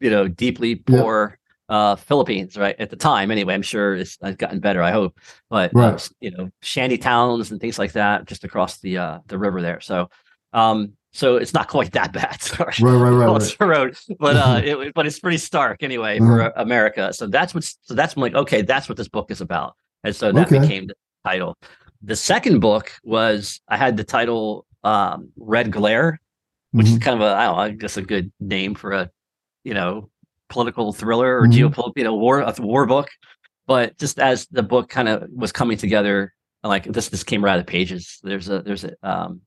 you 0.00 0.10
know, 0.10 0.28
deeply 0.28 0.76
poor 0.76 1.38
uh, 1.68 1.96
Philippines, 1.96 2.56
right? 2.56 2.76
At 2.78 2.90
the 2.90 2.96
time, 2.96 3.30
anyway. 3.30 3.54
I'm 3.54 3.62
sure 3.62 3.96
it's, 3.96 4.16
it's 4.22 4.36
gotten 4.36 4.60
better. 4.60 4.82
I 4.82 4.92
hope, 4.92 5.18
but 5.50 5.72
right. 5.74 5.94
uh, 5.94 5.98
you 6.20 6.30
know, 6.30 6.50
shanty 6.62 6.98
towns 6.98 7.50
and 7.50 7.60
things 7.60 7.78
like 7.78 7.92
that 7.92 8.26
just 8.26 8.44
across 8.44 8.78
the 8.78 8.98
uh, 8.98 9.18
the 9.26 9.38
river 9.38 9.60
there. 9.60 9.80
So, 9.80 10.08
um, 10.52 10.92
so 11.12 11.36
it's 11.36 11.54
not 11.54 11.68
quite 11.68 11.92
that 11.92 12.12
bad. 12.12 12.40
Sorry, 12.42 12.72
right, 12.80 12.92
right, 12.92 13.10
right, 13.10 13.56
right. 13.60 13.66
road, 13.66 13.96
but 14.18 14.36
uh, 14.36 14.60
it, 14.64 14.94
but 14.94 15.06
it's 15.06 15.18
pretty 15.18 15.38
stark 15.38 15.82
anyway 15.82 16.18
for 16.18 16.42
uh-huh. 16.42 16.52
America. 16.56 17.12
So 17.12 17.26
that's 17.26 17.54
what's 17.54 17.76
so 17.82 17.94
that's 17.94 18.16
like 18.16 18.34
okay, 18.34 18.62
that's 18.62 18.88
what 18.88 18.96
this 18.96 19.08
book 19.08 19.30
is 19.30 19.40
about, 19.40 19.74
and 20.04 20.14
so 20.14 20.32
that 20.32 20.46
okay. 20.46 20.60
became 20.60 20.86
the 20.86 20.94
title. 21.26 21.56
The 22.02 22.16
second 22.16 22.60
book 22.60 22.92
was 23.02 23.60
I 23.68 23.76
had 23.76 23.96
the 23.96 24.04
title 24.04 24.66
um, 24.84 25.30
Red 25.36 25.72
Glare, 25.72 26.20
which 26.70 26.86
mm-hmm. 26.86 26.96
is 26.96 27.02
kind 27.02 27.20
of 27.20 27.26
a 27.26 27.34
I 27.34 27.44
don't 27.44 27.56
know, 27.56 27.62
I 27.62 27.70
guess 27.70 27.96
a 27.96 28.02
good 28.02 28.32
name 28.40 28.74
for 28.74 28.92
a 28.92 29.10
you 29.64 29.74
know 29.74 30.10
political 30.48 30.92
thriller 30.92 31.38
or 31.38 31.46
mm-hmm. 31.46 31.66
geopolitical 31.66 31.92
you 31.96 32.04
know 32.04 32.14
war 32.14 32.40
a 32.40 32.54
war 32.58 32.86
book. 32.86 33.08
but 33.66 33.98
just 33.98 34.20
as 34.20 34.46
the 34.52 34.62
book 34.62 34.88
kind 34.88 35.08
of 35.08 35.28
was 35.32 35.52
coming 35.52 35.76
together, 35.76 36.32
like 36.62 36.84
this 36.84 37.08
this 37.08 37.24
came 37.24 37.44
right 37.44 37.54
out 37.54 37.58
of 37.58 37.66
the 37.66 37.70
pages. 37.70 38.18
There's 38.22 38.48
a 38.48 38.62
there's 38.62 38.84
a 38.84 38.92
um, 39.02 39.40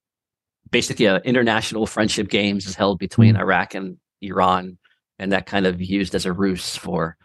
basically 0.71 1.05
a 1.05 1.17
international 1.19 1.85
friendship 1.85 2.27
games 2.29 2.65
is 2.67 2.75
held 2.75 2.99
between 2.99 3.35
mm. 3.35 3.39
Iraq 3.39 3.75
and 3.75 3.97
Iran, 4.21 4.77
and 5.17 5.31
that 5.31 5.45
kind 5.45 5.65
of 5.65 5.81
used 5.81 6.15
as 6.15 6.25
a 6.25 6.33
ruse 6.33 6.75
for 6.75 7.15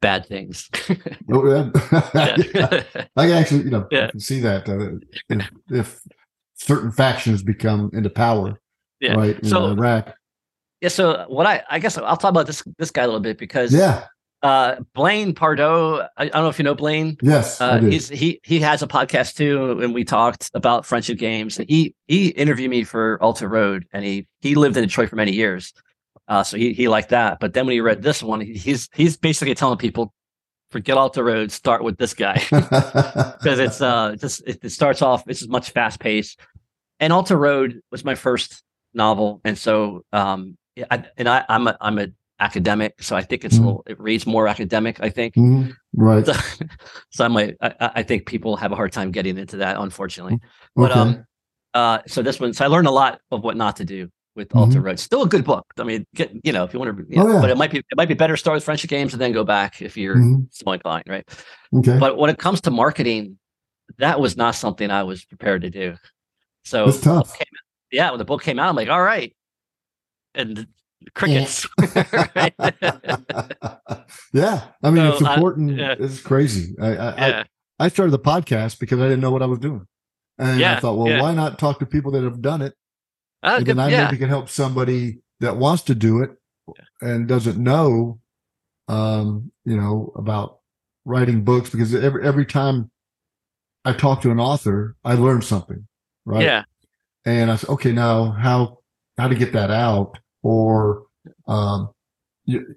bad 0.00 0.26
things. 0.26 0.68
oh, 1.32 1.46
yeah. 1.48 2.82
I 3.16 3.32
actually, 3.32 3.64
you 3.64 3.70
know, 3.70 3.86
yeah. 3.90 4.10
see 4.18 4.40
that 4.40 4.68
uh, 4.68 4.98
if, 5.28 5.50
if, 5.70 6.00
certain 6.54 6.90
factions 6.90 7.42
become 7.42 7.90
into 7.92 8.08
power, 8.08 8.58
yeah. 9.00 9.14
right? 9.14 9.38
In 9.38 9.48
so, 9.48 9.66
Iraq. 9.66 10.14
Yeah. 10.80 10.88
So 10.88 11.26
what 11.28 11.46
I, 11.46 11.62
I 11.70 11.78
guess 11.78 11.98
I'll 11.98 12.16
talk 12.16 12.30
about 12.30 12.46
this 12.46 12.62
this 12.78 12.90
guy 12.90 13.02
a 13.02 13.06
little 13.06 13.20
bit 13.20 13.38
because 13.38 13.72
yeah. 13.72 14.06
Uh, 14.42 14.76
Blaine 14.94 15.34
Pardoe, 15.34 16.06
I, 16.18 16.24
I, 16.24 16.28
don't 16.28 16.42
know 16.42 16.48
if 16.50 16.58
you 16.58 16.64
know 16.64 16.74
Blaine. 16.74 17.16
Yes, 17.22 17.60
uh, 17.60 17.78
he's 17.80 18.08
he 18.08 18.38
he 18.44 18.60
has 18.60 18.82
a 18.82 18.86
podcast 18.86 19.34
too, 19.34 19.80
and 19.80 19.94
we 19.94 20.04
talked 20.04 20.50
about 20.54 20.84
friendship 20.84 21.18
games. 21.18 21.56
He 21.68 21.94
he 22.06 22.28
interviewed 22.28 22.70
me 22.70 22.84
for 22.84 23.20
Alter 23.22 23.48
Road, 23.48 23.86
and 23.92 24.04
he 24.04 24.28
he 24.42 24.54
lived 24.54 24.76
in 24.76 24.84
Detroit 24.84 25.08
for 25.08 25.16
many 25.16 25.32
years, 25.32 25.72
uh, 26.28 26.42
so 26.42 26.56
he 26.56 26.72
he 26.72 26.88
liked 26.88 27.10
that. 27.10 27.38
But 27.40 27.54
then 27.54 27.66
when 27.66 27.74
he 27.74 27.80
read 27.80 28.02
this 28.02 28.22
one, 28.22 28.40
he's 28.40 28.88
he's 28.94 29.16
basically 29.16 29.54
telling 29.54 29.78
people, 29.78 30.12
forget 30.70 30.96
Alter 30.96 31.24
Road, 31.24 31.52
start 31.52 31.84
with 31.84 31.98
this 31.98 32.14
guy 32.14 32.34
because 32.50 33.58
it's 33.58 33.80
uh 33.80 34.16
just 34.18 34.42
it, 34.46 34.58
it, 34.64 34.70
starts 34.70 35.02
off. 35.02 35.24
It's 35.28 35.46
much 35.46 35.70
fast 35.70 36.00
paced, 36.00 36.40
and 36.98 37.12
Alter 37.12 37.36
Road 37.36 37.80
was 37.90 38.04
my 38.04 38.14
first 38.14 38.62
novel, 38.92 39.40
and 39.44 39.56
so 39.56 40.04
um 40.12 40.56
I, 40.90 41.04
and 41.16 41.28
I 41.28 41.44
I'm 41.48 41.68
a 41.68 41.76
I'm 41.80 41.98
a 41.98 42.08
academic, 42.40 43.02
so 43.02 43.16
I 43.16 43.22
think 43.22 43.44
it's 43.44 43.56
mm. 43.56 43.60
a 43.60 43.62
little 43.62 43.82
it 43.86 44.00
reads 44.00 44.26
more 44.26 44.48
academic. 44.48 44.98
I 45.00 45.10
think 45.10 45.34
mm. 45.34 45.72
right. 45.94 46.26
So, 46.26 46.34
so 47.10 47.24
I 47.24 47.28
might 47.28 47.56
I, 47.60 47.90
I, 47.96 48.02
think 48.02 48.26
people 48.26 48.56
have 48.56 48.72
a 48.72 48.76
hard 48.76 48.92
time 48.92 49.10
getting 49.10 49.38
into 49.38 49.58
that, 49.58 49.78
unfortunately. 49.78 50.40
But 50.74 50.90
um 50.92 51.24
uh 51.72 52.00
so 52.08 52.22
this 52.22 52.40
one 52.40 52.52
so 52.52 52.64
I 52.64 52.68
learned 52.68 52.88
a 52.88 52.90
lot 52.92 53.20
of 53.30 53.44
what 53.44 53.56
not 53.56 53.76
to 53.76 53.84
do 53.84 54.10
with 54.36 54.48
mm-hmm. 54.50 54.58
Alter 54.58 54.80
Road. 54.80 55.00
Still 55.00 55.22
a 55.22 55.28
good 55.28 55.44
book. 55.44 55.64
I 55.78 55.82
mean, 55.82 56.06
get, 56.14 56.30
you 56.44 56.52
know, 56.52 56.64
if 56.64 56.72
you 56.72 56.78
want 56.78 56.96
to, 56.96 57.04
you 57.08 57.20
oh, 57.20 57.26
know, 57.26 57.34
yeah. 57.34 57.40
but 57.40 57.50
it 57.50 57.56
might 57.56 57.70
be 57.70 57.78
it 57.78 57.96
might 57.96 58.08
be 58.08 58.14
better 58.14 58.36
start 58.36 58.56
with 58.56 58.64
friendship 58.64 58.90
games 58.90 59.12
and 59.12 59.20
then 59.20 59.32
go 59.32 59.44
back 59.44 59.82
if 59.82 59.96
you're 59.96 60.16
mm-hmm. 60.16 60.42
so 60.50 60.70
inclined, 60.70 61.04
right? 61.08 61.26
Okay. 61.74 61.98
But 61.98 62.18
when 62.18 62.30
it 62.30 62.38
comes 62.38 62.60
to 62.62 62.70
marketing, 62.70 63.38
that 63.98 64.20
was 64.20 64.36
not 64.36 64.54
something 64.54 64.90
I 64.90 65.02
was 65.02 65.24
prepared 65.24 65.62
to 65.62 65.70
do. 65.70 65.96
So 66.64 66.88
it's 66.88 67.00
tough. 67.00 67.36
Came, 67.36 67.46
yeah, 67.90 68.10
when 68.10 68.18
the 68.18 68.24
book 68.24 68.42
came 68.42 68.58
out, 68.58 68.68
I'm 68.68 68.76
like, 68.76 68.88
all 68.88 69.02
right, 69.02 69.34
and 70.34 70.66
crickets. 71.14 71.66
Yeah, 71.94 72.50
yeah. 74.32 74.64
I 74.82 74.90
mean, 74.90 74.96
so, 74.96 75.12
it's 75.12 75.20
important. 75.20 75.78
yeah. 75.78 75.94
It's 75.98 76.20
crazy. 76.20 76.74
I 76.80 76.86
I, 76.86 76.92
yeah. 76.92 77.44
I 77.78 77.84
I 77.86 77.88
started 77.88 78.10
the 78.10 78.18
podcast 78.18 78.78
because 78.78 79.00
I 79.00 79.04
didn't 79.04 79.20
know 79.20 79.30
what 79.30 79.42
I 79.42 79.46
was 79.46 79.58
doing. 79.58 79.86
And 80.38 80.60
yeah, 80.60 80.76
I 80.76 80.80
thought, 80.80 80.98
well, 80.98 81.22
why 81.22 81.32
not 81.34 81.58
talk 81.58 81.78
to 81.78 81.86
people 81.86 82.12
that 82.12 82.22
have 82.22 82.42
done 82.42 82.60
it 82.60 82.74
uh, 83.46 83.56
and 83.58 83.66
then 83.66 83.78
I 83.78 83.88
yeah. 83.88 84.04
maybe 84.06 84.18
can 84.18 84.28
help 84.28 84.48
somebody 84.48 85.18
that 85.40 85.56
wants 85.56 85.84
to 85.84 85.94
do 85.94 86.22
it 86.22 86.30
and 87.00 87.28
doesn't 87.28 87.58
know, 87.58 88.18
um, 88.88 89.52
you 89.64 89.76
know, 89.76 90.12
about 90.16 90.58
writing 91.04 91.44
books 91.44 91.70
because 91.70 91.94
every 91.94 92.26
every 92.26 92.44
time 92.44 92.90
I 93.84 93.92
talk 93.92 94.20
to 94.22 94.30
an 94.30 94.40
author, 94.40 94.96
I 95.04 95.14
learn 95.14 95.42
something, 95.42 95.86
right? 96.24 96.42
Yeah. 96.42 96.64
And 97.24 97.50
I 97.50 97.56
said, 97.56 97.70
okay, 97.70 97.92
now 97.92 98.32
how 98.32 98.78
how 99.16 99.28
to 99.28 99.34
get 99.34 99.52
that 99.52 99.70
out, 99.70 100.18
or 100.42 101.04
um, 101.46 101.90
you 102.44 102.74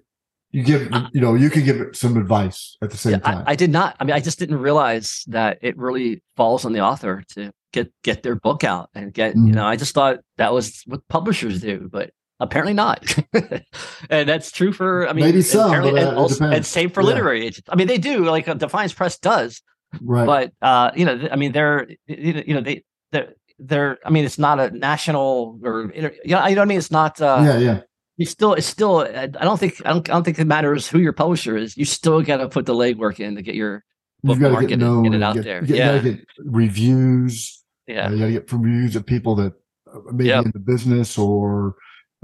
you 0.52 0.64
give 0.64 0.92
you 1.14 1.22
know 1.22 1.36
you 1.36 1.50
can 1.50 1.64
give 1.64 1.82
it 1.82 1.96
some 1.96 2.18
advice 2.18 2.78
at 2.82 2.92
the 2.92 2.98
same 2.98 3.14
yeah, 3.14 3.20
time. 3.20 3.44
I, 3.48 3.52
I, 3.52 3.56
did 3.56 3.72
not. 3.72 3.96
I 4.00 4.04
mean, 4.04 4.16
I 4.16 4.20
just 4.20 4.40
didn't 4.40 4.60
realize 4.60 5.24
that 5.28 5.60
it 5.62 5.78
really 5.78 6.24
falls 6.36 6.66
on 6.66 6.74
the 6.74 6.82
author 6.82 7.24
to 7.30 7.52
get 7.72 7.92
get 8.04 8.24
their 8.24 8.36
book 8.36 8.64
out 8.64 8.90
and 8.96 9.14
get 9.14 9.36
mm. 9.36 9.48
you 9.48 9.54
know 9.54 9.66
i 9.66 9.76
just 9.76 9.94
thought 9.94 10.20
that 10.38 10.54
was 10.54 10.82
what 10.86 11.08
publishers 11.08 11.62
do 11.62 11.88
but 11.92 12.12
apparently 12.40 12.74
not. 12.74 13.04
And 14.10 14.28
that's 14.28 14.52
true 14.52 14.74
for 14.74 15.08
i 15.08 15.14
mean 15.14 15.26
maybe 15.26 15.42
some 15.42 15.70
but, 15.70 15.94
uh, 15.94 15.98
and, 15.98 16.18
also, 16.18 16.46
and 16.46 16.66
same 16.66 16.90
for 16.90 17.02
yeah. 17.02 17.08
literary 17.08 17.46
agents. 17.46 17.70
I 17.70 17.76
mean 17.76 17.88
they 17.88 17.98
do 17.98 18.26
like 18.26 18.48
uh, 18.48 18.56
defiance 18.56 18.94
press 18.94 19.20
does 19.20 19.62
right. 20.02 20.26
but 20.26 20.68
uh 20.68 20.92
you 20.96 21.06
know 21.06 21.28
i 21.32 21.36
mean 21.36 21.52
they're 21.52 21.88
you 22.08 22.54
know 22.54 22.62
they 22.62 22.84
they're 23.12 23.34
they're 23.60 24.00
i 24.04 24.10
mean 24.10 24.26
it's 24.26 24.40
not 24.40 24.60
a 24.60 24.72
national 24.72 25.60
or 25.64 25.92
you 25.94 26.02
know, 26.02 26.12
you 26.24 26.32
know 26.32 26.42
what 26.42 26.58
i 26.60 26.66
mean? 26.66 26.78
It's 26.78 26.90
not 26.90 27.22
uh 27.22 27.42
yeah 27.44 27.58
yeah. 27.58 27.82
you 28.18 28.26
still 28.26 28.54
it's 28.54 28.68
still 28.68 29.02
i 29.02 29.28
don't 29.28 29.60
think 29.60 29.82
I 29.86 29.90
don't, 29.90 30.10
I 30.10 30.14
don't 30.14 30.24
think 30.24 30.40
it 30.40 30.46
matters 30.46 30.88
who 30.88 31.00
your 31.00 31.14
publisher 31.14 31.56
is. 31.56 31.78
You 31.78 31.86
still 31.86 32.22
got 32.24 32.38
to 32.38 32.50
put 32.50 32.66
the 32.66 32.74
legwork 32.74 33.20
in 33.20 33.36
to 33.36 33.44
get 33.44 33.54
your 33.54 33.84
book 34.24 34.40
market 34.40 34.68
get, 34.68 34.80
known, 34.80 35.04
get 35.04 35.14
it 35.14 35.22
out 35.22 35.36
get, 35.36 35.44
there. 35.44 35.62
get, 35.62 35.78
yeah. 35.78 35.98
get 36.00 36.26
reviews 36.40 37.59
yeah, 37.90 38.08
uh, 38.08 38.12
you 38.12 38.20
got 38.20 38.26
to 38.26 38.32
get 38.32 38.50
from 38.50 38.62
reviews 38.62 38.96
of 38.96 39.06
people 39.06 39.36
that 39.36 39.54
uh, 39.92 40.00
maybe 40.12 40.26
yep. 40.26 40.46
in 40.46 40.52
the 40.52 40.60
business 40.60 41.18
or 41.18 41.76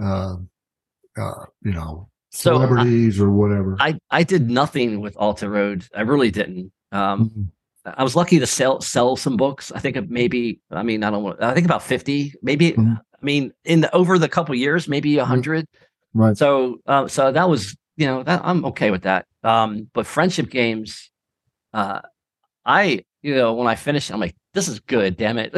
uh, 0.01 0.35
uh, 1.17 1.45
you 1.63 1.73
know 1.73 2.07
celebrities 2.31 3.17
so 3.17 3.23
or 3.23 3.31
whatever. 3.31 3.75
I 3.79 3.97
I 4.11 4.23
did 4.23 4.49
nothing 4.49 5.01
with 5.01 5.17
Alter 5.17 5.49
Road. 5.49 5.85
I 5.95 6.01
really 6.01 6.29
didn't. 6.29 6.71
Um, 6.91 7.29
mm-hmm. 7.29 7.43
I 7.97 8.03
was 8.03 8.15
lucky 8.15 8.39
to 8.39 8.47
sell 8.47 8.79
sell 8.81 9.15
some 9.15 9.37
books. 9.37 9.71
I 9.71 9.79
think 9.79 10.09
maybe. 10.09 10.59
I 10.69 10.83
mean, 10.83 11.03
I 11.03 11.09
don't. 11.09 11.23
Want, 11.23 11.41
I 11.41 11.53
think 11.53 11.65
about 11.65 11.83
fifty. 11.83 12.33
Maybe. 12.43 12.71
Mm-hmm. 12.71 12.93
I 12.93 13.25
mean, 13.25 13.53
in 13.63 13.81
the 13.81 13.95
over 13.95 14.19
the 14.19 14.29
couple 14.29 14.53
years, 14.53 14.87
maybe 14.87 15.17
a 15.17 15.21
mm-hmm. 15.21 15.29
hundred. 15.29 15.67
Right. 16.13 16.37
So, 16.37 16.77
uh, 16.85 17.07
so 17.07 17.31
that 17.31 17.49
was 17.49 17.75
you 17.97 18.05
know 18.05 18.21
that 18.23 18.41
I'm 18.43 18.65
okay 18.65 18.91
with 18.91 19.03
that. 19.03 19.25
Um, 19.43 19.89
but 19.93 20.05
friendship 20.05 20.49
games, 20.49 21.09
uh, 21.73 22.01
I 22.65 23.03
you 23.25 23.33
know 23.33 23.53
when 23.53 23.67
I 23.67 23.73
finished, 23.73 24.11
I'm 24.11 24.19
like, 24.19 24.35
this 24.53 24.67
is 24.67 24.79
good. 24.79 25.17
Damn 25.17 25.39
it. 25.39 25.51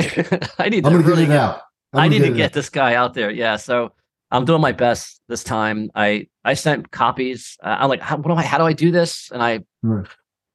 I 0.58 0.70
need 0.70 0.86
to 0.86 0.98
really 0.98 1.26
get, 1.26 1.36
out. 1.36 1.62
I 1.94 2.08
need 2.08 2.20
to 2.20 2.32
get, 2.32 2.54
this 2.54 2.70
guy 2.70 2.96
out 2.96 3.14
there. 3.14 3.30
Yeah. 3.30 3.58
So 3.58 3.92
I'm 4.32 4.46
doing 4.46 4.62
my 4.62 4.72
best 4.72 5.22
this 5.28 5.44
time. 5.44 5.92
I 5.94 6.28
I 6.46 6.54
sent 6.54 6.92
copies. 6.92 7.58
Uh, 7.62 7.76
I'm 7.80 7.90
like, 7.90 8.02
how, 8.02 8.16
what 8.16 8.30
do 8.30 8.36
I? 8.36 8.44
How 8.44 8.58
do 8.58 8.64
I 8.64 8.72
do 8.72 8.90
this? 8.90 9.30
And 9.34 9.44
I 9.44 9.60
right. 9.84 10.08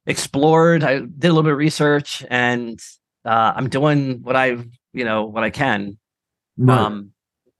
explored. 0.07 0.83
I 0.83 1.01
did 1.01 1.25
a 1.25 1.27
little 1.27 1.43
bit 1.43 1.51
of 1.51 1.59
research, 1.59 2.25
and 2.31 2.79
uh, 3.25 3.53
I'm 3.55 3.69
doing 3.69 4.23
what 4.23 4.35
I 4.35 4.57
you 4.93 5.05
know 5.05 5.25
what 5.25 5.43
I 5.43 5.51
can. 5.51 5.99
Right. 6.57 6.79
Um. 6.79 7.11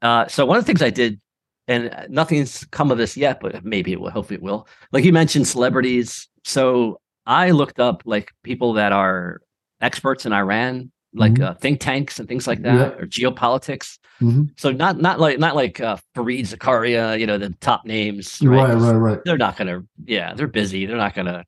Uh. 0.01 0.27
So 0.29 0.47
one 0.47 0.57
of 0.57 0.63
the 0.63 0.67
things 0.67 0.81
I 0.81 0.89
did, 0.89 1.21
and 1.67 2.07
nothing's 2.09 2.65
come 2.71 2.89
of 2.89 2.97
this 2.97 3.15
yet, 3.15 3.39
but 3.39 3.63
maybe 3.63 3.93
it 3.93 4.01
will. 4.01 4.09
Hopefully, 4.09 4.37
it 4.37 4.43
will. 4.43 4.67
Like 4.91 5.03
you 5.03 5.13
mentioned, 5.13 5.47
celebrities. 5.47 6.27
So 6.43 6.99
I 7.25 7.51
looked 7.51 7.79
up 7.79 8.03
like 8.05 8.31
people 8.43 8.73
that 8.73 8.91
are 8.91 9.41
experts 9.81 10.25
in 10.25 10.33
Iran, 10.33 10.91
like 11.13 11.33
mm-hmm. 11.33 11.43
uh, 11.43 11.53
think 11.55 11.79
tanks 11.79 12.19
and 12.19 12.27
things 12.27 12.47
like 12.47 12.61
that, 12.63 12.75
yeah. 12.75 13.01
or 13.01 13.05
geopolitics. 13.05 13.97
Mm-hmm. 14.21 14.43
So 14.57 14.71
not 14.71 14.99
not 14.99 15.19
like 15.19 15.39
not 15.39 15.55
like 15.55 15.79
uh, 15.79 15.97
Fareed 16.15 16.47
Zakaria, 16.47 17.19
you 17.19 17.27
know, 17.27 17.37
the 17.37 17.49
top 17.61 17.85
names. 17.85 18.39
Right, 18.41 18.69
right, 18.69 18.75
right. 18.75 18.91
right. 18.93 19.19
They're 19.25 19.37
not 19.37 19.57
gonna. 19.57 19.83
Yeah, 20.05 20.33
they're 20.33 20.47
busy. 20.47 20.85
They're 20.85 20.97
not 20.97 21.13
gonna. 21.13 21.45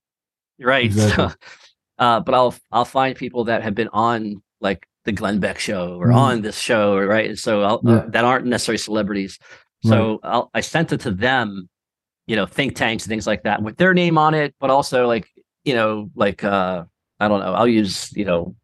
Right. 0.60 0.86
Exactly. 0.96 1.30
So, 1.30 1.36
uh, 1.98 2.20
but 2.20 2.34
I'll 2.36 2.56
I'll 2.72 2.86
find 2.86 3.16
people 3.16 3.46
that 3.46 3.64
have 3.64 3.76
been 3.76 3.90
on 3.90 4.42
like 4.62 4.88
the 5.06 5.12
Glenn 5.12 5.40
Beck 5.40 5.60
show 5.60 5.98
or 5.98 6.08
mm-hmm. 6.08 6.18
on 6.18 6.42
this 6.42 6.58
show, 6.58 7.00
right? 7.00 7.38
So 7.38 7.62
uh, 7.62 7.78
yeah. 7.84 7.92
uh, 7.94 8.10
that 8.10 8.26
aren't 8.26 8.46
necessarily 8.46 8.78
celebrities. 8.78 9.40
So 9.84 10.20
right. 10.24 10.44
i 10.56 10.62
sent 10.62 10.92
it 10.94 11.02
to 11.02 11.12
them, 11.12 11.70
you 12.26 12.36
know, 12.36 12.48
think 12.48 12.76
tanks 12.76 13.04
and 13.04 13.10
things 13.10 13.28
like 13.28 13.44
that 13.44 13.62
with 13.62 13.78
their 13.78 13.94
name 13.94 14.18
on 14.18 14.34
it, 14.34 14.56
but 14.60 14.72
also 14.72 15.08
like 15.08 15.30
you 15.66 15.76
know, 15.76 16.10
like 16.16 16.44
uh 16.44 16.86
I 17.20 17.28
don't 17.28 17.40
know. 17.40 17.54
I'll 17.54 17.68
use 17.68 18.12
you 18.16 18.26
know 18.26 18.56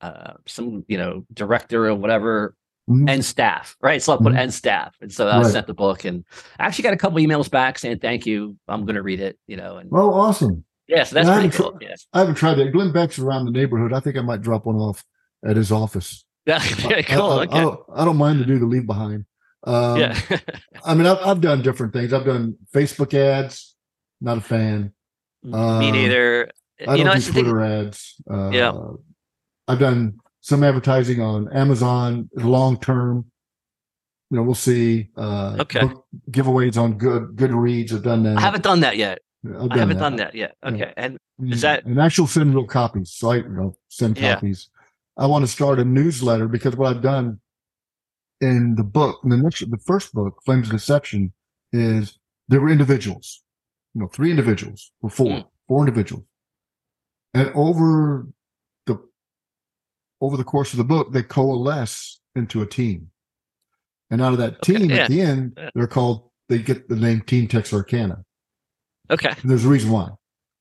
uh, 0.00 0.34
some 0.46 0.84
you 0.88 0.98
know 0.98 1.24
director 1.32 1.88
or 1.88 1.94
whatever 1.94 2.54
mm-hmm. 2.88 3.08
and 3.08 3.24
staff, 3.24 3.76
right? 3.80 4.02
So 4.02 4.12
I'll 4.12 4.18
put 4.18 4.28
mm-hmm. 4.28 4.38
and 4.38 4.54
staff, 4.54 4.96
and 5.00 5.12
so 5.12 5.28
I 5.28 5.40
right. 5.40 5.46
sent 5.46 5.66
the 5.66 5.74
book, 5.74 6.04
and 6.04 6.24
I 6.58 6.66
actually 6.66 6.84
got 6.84 6.94
a 6.94 6.96
couple 6.96 7.18
emails 7.18 7.50
back 7.50 7.78
saying 7.78 7.98
thank 7.98 8.26
you. 8.26 8.56
I'm 8.68 8.84
going 8.84 8.96
to 8.96 9.02
read 9.02 9.20
it, 9.20 9.38
you 9.46 9.56
know. 9.56 9.76
And 9.76 9.90
oh, 9.92 10.12
awesome. 10.14 10.64
Yeah, 10.88 11.04
so 11.04 11.14
that's 11.14 11.28
yeah, 11.28 11.40
pretty 11.40 11.56
cool. 11.56 11.78
yes. 11.80 12.06
I 12.12 12.18
haven't 12.20 12.34
tried 12.34 12.54
that. 12.54 12.72
Glenn 12.72 12.90
Beck's 12.90 13.18
around 13.18 13.44
the 13.44 13.52
neighborhood. 13.52 13.92
I 13.92 14.00
think 14.00 14.16
I 14.16 14.22
might 14.22 14.42
drop 14.42 14.66
one 14.66 14.76
off 14.76 15.04
at 15.46 15.56
his 15.56 15.72
office. 15.72 16.24
Yeah, 16.46 17.02
cool. 17.02 17.26
I, 17.26 17.36
I, 17.36 17.42
okay. 17.42 17.58
I, 17.58 17.60
don't, 17.60 17.80
I, 17.94 18.04
don't, 18.04 18.16
mind 18.16 18.40
to 18.40 18.44
do 18.44 18.58
the 18.58 18.66
leave 18.66 18.86
behind. 18.86 19.24
Um, 19.62 20.00
yeah. 20.00 20.18
I 20.84 20.94
mean, 20.94 21.06
I've, 21.06 21.18
I've 21.18 21.40
done 21.40 21.62
different 21.62 21.92
things. 21.92 22.12
I've 22.12 22.24
done 22.24 22.56
Facebook 22.74 23.14
ads. 23.14 23.76
Not 24.20 24.38
a 24.38 24.40
fan. 24.40 24.92
Me 25.42 25.52
um, 25.52 25.92
neither. 25.92 26.50
I 26.86 26.96
don't 26.96 27.06
know, 27.06 27.14
do 27.14 27.32
Twitter 27.32 27.60
ads. 27.60 28.14
Uh, 28.30 28.50
yeah, 28.50 28.72
I've 29.68 29.78
done 29.78 30.18
some 30.40 30.64
advertising 30.64 31.20
on 31.20 31.52
Amazon 31.52 32.28
long 32.34 32.78
term. 32.78 33.26
You 34.30 34.36
know, 34.36 34.42
we'll 34.44 34.54
see. 34.54 35.08
Uh, 35.16 35.56
okay. 35.60 35.90
giveaways 36.30 36.76
on 36.76 36.96
good 36.96 37.36
Goodreads. 37.36 37.92
I've 37.92 38.02
done 38.02 38.22
that. 38.22 38.38
I 38.38 38.40
haven't 38.40 38.64
done 38.64 38.80
that 38.80 38.96
yet. 38.96 39.20
I 39.44 39.76
haven't 39.76 39.96
that. 39.96 39.98
done 39.98 40.16
that 40.16 40.34
yet. 40.34 40.56
Okay, 40.64 40.78
yeah. 40.78 40.92
and 40.96 41.18
is 41.40 41.58
mm, 41.58 41.62
that 41.62 41.84
an 41.84 41.98
actual 41.98 42.26
send 42.26 42.54
real 42.54 42.66
copies? 42.66 43.10
So 43.12 43.30
I 43.30 43.36
you 43.36 43.48
know 43.48 43.76
send 43.88 44.16
copies. 44.16 44.68
Yeah. 44.72 45.24
I 45.24 45.26
want 45.26 45.44
to 45.44 45.50
start 45.50 45.78
a 45.78 45.84
newsletter 45.84 46.48
because 46.48 46.76
what 46.76 46.90
I've 46.90 47.02
done 47.02 47.40
in 48.40 48.74
the 48.76 48.84
book, 48.84 49.20
in 49.22 49.30
the 49.30 49.36
next, 49.36 49.68
the 49.70 49.78
first 49.78 50.14
book, 50.14 50.40
Flames 50.44 50.68
of 50.68 50.72
Deception, 50.72 51.32
is 51.72 52.18
there 52.48 52.60
were 52.60 52.70
individuals. 52.70 53.42
You 53.94 54.02
know, 54.02 54.08
three 54.08 54.30
individuals 54.30 54.92
or 55.02 55.10
four, 55.10 55.26
mm. 55.26 55.44
four 55.66 55.80
individuals 55.80 56.24
And 57.34 57.50
over 57.54 58.26
the 58.86 59.00
over 60.20 60.36
the 60.36 60.44
course 60.44 60.72
of 60.72 60.78
the 60.78 60.84
book, 60.84 61.12
they 61.12 61.22
coalesce 61.22 62.20
into 62.34 62.62
a 62.62 62.66
team. 62.66 63.10
And 64.10 64.20
out 64.20 64.32
of 64.32 64.38
that 64.38 64.62
team 64.62 64.90
yeah. 64.90 64.96
at 64.98 65.08
the 65.08 65.20
end, 65.20 65.54
yeah. 65.56 65.70
they're 65.74 65.86
called 65.86 66.30
they 66.48 66.58
get 66.58 66.88
the 66.88 66.96
name 66.96 67.20
Team 67.22 67.46
Texarkana. 67.46 68.24
Okay. 69.08 69.32
And 69.40 69.50
there's 69.50 69.64
a 69.64 69.68
reason 69.68 69.90
why. 69.90 70.10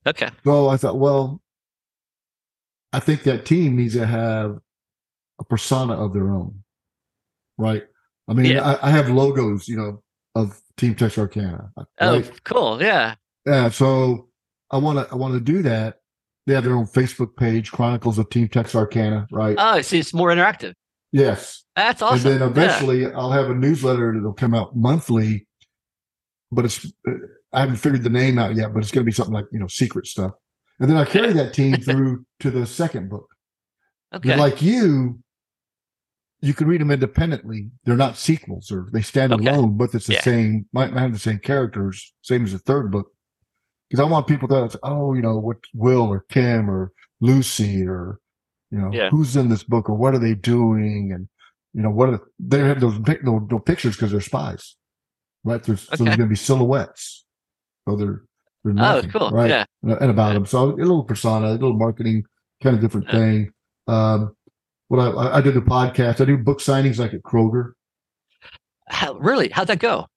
Okay. 0.07 0.29
So 0.43 0.69
I 0.69 0.77
thought, 0.77 0.97
well, 0.97 1.41
I 2.93 2.99
think 2.99 3.23
that 3.23 3.45
team 3.45 3.75
needs 3.75 3.95
to 3.95 4.05
have 4.05 4.57
a 5.39 5.43
persona 5.43 5.93
of 5.93 6.13
their 6.13 6.29
own. 6.31 6.63
Right. 7.57 7.83
I 8.27 8.33
mean, 8.33 8.45
yeah. 8.53 8.77
I, 8.81 8.87
I, 8.87 8.91
have 8.91 9.09
logos, 9.09 9.67
you 9.67 9.77
know, 9.77 10.01
of 10.35 10.59
Team 10.77 10.95
Texarkana. 10.95 11.71
Oh, 11.99 12.23
cool. 12.43 12.81
Yeah. 12.81 13.15
Yeah. 13.45 13.69
So 13.69 14.29
I 14.71 14.77
want 14.77 14.99
to, 14.99 15.11
I 15.11 15.15
want 15.15 15.33
to 15.33 15.39
do 15.39 15.61
that. 15.63 15.95
They 16.45 16.53
have 16.55 16.63
their 16.63 16.75
own 16.75 16.87
Facebook 16.87 17.35
page, 17.37 17.71
Chronicles 17.71 18.17
of 18.17 18.29
Team 18.29 18.47
Texarkana, 18.47 19.27
right? 19.31 19.55
Oh, 19.59 19.81
see, 19.81 19.99
it's 19.99 20.13
more 20.13 20.29
interactive. 20.29 20.73
Yes. 21.11 21.63
That's 21.75 22.01
awesome. 22.01 22.31
And 22.31 22.41
then 22.41 22.49
eventually 22.49 23.03
yeah. 23.03 23.11
I'll 23.15 23.31
have 23.31 23.49
a 23.49 23.53
newsletter 23.53 24.13
that'll 24.13 24.33
come 24.33 24.53
out 24.53 24.75
monthly, 24.75 25.47
but 26.51 26.65
it's, 26.65 26.85
uh, 27.07 27.11
I 27.53 27.61
haven't 27.61 27.77
figured 27.77 28.03
the 28.03 28.09
name 28.09 28.37
out 28.37 28.55
yet, 28.55 28.73
but 28.73 28.79
it's 28.79 28.91
going 28.91 29.03
to 29.03 29.05
be 29.05 29.11
something 29.11 29.33
like, 29.33 29.45
you 29.51 29.59
know, 29.59 29.67
secret 29.67 30.07
stuff. 30.07 30.31
And 30.79 30.89
then 30.89 30.97
I 30.97 31.05
carry 31.05 31.33
that 31.33 31.53
team 31.53 31.75
through 31.81 32.25
to 32.39 32.51
the 32.51 32.65
second 32.65 33.09
book. 33.09 33.27
Okay. 34.13 34.35
like 34.35 34.61
you, 34.61 35.19
you 36.41 36.53
can 36.53 36.67
read 36.67 36.81
them 36.81 36.89
independently. 36.89 37.69
They're 37.85 37.95
not 37.95 38.17
sequels 38.17 38.71
or 38.71 38.87
they 38.91 39.01
stand 39.01 39.33
okay. 39.33 39.47
alone, 39.47 39.77
but 39.77 39.93
it's 39.93 40.07
the 40.07 40.13
yeah. 40.13 40.21
same, 40.21 40.65
might 40.73 40.93
have 40.93 41.13
the 41.13 41.19
same 41.19 41.39
characters, 41.39 42.13
same 42.21 42.43
as 42.43 42.53
the 42.53 42.59
third 42.59 42.91
book. 42.91 43.11
Because 43.89 44.05
I 44.05 44.09
want 44.09 44.27
people 44.27 44.47
to, 44.49 44.69
say, 44.69 44.79
oh, 44.83 45.13
you 45.13 45.21
know, 45.21 45.37
what 45.37 45.57
Will 45.73 46.03
or 46.03 46.25
Kim 46.29 46.69
or 46.69 46.91
Lucy 47.21 47.87
or, 47.87 48.19
you 48.69 48.77
know, 48.77 48.91
yeah. 48.93 49.09
who's 49.09 49.35
in 49.35 49.49
this 49.49 49.63
book 49.63 49.89
or 49.89 49.95
what 49.95 50.13
are 50.13 50.19
they 50.19 50.35
doing? 50.35 51.11
And, 51.13 51.27
you 51.73 51.81
know, 51.81 51.89
what 51.89 52.09
are 52.09 52.21
they 52.39 52.59
have 52.59 52.79
those, 52.79 52.99
those, 53.01 53.41
those 53.49 53.61
pictures 53.65 53.95
because 53.95 54.11
they're 54.11 54.21
spies, 54.21 54.75
right? 55.43 55.63
There's, 55.63 55.87
okay. 55.87 55.97
So 55.97 56.03
there's 56.03 56.17
going 56.17 56.29
to 56.29 56.33
be 56.33 56.35
silhouettes. 56.35 57.25
So 57.87 57.95
they're, 57.95 58.23
they're 58.63 58.73
oh, 58.73 58.73
nothing, 58.73 59.11
oh, 59.15 59.19
cool. 59.19 59.31
right? 59.31 59.49
Yeah. 59.49 59.65
And 59.81 60.11
about 60.11 60.27
yeah. 60.27 60.33
them. 60.33 60.45
So 60.45 60.65
a 60.65 60.75
little 60.75 61.03
persona, 61.03 61.47
a 61.47 61.53
little 61.53 61.73
marketing 61.73 62.25
kind 62.61 62.75
of 62.75 62.81
different 62.81 63.07
yeah. 63.07 63.13
thing. 63.13 63.51
Um, 63.87 64.35
what 64.89 64.99
I, 64.99 65.37
I 65.37 65.41
did 65.41 65.53
the 65.53 65.61
podcast. 65.61 66.21
I 66.21 66.25
do 66.25 66.37
book 66.37 66.59
signings 66.59 66.99
like 66.99 67.13
at 67.13 67.23
Kroger. 67.23 67.71
How, 68.87 69.13
really? 69.13 69.49
How'd 69.49 69.67
that 69.67 69.79
go? 69.79 70.07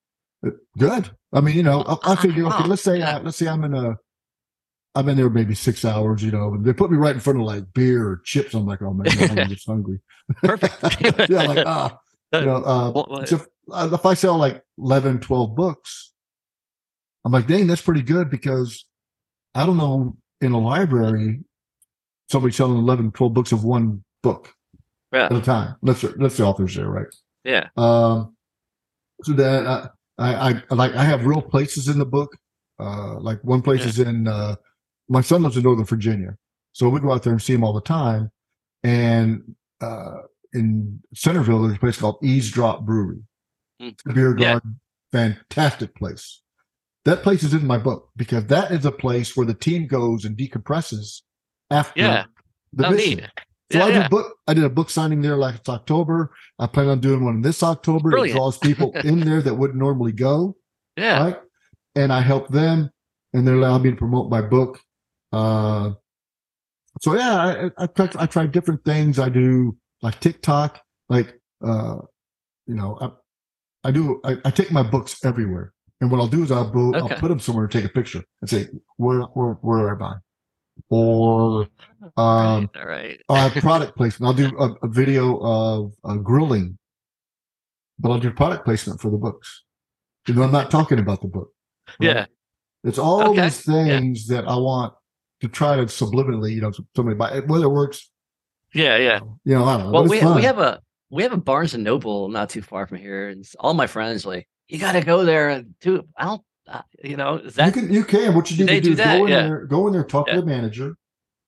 Uh, 0.45 0.51
good. 0.77 1.09
I 1.31 1.41
mean, 1.41 1.55
you 1.55 1.63
know, 1.63 1.81
I, 1.81 2.13
I 2.13 2.15
figure, 2.15 2.45
okay, 2.45 2.65
let's 2.65 2.83
say, 2.83 3.01
uh, 3.01 3.19
let's 3.21 3.37
say 3.37 3.47
I'm 3.47 3.63
in 3.63 3.73
a, 3.73 3.97
I'm 4.95 5.09
in 5.09 5.17
there 5.17 5.29
maybe 5.29 5.55
six 5.55 5.83
hours, 5.85 6.23
you 6.23 6.31
know, 6.31 6.53
and 6.53 6.63
they 6.63 6.73
put 6.73 6.91
me 6.91 6.97
right 6.97 7.15
in 7.15 7.21
front 7.21 7.39
of 7.39 7.45
like 7.45 7.73
beer 7.73 8.07
or 8.07 8.21
chips. 8.23 8.53
I'm 8.53 8.65
like, 8.65 8.81
oh 8.81 8.93
man, 8.93 9.07
I'm 9.39 9.49
just 9.49 9.65
hungry. 9.65 9.99
Perfect. 10.43 10.75
yeah, 11.29 11.43
like 11.43 11.65
ah, 11.65 11.97
you 12.33 12.45
know, 12.45 12.57
uh, 12.57 13.25
so 13.25 13.35
if, 13.35 13.47
uh, 13.71 13.89
if 13.91 14.05
I 14.05 14.13
sell 14.13 14.37
like 14.37 14.61
11, 14.77 15.19
12 15.21 15.55
books, 15.55 16.13
I'm 17.25 17.31
like, 17.31 17.47
dang, 17.47 17.67
that's 17.67 17.81
pretty 17.81 18.03
good 18.03 18.29
because 18.29 18.85
I 19.55 19.65
don't 19.65 19.77
know 19.77 20.15
in 20.41 20.51
a 20.51 20.59
library 20.59 21.39
somebody 22.29 22.53
selling 22.53 22.77
11, 22.77 23.11
12 23.11 23.33
books 23.33 23.51
of 23.51 23.63
one 23.63 24.03
book 24.21 24.53
yeah. 25.11 25.25
at 25.25 25.31
a 25.31 25.41
time. 25.41 25.75
Let's 25.81 26.03
let's 26.03 26.37
the 26.37 26.45
authors 26.45 26.75
there, 26.75 26.89
right? 26.89 27.07
Yeah. 27.43 27.69
Um. 27.77 28.35
So 29.23 29.33
that 29.33 29.67
I, 29.67 29.89
I, 30.17 30.61
I 30.69 30.75
like 30.75 30.93
I 30.95 31.03
have 31.03 31.25
real 31.25 31.41
places 31.41 31.87
in 31.87 31.99
the 31.99 32.05
book. 32.05 32.35
Uh, 32.79 33.19
like 33.19 33.43
one 33.43 33.61
place 33.61 33.81
yeah. 33.81 33.87
is 33.87 33.99
in 33.99 34.27
uh, 34.27 34.55
my 35.09 35.21
son 35.21 35.43
lives 35.43 35.57
in 35.57 35.63
Northern 35.63 35.85
Virginia, 35.85 36.37
so 36.71 36.89
we 36.89 36.99
go 36.99 37.11
out 37.11 37.23
there 37.23 37.33
and 37.33 37.41
see 37.41 37.53
him 37.53 37.63
all 37.63 37.73
the 37.73 37.81
time. 37.81 38.31
And 38.83 39.55
uh, 39.81 40.17
in 40.53 40.99
Centerville, 41.13 41.63
there's 41.63 41.75
a 41.75 41.79
place 41.79 41.97
called 41.97 42.17
Eavesdrop 42.23 42.85
Brewery. 42.85 43.23
Mm. 43.81 44.13
Beer 44.13 44.33
garden, 44.33 44.79
yeah. 45.13 45.19
fantastic 45.19 45.95
place. 45.95 46.41
That 47.05 47.21
place 47.21 47.43
is 47.43 47.53
in 47.53 47.67
my 47.67 47.77
book 47.77 48.09
because 48.15 48.45
that 48.45 48.71
is 48.71 48.85
a 48.85 48.91
place 48.91 49.35
where 49.35 49.45
the 49.45 49.53
team 49.53 49.87
goes 49.87 50.25
and 50.25 50.37
decompresses 50.37 51.21
after 51.69 51.99
yeah. 52.01 52.25
the 52.71 52.87
oh, 52.87 52.91
mission. 52.91 53.19
Neat. 53.19 53.29
So 53.71 53.79
yeah, 53.79 53.85
I 53.85 53.87
did 53.87 53.95
yeah. 53.95 54.07
book. 54.09 54.37
I 54.47 54.53
did 54.53 54.63
a 54.63 54.69
book 54.69 54.89
signing 54.89 55.21
there 55.21 55.37
like 55.37 55.55
it's 55.55 55.69
October. 55.69 56.31
I 56.59 56.67
plan 56.67 56.89
on 56.89 56.99
doing 56.99 57.23
one 57.23 57.41
this 57.41 57.63
October. 57.63 58.11
Brilliant. 58.11 58.35
It 58.35 58.39
draws 58.39 58.57
people 58.57 58.91
in 59.03 59.19
there 59.21 59.41
that 59.41 59.53
wouldn't 59.53 59.79
normally 59.79 60.11
go. 60.11 60.55
Yeah. 60.95 61.23
Right. 61.23 61.37
And 61.95 62.11
I 62.11 62.21
help 62.21 62.49
them, 62.49 62.91
and 63.33 63.47
they 63.47 63.51
allow 63.51 63.77
me 63.77 63.91
to 63.91 63.95
promote 63.95 64.29
my 64.29 64.41
book. 64.41 64.79
Uh, 65.31 65.91
so 67.01 67.15
yeah, 67.15 67.69
I, 67.77 67.83
I, 67.83 67.89
I, 67.97 68.09
I 68.19 68.25
try 68.25 68.45
different 68.45 68.83
things. 68.85 69.17
I 69.17 69.29
do 69.29 69.77
like 70.01 70.19
TikTok, 70.19 70.81
like 71.09 71.39
uh, 71.65 71.97
you 72.67 72.75
know, 72.75 72.97
I, 73.01 73.87
I 73.87 73.91
do. 73.91 74.21
I, 74.23 74.37
I 74.45 74.51
take 74.51 74.71
my 74.71 74.83
books 74.83 75.23
everywhere, 75.25 75.73
and 76.01 76.11
what 76.11 76.19
I'll 76.19 76.27
do 76.27 76.43
is 76.43 76.51
I'll, 76.51 76.71
okay. 76.75 76.99
I'll 76.99 77.19
put 77.19 77.29
them 77.29 77.39
somewhere 77.39 77.65
and 77.65 77.71
take 77.71 77.85
a 77.85 77.89
picture 77.89 78.23
and 78.41 78.49
say 78.49 78.67
where 78.97 79.21
where 79.21 79.53
where 79.61 79.79
do 79.79 79.95
I 79.95 79.95
buy 79.95 80.15
or 80.89 81.67
um, 82.17 82.69
all 82.75 82.85
right, 82.85 83.19
I 83.29 83.47
have 83.47 83.53
product 83.61 83.95
placement. 83.95 84.27
I'll 84.27 84.49
do 84.49 84.57
a, 84.57 84.85
a 84.85 84.87
video 84.87 85.39
of 85.39 85.93
uh, 86.03 86.15
grilling, 86.15 86.77
but 87.99 88.11
I'll 88.11 88.19
do 88.19 88.31
product 88.31 88.65
placement 88.65 89.01
for 89.01 89.09
the 89.09 89.17
books. 89.17 89.63
You 90.27 90.35
know, 90.35 90.43
I'm 90.43 90.51
not 90.51 90.71
talking 90.71 90.99
about 90.99 91.21
the 91.21 91.27
book. 91.27 91.51
Right? 91.99 92.09
Yeah, 92.09 92.25
it's 92.83 92.99
all 92.99 93.29
okay. 93.29 93.43
these 93.43 93.61
things 93.61 94.29
yeah. 94.29 94.41
that 94.41 94.47
I 94.47 94.55
want 94.55 94.93
to 95.41 95.47
try 95.47 95.75
to 95.75 95.83
subliminally, 95.83 96.53
you 96.53 96.61
know, 96.61 96.71
somebody 96.95 97.17
buy 97.17 97.39
whether 97.41 97.65
it 97.65 97.69
works. 97.69 98.09
Yeah, 98.73 98.97
yeah. 98.97 99.19
You 99.45 99.55
know, 99.55 99.65
I 99.65 99.77
don't 99.77 99.85
know. 99.87 99.91
Well, 99.91 100.03
we 100.03 100.23
we 100.35 100.43
have 100.43 100.59
a 100.59 100.81
we 101.09 101.23
have 101.23 101.33
a 101.33 101.37
Barnes 101.37 101.73
and 101.73 101.83
Noble 101.83 102.29
not 102.29 102.49
too 102.49 102.61
far 102.61 102.87
from 102.87 102.97
here, 102.97 103.29
and 103.29 103.45
all 103.59 103.73
my 103.73 103.87
friends 103.87 104.25
like 104.25 104.47
you 104.67 104.79
got 104.79 104.93
to 104.93 105.01
go 105.01 105.23
there 105.23 105.49
and 105.49 105.77
do. 105.79 106.07
I 106.17 106.25
don't 106.25 106.41
uh, 106.67 106.81
you 107.03 107.17
know, 107.17 107.37
that, 107.37 107.67
you 107.67 107.71
can 107.71 107.93
you 107.93 108.03
can. 108.03 108.35
What 108.35 108.49
you 108.51 108.65
need 108.65 108.67
to 108.67 108.81
do, 108.81 108.89
do 108.89 108.95
that, 108.95 109.17
go 109.17 109.25
in 109.25 109.31
yeah. 109.31 109.41
there, 109.43 109.65
go 109.65 109.87
in 109.87 109.93
there, 109.93 110.03
talk 110.03 110.27
yeah. 110.27 110.35
to 110.35 110.41
the 110.41 110.47
manager. 110.47 110.95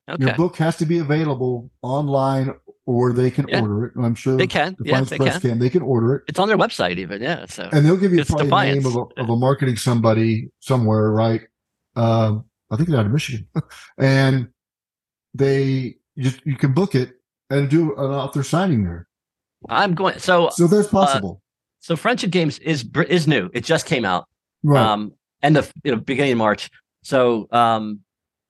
Okay. 0.09 0.25
Your 0.25 0.35
book 0.35 0.55
has 0.57 0.77
to 0.77 0.85
be 0.85 0.99
available 0.99 1.71
online 1.81 2.53
or 2.85 3.13
they 3.13 3.31
can 3.31 3.47
yeah. 3.47 3.61
order 3.61 3.85
it. 3.85 3.93
I'm 3.97 4.15
sure 4.15 4.37
they 4.37 4.47
can. 4.47 4.75
The 4.77 4.89
yeah, 4.89 5.01
they 5.01 5.17
can. 5.17 5.41
can. 5.41 5.59
They 5.59 5.69
can 5.69 5.81
order 5.81 6.15
it. 6.15 6.23
It's 6.27 6.39
on 6.39 6.47
their 6.47 6.57
website 6.57 6.97
even. 6.97 7.21
Yeah. 7.21 7.45
So 7.47 7.67
and 7.71 7.85
they'll 7.85 7.97
give 7.97 8.13
you 8.13 8.23
probably 8.23 8.47
the 8.47 8.75
name 8.75 8.85
of 8.85 8.95
a, 8.95 9.21
of 9.21 9.29
a 9.29 9.35
marketing 9.35 9.77
somebody 9.77 10.49
somewhere, 10.59 11.11
right? 11.11 11.41
Um, 11.95 12.45
I 12.69 12.75
think 12.75 12.89
they're 12.89 12.99
out 12.99 13.05
of 13.05 13.11
Michigan, 13.11 13.47
and 13.97 14.49
they 15.33 15.95
just 16.17 16.45
you 16.45 16.55
can 16.55 16.73
book 16.73 16.93
it 16.93 17.13
and 17.49 17.69
do 17.69 17.95
an 17.95 18.11
author 18.11 18.43
signing 18.43 18.83
there. 18.83 19.07
I'm 19.69 19.95
going. 19.95 20.19
So 20.19 20.49
so 20.51 20.67
that's 20.67 20.87
uh, 20.87 20.91
possible. 20.91 21.41
Uh, 21.41 21.43
so 21.79 21.95
Friendship 21.95 22.29
Games 22.31 22.59
is 22.59 22.85
is 23.07 23.27
new. 23.27 23.49
It 23.53 23.63
just 23.63 23.85
came 23.85 24.05
out 24.05 24.27
right. 24.65 24.81
um, 24.81 25.13
end 25.41 25.57
of 25.57 25.71
you 25.83 25.91
know 25.91 25.97
beginning 25.99 26.33
of 26.33 26.37
March. 26.37 26.69
So 27.03 27.47
um, 27.51 28.01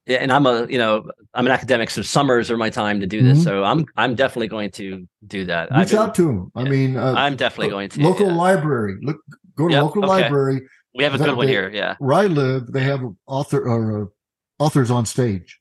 and 0.07 0.31
I'm 0.31 0.45
a 0.45 0.67
you 0.67 0.77
know 0.77 1.09
I'm 1.33 1.45
an 1.45 1.51
academic, 1.51 1.89
so 1.89 2.01
summers 2.01 2.51
are 2.51 2.57
my 2.57 2.69
time 2.69 2.99
to 2.99 3.07
do 3.07 3.21
this. 3.21 3.39
Mm-hmm. 3.39 3.43
So 3.43 3.63
I'm 3.63 3.85
I'm 3.97 4.15
definitely 4.15 4.47
going 4.47 4.71
to 4.71 5.07
do 5.27 5.45
that. 5.45 5.69
Reach 5.71 5.89
been, 5.89 5.97
out 5.97 6.15
to 6.15 6.23
them. 6.23 6.51
Yeah, 6.55 6.61
I 6.61 6.65
mean, 6.65 6.97
uh, 6.97 7.13
I'm 7.17 7.35
definitely 7.35 7.69
going 7.69 7.89
to 7.89 8.01
local 8.01 8.27
yeah. 8.27 8.35
library. 8.35 8.97
Look, 9.01 9.17
go 9.55 9.67
to 9.67 9.73
yep, 9.73 9.83
local 9.83 10.03
okay. 10.03 10.23
library. 10.23 10.61
We 10.93 11.03
have 11.03 11.15
a 11.15 11.17
good 11.17 11.35
one 11.35 11.47
here. 11.47 11.69
Yeah, 11.73 11.95
where 11.99 12.13
I 12.13 12.27
live, 12.27 12.71
they 12.71 12.83
have 12.83 13.01
author 13.27 13.67
or 13.67 14.03
uh, 14.03 14.63
authors 14.63 14.91
on 14.91 15.05
stage. 15.05 15.59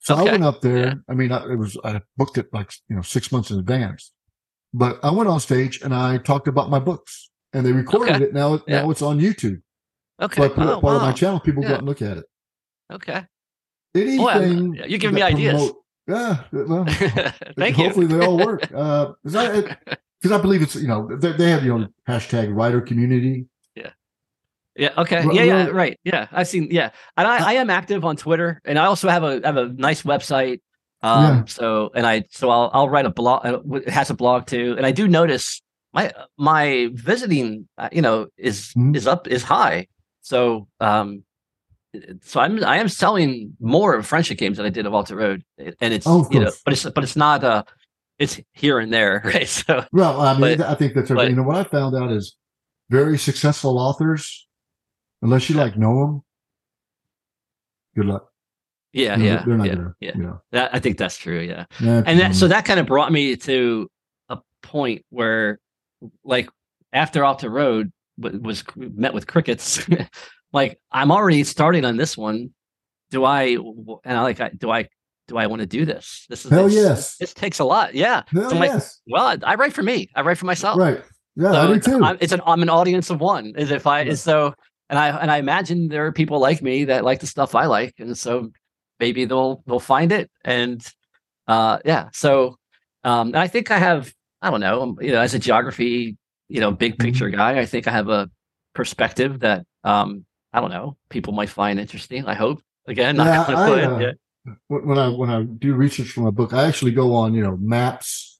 So 0.00 0.14
okay. 0.14 0.28
I 0.28 0.32
went 0.32 0.44
up 0.44 0.60
there. 0.60 0.86
Yeah. 0.86 0.94
I 1.08 1.14
mean, 1.14 1.32
I, 1.32 1.44
it 1.50 1.56
was 1.56 1.78
I 1.84 2.00
booked 2.16 2.36
it 2.38 2.48
like 2.52 2.72
you 2.88 2.96
know 2.96 3.02
six 3.02 3.30
months 3.30 3.50
in 3.50 3.58
advance, 3.58 4.12
but 4.74 4.98
I 5.02 5.10
went 5.10 5.28
on 5.28 5.40
stage 5.40 5.80
and 5.82 5.94
I 5.94 6.18
talked 6.18 6.48
about 6.48 6.70
my 6.70 6.80
books 6.80 7.30
and 7.54 7.64
they 7.64 7.72
recorded 7.72 8.16
okay. 8.16 8.24
it. 8.24 8.34
Now, 8.34 8.60
yeah. 8.66 8.82
now 8.82 8.90
it's 8.90 9.00
on 9.00 9.18
YouTube. 9.18 9.62
Okay. 10.20 10.36
So 10.36 10.44
I 10.44 10.48
put 10.48 10.66
oh, 10.66 10.78
it 10.78 10.80
part 10.80 10.82
wow. 10.82 10.96
of 10.96 11.02
my 11.02 11.12
channel. 11.12 11.40
People 11.40 11.62
yeah. 11.62 11.70
go 11.70 11.74
and 11.76 11.86
look 11.86 12.02
at 12.02 12.18
it. 12.18 12.24
Okay. 12.92 13.24
Anything. 13.94 14.22
Well, 14.22 14.88
you're 14.88 14.98
giving 14.98 15.14
me 15.14 15.22
ideas. 15.22 15.72
yeah. 16.06 16.42
Well, 16.52 16.84
Thank 17.56 17.76
hopefully 17.76 18.06
you. 18.06 18.18
they 18.18 18.26
all 18.26 18.36
work. 18.36 18.68
Uh, 18.74 19.12
because 19.22 20.32
I, 20.32 20.36
I, 20.36 20.40
believe 20.40 20.62
it's, 20.62 20.74
you 20.74 20.88
know, 20.88 21.08
they, 21.16 21.32
they 21.32 21.50
have, 21.50 21.64
you 21.64 21.78
know, 21.78 21.86
hashtag 22.08 22.54
writer 22.54 22.80
community. 22.80 23.46
Yeah. 23.74 23.90
Yeah. 24.74 24.90
Okay. 24.98 25.24
Yeah. 25.32 25.42
Yeah. 25.42 25.66
Right. 25.66 25.98
Yeah. 26.02 26.26
I've 26.32 26.48
seen. 26.48 26.68
Yeah. 26.70 26.90
And 27.16 27.26
I, 27.26 27.50
I 27.50 27.52
am 27.54 27.70
active 27.70 28.04
on 28.04 28.16
Twitter 28.16 28.60
and 28.64 28.78
I 28.78 28.86
also 28.86 29.08
have 29.08 29.22
a, 29.22 29.40
have 29.44 29.56
a 29.56 29.68
nice 29.68 30.02
website. 30.02 30.60
Um, 31.02 31.22
yeah. 31.22 31.44
so, 31.46 31.90
and 31.94 32.06
I, 32.06 32.24
so 32.30 32.48
I'll, 32.48 32.70
I'll 32.72 32.88
write 32.88 33.06
a 33.06 33.10
blog. 33.10 33.44
Uh, 33.44 33.60
it 33.74 33.90
has 33.90 34.10
a 34.10 34.14
blog 34.14 34.46
too. 34.46 34.74
And 34.76 34.86
I 34.86 34.90
do 34.92 35.06
notice 35.06 35.60
my 35.94 36.12
my 36.36 36.90
visiting 36.92 37.66
uh, 37.78 37.88
you 37.92 38.02
know 38.02 38.26
is 38.36 38.68
mm-hmm. 38.70 38.94
is 38.94 39.06
up 39.06 39.26
is 39.26 39.42
high 39.42 39.86
so 40.20 40.68
um 40.80 41.22
so 42.22 42.40
i'm 42.40 42.62
i 42.64 42.76
am 42.76 42.88
selling 42.88 43.56
more 43.60 43.94
of 43.94 44.06
friendship 44.06 44.36
games 44.36 44.56
than 44.56 44.66
i 44.66 44.68
did 44.68 44.84
of 44.84 44.92
alter 44.92 45.16
road 45.16 45.42
and 45.58 45.94
it's 45.94 46.06
oh, 46.06 46.28
you 46.30 46.40
know 46.40 46.50
but 46.64 46.72
it's 46.72 46.84
but 46.84 47.04
it's 47.04 47.16
not 47.16 47.42
uh 47.44 47.62
it's 48.18 48.40
here 48.52 48.78
and 48.78 48.92
there 48.92 49.22
right 49.32 49.48
so 49.48 49.84
well 49.92 50.20
i 50.20 50.32
mean 50.32 50.58
but, 50.58 50.68
i 50.68 50.74
think 50.74 50.94
that's 50.94 51.10
but, 51.10 51.30
you 51.30 51.36
know 51.36 51.44
what 51.44 51.56
i 51.56 51.64
found 51.64 51.96
out 51.96 52.10
is 52.12 52.36
very 52.90 53.16
successful 53.16 53.78
authors 53.78 54.46
unless 55.22 55.48
you 55.48 55.56
yeah. 55.56 55.62
like 55.62 55.78
know 55.78 56.00
them 56.00 56.22
good 57.96 58.06
luck 58.06 58.28
Yeah, 58.92 59.16
yeah, 59.18 59.42
they're 59.44 59.56
not 59.56 59.66
yeah, 59.66 59.74
gonna, 59.74 59.94
yeah. 60.00 60.12
You 60.14 60.22
know. 60.22 60.40
That, 60.52 60.72
I 60.72 60.78
think 60.78 60.98
that's 60.98 61.18
true. 61.18 61.40
Yeah, 61.40 61.64
and 61.80 62.20
that, 62.20 62.36
so 62.36 62.46
that 62.46 62.64
kind 62.64 62.78
of 62.78 62.86
brought 62.86 63.10
me 63.10 63.34
to 63.34 63.90
a 64.28 64.38
point 64.62 65.04
where, 65.10 65.58
like, 66.24 66.48
after 66.92 67.24
Alter 67.24 67.50
Road 67.50 67.92
was 68.18 68.64
met 68.76 69.14
with 69.14 69.26
crickets, 69.26 69.86
like 70.52 70.78
I'm 70.92 71.10
already 71.10 71.44
starting 71.44 71.84
on 71.84 71.96
this 71.96 72.16
one. 72.16 72.50
Do 73.10 73.24
I? 73.24 73.56
And 74.04 74.18
I 74.18 74.22
like, 74.22 74.58
do 74.58 74.70
I? 74.70 74.88
Do 75.26 75.38
I 75.38 75.46
want 75.46 75.60
to 75.60 75.66
do 75.66 75.86
this? 75.86 76.26
This 76.28 76.44
is 76.44 76.50
hell 76.50 76.64
this, 76.64 76.74
yes. 76.74 77.16
This 77.16 77.32
takes 77.32 77.58
a 77.58 77.64
lot. 77.64 77.94
Yeah. 77.94 78.24
Hell 78.28 78.50
so 78.50 78.56
I'm 78.56 78.62
yes. 78.62 79.00
like, 79.06 79.14
well, 79.14 79.24
I, 79.26 79.52
I, 79.52 79.54
write 79.54 79.72
for 79.72 79.82
me. 79.82 80.10
I 80.14 80.20
write 80.20 80.36
for 80.36 80.44
myself. 80.44 80.78
Right. 80.78 81.02
Yeah, 81.34 81.52
so 81.52 81.62
I 81.62 81.66
do 81.68 81.80
too. 81.80 82.04
I'm, 82.04 82.18
it's 82.20 82.32
an 82.32 82.42
I'm 82.46 82.60
an 82.60 82.68
audience 82.68 83.08
of 83.08 83.20
one. 83.20 83.54
Is 83.56 83.70
if 83.70 83.86
I 83.86 84.12
so 84.14 84.54
and 84.90 84.98
I 84.98 85.08
and 85.08 85.30
I 85.30 85.38
imagine 85.38 85.88
there 85.88 86.04
are 86.06 86.12
people 86.12 86.40
like 86.40 86.60
me 86.62 86.84
that 86.84 87.04
like 87.04 87.20
the 87.20 87.26
stuff 87.26 87.54
I 87.54 87.66
like, 87.66 87.94
and 87.98 88.16
so 88.16 88.50
maybe 89.00 89.24
they'll 89.24 89.62
they'll 89.66 89.80
find 89.80 90.12
it 90.12 90.30
and 90.44 90.86
uh 91.48 91.78
yeah 91.84 92.08
so 92.12 92.56
um 93.04 93.28
and 93.28 93.36
i 93.36 93.48
think 93.48 93.70
i 93.70 93.78
have 93.78 94.12
i 94.44 94.50
don't 94.50 94.60
know 94.60 94.96
you 95.00 95.10
know 95.10 95.20
as 95.20 95.34
a 95.34 95.38
geography 95.38 96.16
you 96.48 96.60
know 96.60 96.70
big 96.70 96.98
picture 96.98 97.26
mm-hmm. 97.26 97.36
guy 97.36 97.58
i 97.58 97.66
think 97.66 97.88
i 97.88 97.90
have 97.90 98.08
a 98.08 98.30
perspective 98.74 99.40
that 99.40 99.64
um 99.84 100.24
i 100.52 100.60
don't 100.60 100.70
know 100.70 100.96
people 101.08 101.32
might 101.32 101.48
find 101.48 101.80
interesting 101.80 102.26
i 102.26 102.34
hope 102.34 102.60
again 102.86 103.16
yeah, 103.16 103.44
I, 103.48 103.54
uh, 103.54 103.98
yeah. 103.98 104.12
when 104.68 104.98
i 104.98 105.08
when 105.08 105.30
i 105.30 105.42
do 105.42 105.74
research 105.74 106.08
for 106.08 106.20
my 106.20 106.30
book 106.30 106.52
i 106.52 106.66
actually 106.66 106.92
go 106.92 107.14
on 107.14 107.34
you 107.34 107.42
know 107.42 107.56
maps 107.56 108.34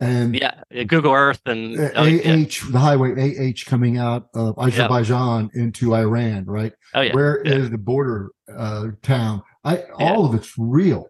and 0.00 0.34
yeah, 0.34 0.62
Google 0.88 1.12
Earth 1.12 1.40
and 1.46 1.78
AH, 1.78 2.02
yeah. 2.02 2.44
the 2.70 2.78
highway 2.78 3.52
AH 3.52 3.62
coming 3.66 3.98
out 3.98 4.26
of 4.34 4.58
Azerbaijan 4.58 5.48
into 5.54 5.94
Iran, 5.94 6.44
right? 6.46 6.72
Oh 6.92 7.02
yeah. 7.02 7.14
Where 7.14 7.40
yeah. 7.46 7.52
is 7.54 7.70
the 7.70 7.78
border 7.78 8.32
uh, 8.52 8.88
town? 9.02 9.44
I 9.62 9.76
yeah. 9.76 9.84
all 9.98 10.26
of 10.26 10.34
it's 10.34 10.58
real. 10.58 11.08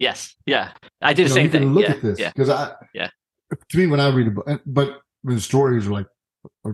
Yes. 0.00 0.34
Yeah. 0.46 0.72
I 1.00 1.12
did 1.12 1.22
you 1.22 1.28
the 1.28 1.28
know, 1.28 1.34
same 1.34 1.50
thing. 1.50 1.74
Look 1.74 1.84
yeah. 1.84 1.90
at 1.92 2.02
this 2.02 2.18
because 2.18 2.50
I. 2.50 2.72
Yeah. 2.92 3.10
To 3.70 3.78
me, 3.78 3.86
when 3.86 4.00
I 4.00 4.08
read 4.08 4.28
a 4.28 4.30
book, 4.30 4.62
but 4.66 5.00
when 5.22 5.36
the 5.36 5.42
stories 5.42 5.86
are 5.86 5.92
like 5.92 6.06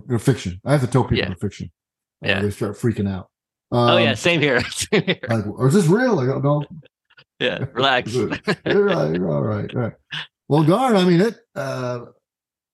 they're 0.06 0.18
fiction, 0.18 0.60
I 0.64 0.72
have 0.72 0.80
to 0.80 0.86
tell 0.86 1.04
people 1.04 1.26
they're 1.26 1.36
fiction. 1.36 1.70
Uh, 2.24 2.28
yeah. 2.28 2.42
They 2.42 2.50
start 2.50 2.76
freaking 2.76 3.08
out. 3.08 3.28
Um, 3.72 3.90
oh 3.90 3.96
yeah, 3.98 4.10
um, 4.10 4.16
same 4.16 4.40
here. 4.40 4.60
same 4.70 5.02
here. 5.02 5.20
Like, 5.28 5.44
is 5.60 5.74
this 5.74 5.86
real? 5.86 6.14
Like, 6.14 6.28
oh, 6.28 6.40
no. 6.40 6.64
Yeah, 7.38 7.64
relax. 7.72 8.12
you're, 8.14 8.28
right, 8.28 9.14
you're 9.14 9.30
all 9.30 9.42
right. 9.42 9.74
All 9.74 9.82
right. 9.82 9.92
Well, 10.48 10.64
Garn, 10.64 10.96
I 10.96 11.04
mean 11.04 11.20
it. 11.20 11.38
Uh, 11.54 12.06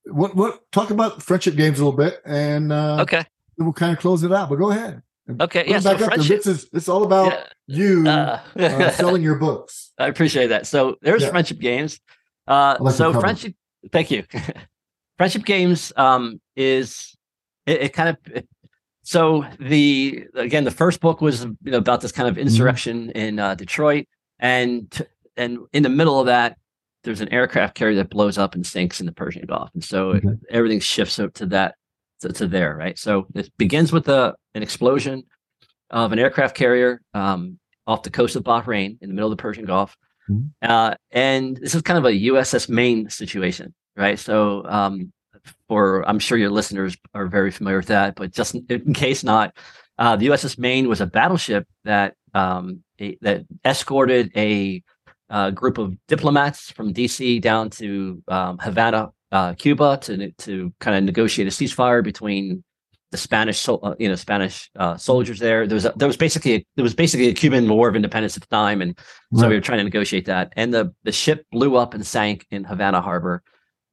what 0.05 0.35
what 0.35 0.61
talk 0.73 0.91
about 0.91 1.23
friendship 1.23 1.57
games 1.57 1.79
a 1.79 1.85
little 1.85 1.97
bit, 1.97 2.21
and 2.25 2.73
uh, 2.73 3.03
okay, 3.03 3.25
we'll 3.59 3.73
kind 3.73 3.93
of 3.93 3.99
close 3.99 4.23
it 4.23 4.33
out. 4.33 4.49
But 4.49 4.57
go 4.57 4.71
ahead. 4.71 5.03
Okay, 5.41 5.65
yeah. 5.67 5.81
So 5.81 5.99
friendship, 5.99 6.43
this 6.43 6.47
is 6.47 6.69
it's 6.73 6.89
all 6.89 7.03
about 7.03 7.33
yeah. 7.33 7.47
you 7.67 8.05
uh, 8.09 8.41
uh, 8.57 8.91
selling 8.93 9.23
your 9.23 9.37
books. 9.37 9.93
I 9.99 10.07
appreciate 10.07 10.49
that. 10.49 10.67
So 10.67 10.97
there's 11.03 11.23
yeah. 11.23 11.31
friendship 11.31 11.59
games. 11.59 12.01
Uh, 12.47 12.77
like 12.81 12.95
so 12.95 13.13
friendship. 13.19 13.55
Thank 13.93 14.11
you. 14.11 14.24
friendship 15.16 15.45
games 15.45 15.93
um, 15.97 16.41
is 16.55 17.16
it, 17.66 17.82
it 17.82 17.93
kind 17.93 18.11
of. 18.11 18.16
It, 18.34 18.49
so 19.03 19.47
the 19.61 20.26
again, 20.34 20.64
the 20.64 20.70
first 20.70 21.01
book 21.01 21.20
was 21.20 21.45
you 21.45 21.57
know 21.64 21.78
about 21.78 22.01
this 22.01 22.12
kind 22.12 22.28
of 22.28 22.34
mm-hmm. 22.34 22.43
insurrection 22.43 23.09
mm-hmm. 23.09 23.18
in 23.18 23.39
uh, 23.39 23.55
Detroit, 23.55 24.07
and 24.39 25.07
and 25.37 25.59
in 25.72 25.82
the 25.82 25.89
middle 25.89 26.20
of 26.20 26.26
that, 26.26 26.59
there's 27.05 27.20
an 27.20 27.32
aircraft 27.32 27.74
carrier 27.74 27.97
that 27.97 28.11
blows 28.11 28.39
up 28.39 28.55
and 28.55 28.66
sinks 28.66 29.01
in 29.01 29.07
the 29.07 29.12
Persian 29.12 29.47
Gulf, 29.47 29.70
and 29.74 29.84
so 29.84 30.11
okay. 30.11 30.28
it, 30.28 30.39
everything 30.51 30.80
shifts 30.80 31.18
up 31.18 31.34
to 31.34 31.47
that 31.47 31.76
to, 32.20 32.30
to, 32.30 32.47
there, 32.47 32.74
right? 32.74 32.99
So 32.99 33.26
it 33.34 33.51
begins 33.59 33.93
with 33.93 34.09
a 34.09 34.34
an 34.55 34.62
explosion 34.62 35.24
of 35.91 36.12
an 36.12 36.18
aircraft 36.18 36.57
carrier 36.57 37.01
um, 37.14 37.59
off 37.87 38.03
the 38.03 38.11
coast 38.11 38.34
of 38.34 38.43
Bahrain 38.43 38.99
in 39.01 39.09
the 39.09 39.14
middle 39.14 39.30
of 39.30 39.37
the 39.37 39.41
Persian 39.41 39.64
Gulf, 39.64 39.97
mm-hmm. 40.29 40.47
uh, 40.62 40.95
and 41.11 41.57
this 41.57 41.74
is 41.74 41.83
kind 41.83 41.99
of 41.99 42.05
a 42.05 42.12
USS 42.12 42.68
Maine 42.68 43.09
situation, 43.11 43.74
right? 43.97 44.18
So 44.18 44.64
um, 44.66 45.12
for 45.68 46.09
I'm 46.09 46.18
sure 46.18 46.39
your 46.39 46.51
listeners 46.51 46.97
are 47.14 47.27
very 47.27 47.51
familiar 47.51 47.79
with 47.79 47.87
that, 47.87 48.14
but 48.14 48.33
just 48.33 48.55
in 48.55 48.95
case 48.95 49.24
not, 49.24 49.57
uh, 49.99 50.16
the 50.16 50.29
USS 50.29 50.59
Maine 50.59 50.89
was 50.89 51.01
a 51.01 51.07
battleship 51.07 51.66
that 51.85 52.14
um, 52.35 52.83
a, 53.01 53.16
that 53.22 53.45
escorted 53.64 54.31
a 54.37 54.83
uh, 55.31 55.51
group 55.51 55.79
of 55.79 55.95
diplomats 56.07 56.70
from 56.70 56.93
DC 56.93 57.41
down 57.41 57.70
to 57.70 58.22
um, 58.29 58.59
Havana, 58.59 59.11
uh, 59.33 59.55
Cuba, 59.55 59.99
to 60.03 60.31
to 60.33 60.72
kind 60.81 60.97
of 60.97 61.05
negotiate 61.05 61.49
a 61.49 61.51
ceasefire 61.51 62.03
between 62.03 62.62
the 63.17 63.23
Spanish, 63.23 63.69
uh, 63.69 63.95
you 63.99 64.09
know, 64.09 64.14
Spanish 64.14 64.71
uh, 64.77 64.97
soldiers 64.97 65.39
there. 65.39 65.67
There 65.67 65.75
was 65.75 65.87
a, 65.87 65.93
there 65.97 66.07
was 66.07 66.17
basically 66.17 66.55
a, 66.55 66.67
there 66.77 66.83
was 66.83 66.95
basically 66.95 67.29
a 67.29 67.33
Cuban 67.33 67.69
War 67.69 67.89
of 67.89 67.97
Independence 67.97 68.37
at 68.37 68.43
the 68.43 68.49
time, 68.49 68.83
and 68.83 68.99
so 69.35 69.43
right. 69.43 69.49
we 69.49 69.55
were 69.55 69.61
trying 69.61 69.79
to 69.79 69.85
negotiate 69.85 70.27
that. 70.27 70.53
And 70.57 70.73
the 70.73 70.95
the 71.05 71.12
ship 71.12 71.47
blew 71.51 71.77
up 71.77 71.95
and 71.95 72.07
sank 72.07 72.47
in 72.51 72.64
Havana 72.64 73.01
Harbor, 73.01 73.43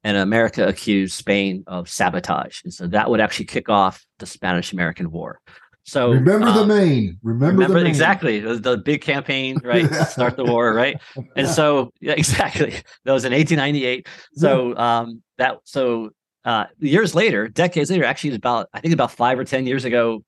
and 0.02 0.16
America 0.16 0.66
accused 0.66 1.14
Spain 1.14 1.64
of 1.66 1.88
sabotage, 1.88 2.60
and 2.64 2.72
so 2.72 2.86
that 2.88 3.08
would 3.08 3.20
actually 3.20 3.46
kick 3.46 3.68
off 3.68 4.04
the 4.18 4.26
Spanish 4.26 4.72
American 4.72 5.10
War. 5.10 5.40
So 5.84 6.12
remember 6.12 6.46
um, 6.46 6.56
the 6.56 6.74
Maine. 6.74 7.18
Remember, 7.22 7.46
remember 7.46 7.78
the 7.78 7.84
Maine. 7.84 7.86
exactly 7.86 8.40
the, 8.40 8.54
the, 8.54 8.76
big 8.78 9.02
campaign, 9.02 9.58
right? 9.62 9.92
Start 10.06 10.36
the 10.36 10.44
war, 10.44 10.72
right? 10.72 11.00
And 11.36 11.46
so 11.58 11.92
yeah, 12.00 12.12
exactly 12.16 12.74
that 13.04 13.12
was 13.12 13.24
in 13.24 13.32
1898. 13.32 14.06
So 14.34 14.76
um, 14.76 15.22
that 15.38 15.58
so 15.64 16.10
uh, 16.44 16.66
years 16.78 17.14
later, 17.14 17.48
decades 17.48 17.90
later, 17.90 18.04
actually, 18.04 18.34
about 18.34 18.68
I 18.72 18.80
think 18.80 18.94
about 18.94 19.10
five 19.10 19.38
or 19.38 19.44
ten 19.44 19.66
years 19.66 19.84
ago 19.84 20.22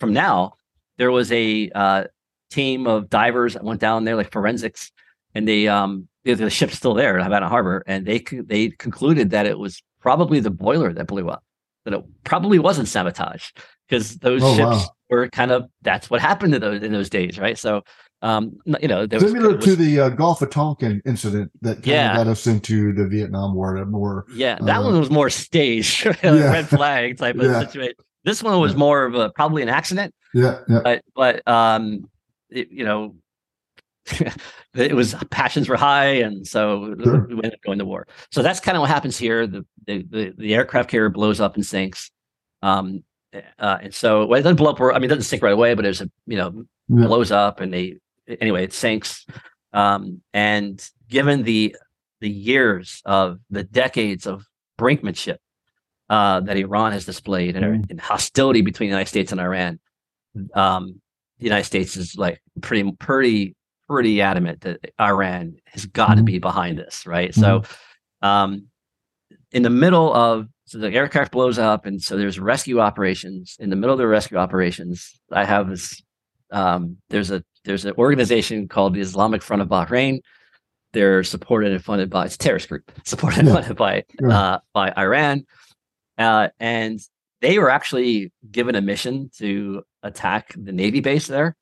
from 0.00 0.12
now, 0.12 0.54
there 0.98 1.10
was 1.10 1.30
a 1.32 1.70
uh, 1.74 2.04
team 2.50 2.86
of 2.86 3.08
divers 3.08 3.54
that 3.54 3.64
went 3.64 3.80
down 3.80 4.04
there, 4.04 4.16
like 4.16 4.32
forensics, 4.32 4.90
and 5.34 5.46
they 5.46 5.68
um 5.68 6.08
the 6.24 6.50
ship's 6.50 6.76
still 6.76 6.94
there 6.94 7.16
in 7.16 7.24
Havana 7.24 7.48
Harbor, 7.48 7.82
and 7.86 8.06
they 8.06 8.18
they 8.18 8.70
concluded 8.70 9.30
that 9.30 9.46
it 9.46 9.58
was 9.58 9.82
probably 10.00 10.40
the 10.40 10.50
boiler 10.50 10.92
that 10.92 11.06
blew 11.06 11.28
up, 11.28 11.42
that 11.84 11.94
it 11.94 12.04
probably 12.24 12.58
wasn't 12.58 12.88
sabotage 12.88 13.50
because 13.88 14.18
those 14.18 14.42
oh, 14.42 14.56
ships 14.56 14.86
wow. 14.86 14.88
were 15.10 15.28
kind 15.28 15.50
of 15.50 15.68
that's 15.82 16.10
what 16.10 16.20
happened 16.20 16.54
in 16.54 16.60
those 16.60 16.82
in 16.82 16.92
those 16.92 17.10
days, 17.10 17.38
right? 17.38 17.58
So, 17.58 17.82
um, 18.22 18.56
you 18.80 18.86
know, 18.86 19.06
similar 19.10 19.56
was, 19.56 19.64
to 19.64 19.74
the 19.74 19.98
uh, 19.98 20.08
Gulf 20.10 20.42
of 20.42 20.50
Tonkin 20.50 21.02
incident 21.04 21.50
that 21.60 21.84
yeah. 21.84 22.14
got 22.14 22.28
us 22.28 22.46
into 22.46 22.92
the 22.92 23.06
Vietnam 23.06 23.52
War. 23.54 23.84
More, 23.84 24.26
yeah, 24.32 24.58
that 24.60 24.78
uh, 24.78 24.82
one 24.84 24.98
was 24.98 25.10
more 25.10 25.28
staged, 25.28 26.04
yeah. 26.22 26.52
red 26.52 26.68
flag 26.68 27.18
type 27.18 27.34
of 27.34 27.42
yeah. 27.50 27.60
situation. 27.60 27.96
This 28.24 28.40
one 28.40 28.60
was 28.60 28.76
more 28.76 29.04
of 29.04 29.16
a 29.16 29.30
probably 29.30 29.62
an 29.62 29.68
accident. 29.68 30.14
Yeah, 30.34 30.60
yeah. 30.68 30.80
But 30.84 31.02
but 31.16 31.48
um, 31.48 32.08
it, 32.48 32.70
you 32.70 32.84
know, 32.84 33.16
it 34.74 34.94
was 34.94 35.16
passions 35.30 35.68
were 35.68 35.76
high, 35.76 36.14
and 36.20 36.46
so 36.46 36.94
sure. 37.02 37.26
we 37.26 37.34
ended 37.34 37.54
up 37.54 37.62
going 37.62 37.80
to 37.80 37.84
war. 37.84 38.06
So 38.30 38.40
that's 38.40 38.60
kind 38.60 38.76
of 38.76 38.82
what 38.82 38.90
happens 38.90 39.18
here. 39.18 39.48
The, 39.48 39.66
the 39.88 40.06
the, 40.08 40.34
the 40.38 40.54
aircraft 40.54 40.90
carrier 40.90 41.10
blows 41.10 41.40
up 41.40 41.56
and 41.56 41.66
sinks. 41.66 42.12
Um, 42.62 43.02
uh, 43.58 43.78
and 43.82 43.92
so 43.92 44.26
well, 44.26 44.38
it 44.38 44.44
doesn't 44.44 44.56
blow 44.56 44.70
up. 44.70 44.80
I 44.80 45.00
mean, 45.00 45.04
it 45.04 45.08
doesn't 45.08 45.24
sink 45.24 45.42
right 45.42 45.52
away, 45.52 45.74
but 45.74 45.82
there's 45.82 46.00
a 46.00 46.08
you 46.26 46.36
know 46.36 46.64
yeah. 46.86 47.06
blows 47.06 47.32
up, 47.32 47.60
and 47.60 47.72
they 47.72 47.96
anyway 48.40 48.64
it 48.64 48.72
sinks. 48.72 49.26
Um, 49.72 50.22
and 50.32 50.84
given 51.08 51.42
the 51.42 51.76
the 52.20 52.30
years 52.30 53.02
of 53.04 53.40
the 53.50 53.64
decades 53.64 54.26
of 54.26 54.44
brinkmanship 54.78 55.38
uh, 56.08 56.40
that 56.40 56.56
Iran 56.56 56.92
has 56.92 57.04
displayed 57.04 57.56
and, 57.56 57.90
and, 57.90 58.00
hostility 58.00 58.60
between 58.60 58.90
the 58.90 58.92
United 58.92 59.08
States 59.08 59.32
and 59.32 59.40
Iran, 59.40 59.80
um, 60.54 61.00
the 61.38 61.44
United 61.44 61.64
States 61.64 61.96
is 61.96 62.16
like 62.16 62.40
pretty 62.60 62.90
pretty 62.92 63.56
pretty 63.88 64.22
adamant 64.22 64.60
that 64.62 64.78
Iran 65.00 65.56
has 65.66 65.86
got 65.86 66.14
to 66.14 66.22
be 66.22 66.38
behind 66.38 66.78
this, 66.78 67.06
right? 67.06 67.30
Mm. 67.32 67.40
So, 67.40 67.62
um, 68.26 68.66
in 69.50 69.62
the 69.62 69.70
middle 69.70 70.12
of 70.14 70.48
so 70.72 70.78
the 70.78 70.90
aircraft 70.90 71.32
blows 71.32 71.58
up, 71.58 71.84
and 71.84 72.00
so 72.00 72.16
there's 72.16 72.38
rescue 72.38 72.80
operations. 72.80 73.56
In 73.60 73.68
the 73.68 73.76
middle 73.76 73.92
of 73.92 73.98
the 73.98 74.06
rescue 74.06 74.38
operations, 74.38 75.20
I 75.30 75.44
have 75.44 75.68
this. 75.68 76.02
Um, 76.52 76.98
there's 77.10 77.30
a 77.30 77.42
there's 77.64 77.84
an 77.84 77.94
organization 77.98 78.68
called 78.68 78.94
the 78.94 79.00
Islamic 79.00 79.42
Front 79.42 79.62
of 79.62 79.68
Bahrain. 79.68 80.20
They're 80.92 81.24
supported 81.24 81.72
and 81.72 81.82
funded 81.82 82.10
by 82.10 82.26
it's 82.26 82.34
a 82.34 82.38
terrorist 82.38 82.68
group, 82.68 82.90
supported 83.04 83.40
and 83.40 83.48
funded 83.48 83.76
by 83.76 84.04
uh, 84.24 84.58
by 84.72 84.92
Iran, 84.96 85.46
uh, 86.18 86.48
and 86.60 87.00
they 87.40 87.58
were 87.58 87.70
actually 87.70 88.32
given 88.50 88.74
a 88.74 88.80
mission 88.80 89.30
to 89.38 89.82
attack 90.02 90.54
the 90.56 90.72
navy 90.72 91.00
base 91.00 91.26
there, 91.26 91.56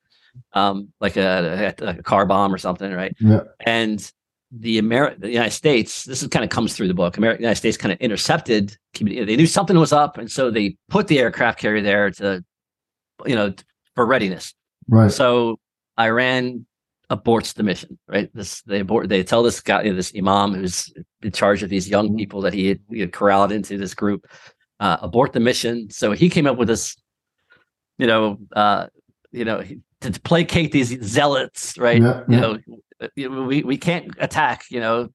um, 0.53 0.93
like 1.01 1.16
a, 1.16 1.74
a, 1.80 1.86
a 1.86 2.03
car 2.03 2.26
bomb 2.26 2.53
or 2.53 2.59
something, 2.59 2.93
right? 2.93 3.14
Yeah. 3.18 3.41
And 3.61 4.12
the 4.53 4.78
Amer- 4.78 5.14
the 5.16 5.30
United 5.30 5.53
States, 5.53 6.05
this 6.05 6.22
is 6.22 6.28
kind 6.28 6.45
of 6.45 6.51
comes 6.51 6.74
through 6.74 6.88
the 6.88 6.95
book. 6.95 7.16
America, 7.16 7.41
United 7.41 7.57
States 7.57 7.76
kind 7.76 7.93
of 7.93 8.01
intercepted. 8.01 8.76
They 8.99 9.36
knew 9.36 9.47
something 9.47 9.78
was 9.78 9.93
up, 9.93 10.18
and 10.18 10.30
so 10.30 10.51
they 10.51 10.76
put 10.88 11.07
the 11.07 11.18
aircraft 11.18 11.61
carrier 11.61 11.82
there 11.82 12.11
to, 12.12 12.45
you 13.24 13.36
know, 13.36 13.55
for 13.95 14.07
readiness. 14.07 14.55
Right. 14.91 15.11
So 15.11 15.59
Iran 15.99 16.66
aborts 17.11 17.55
the 17.55 17.62
mission. 17.62 17.99
Right. 18.09 18.28
This 18.34 18.62
they 18.62 18.80
abort. 18.80 19.09
They 19.09 19.22
tell 19.22 19.43
this 19.43 19.61
guy, 19.61 19.82
you 19.82 19.91
know, 19.91 19.97
this 19.97 20.12
imam 20.16 20.55
who's 20.55 20.93
in 21.22 21.32
charge 21.32 21.62
of 21.62 21.70
these 21.70 21.88
young 21.88 22.09
mm-hmm. 22.09 22.16
people 22.16 22.41
that 22.43 22.53
he 22.53 22.68
had, 22.68 22.80
he 22.91 23.01
had 23.01 23.12
corralled 23.12 23.53
into 23.53 23.78
this 23.78 23.95
group, 23.95 24.26
uh, 24.80 24.99
abort 25.01 25.32
the 25.32 25.41
mission. 25.41 25.91
So 25.91 26.12
he 26.12 26.28
came 26.28 26.47
up 26.47 26.57
with 26.57 26.68
this, 26.68 26.97
you 27.99 28.07
know, 28.07 28.38
uh, 28.53 28.86
you 29.32 29.45
know, 29.45 29.62
to 30.01 30.11
placate 30.20 30.72
these 30.72 31.01
zealots, 31.03 31.78
right? 31.78 32.03
Yeah, 32.03 32.22
yeah. 32.28 32.55
You 33.16 33.30
know, 33.30 33.43
we 33.45 33.62
we 33.62 33.78
can't 33.78 34.12
attack, 34.18 34.64
you 34.70 34.80
know, 34.80 35.09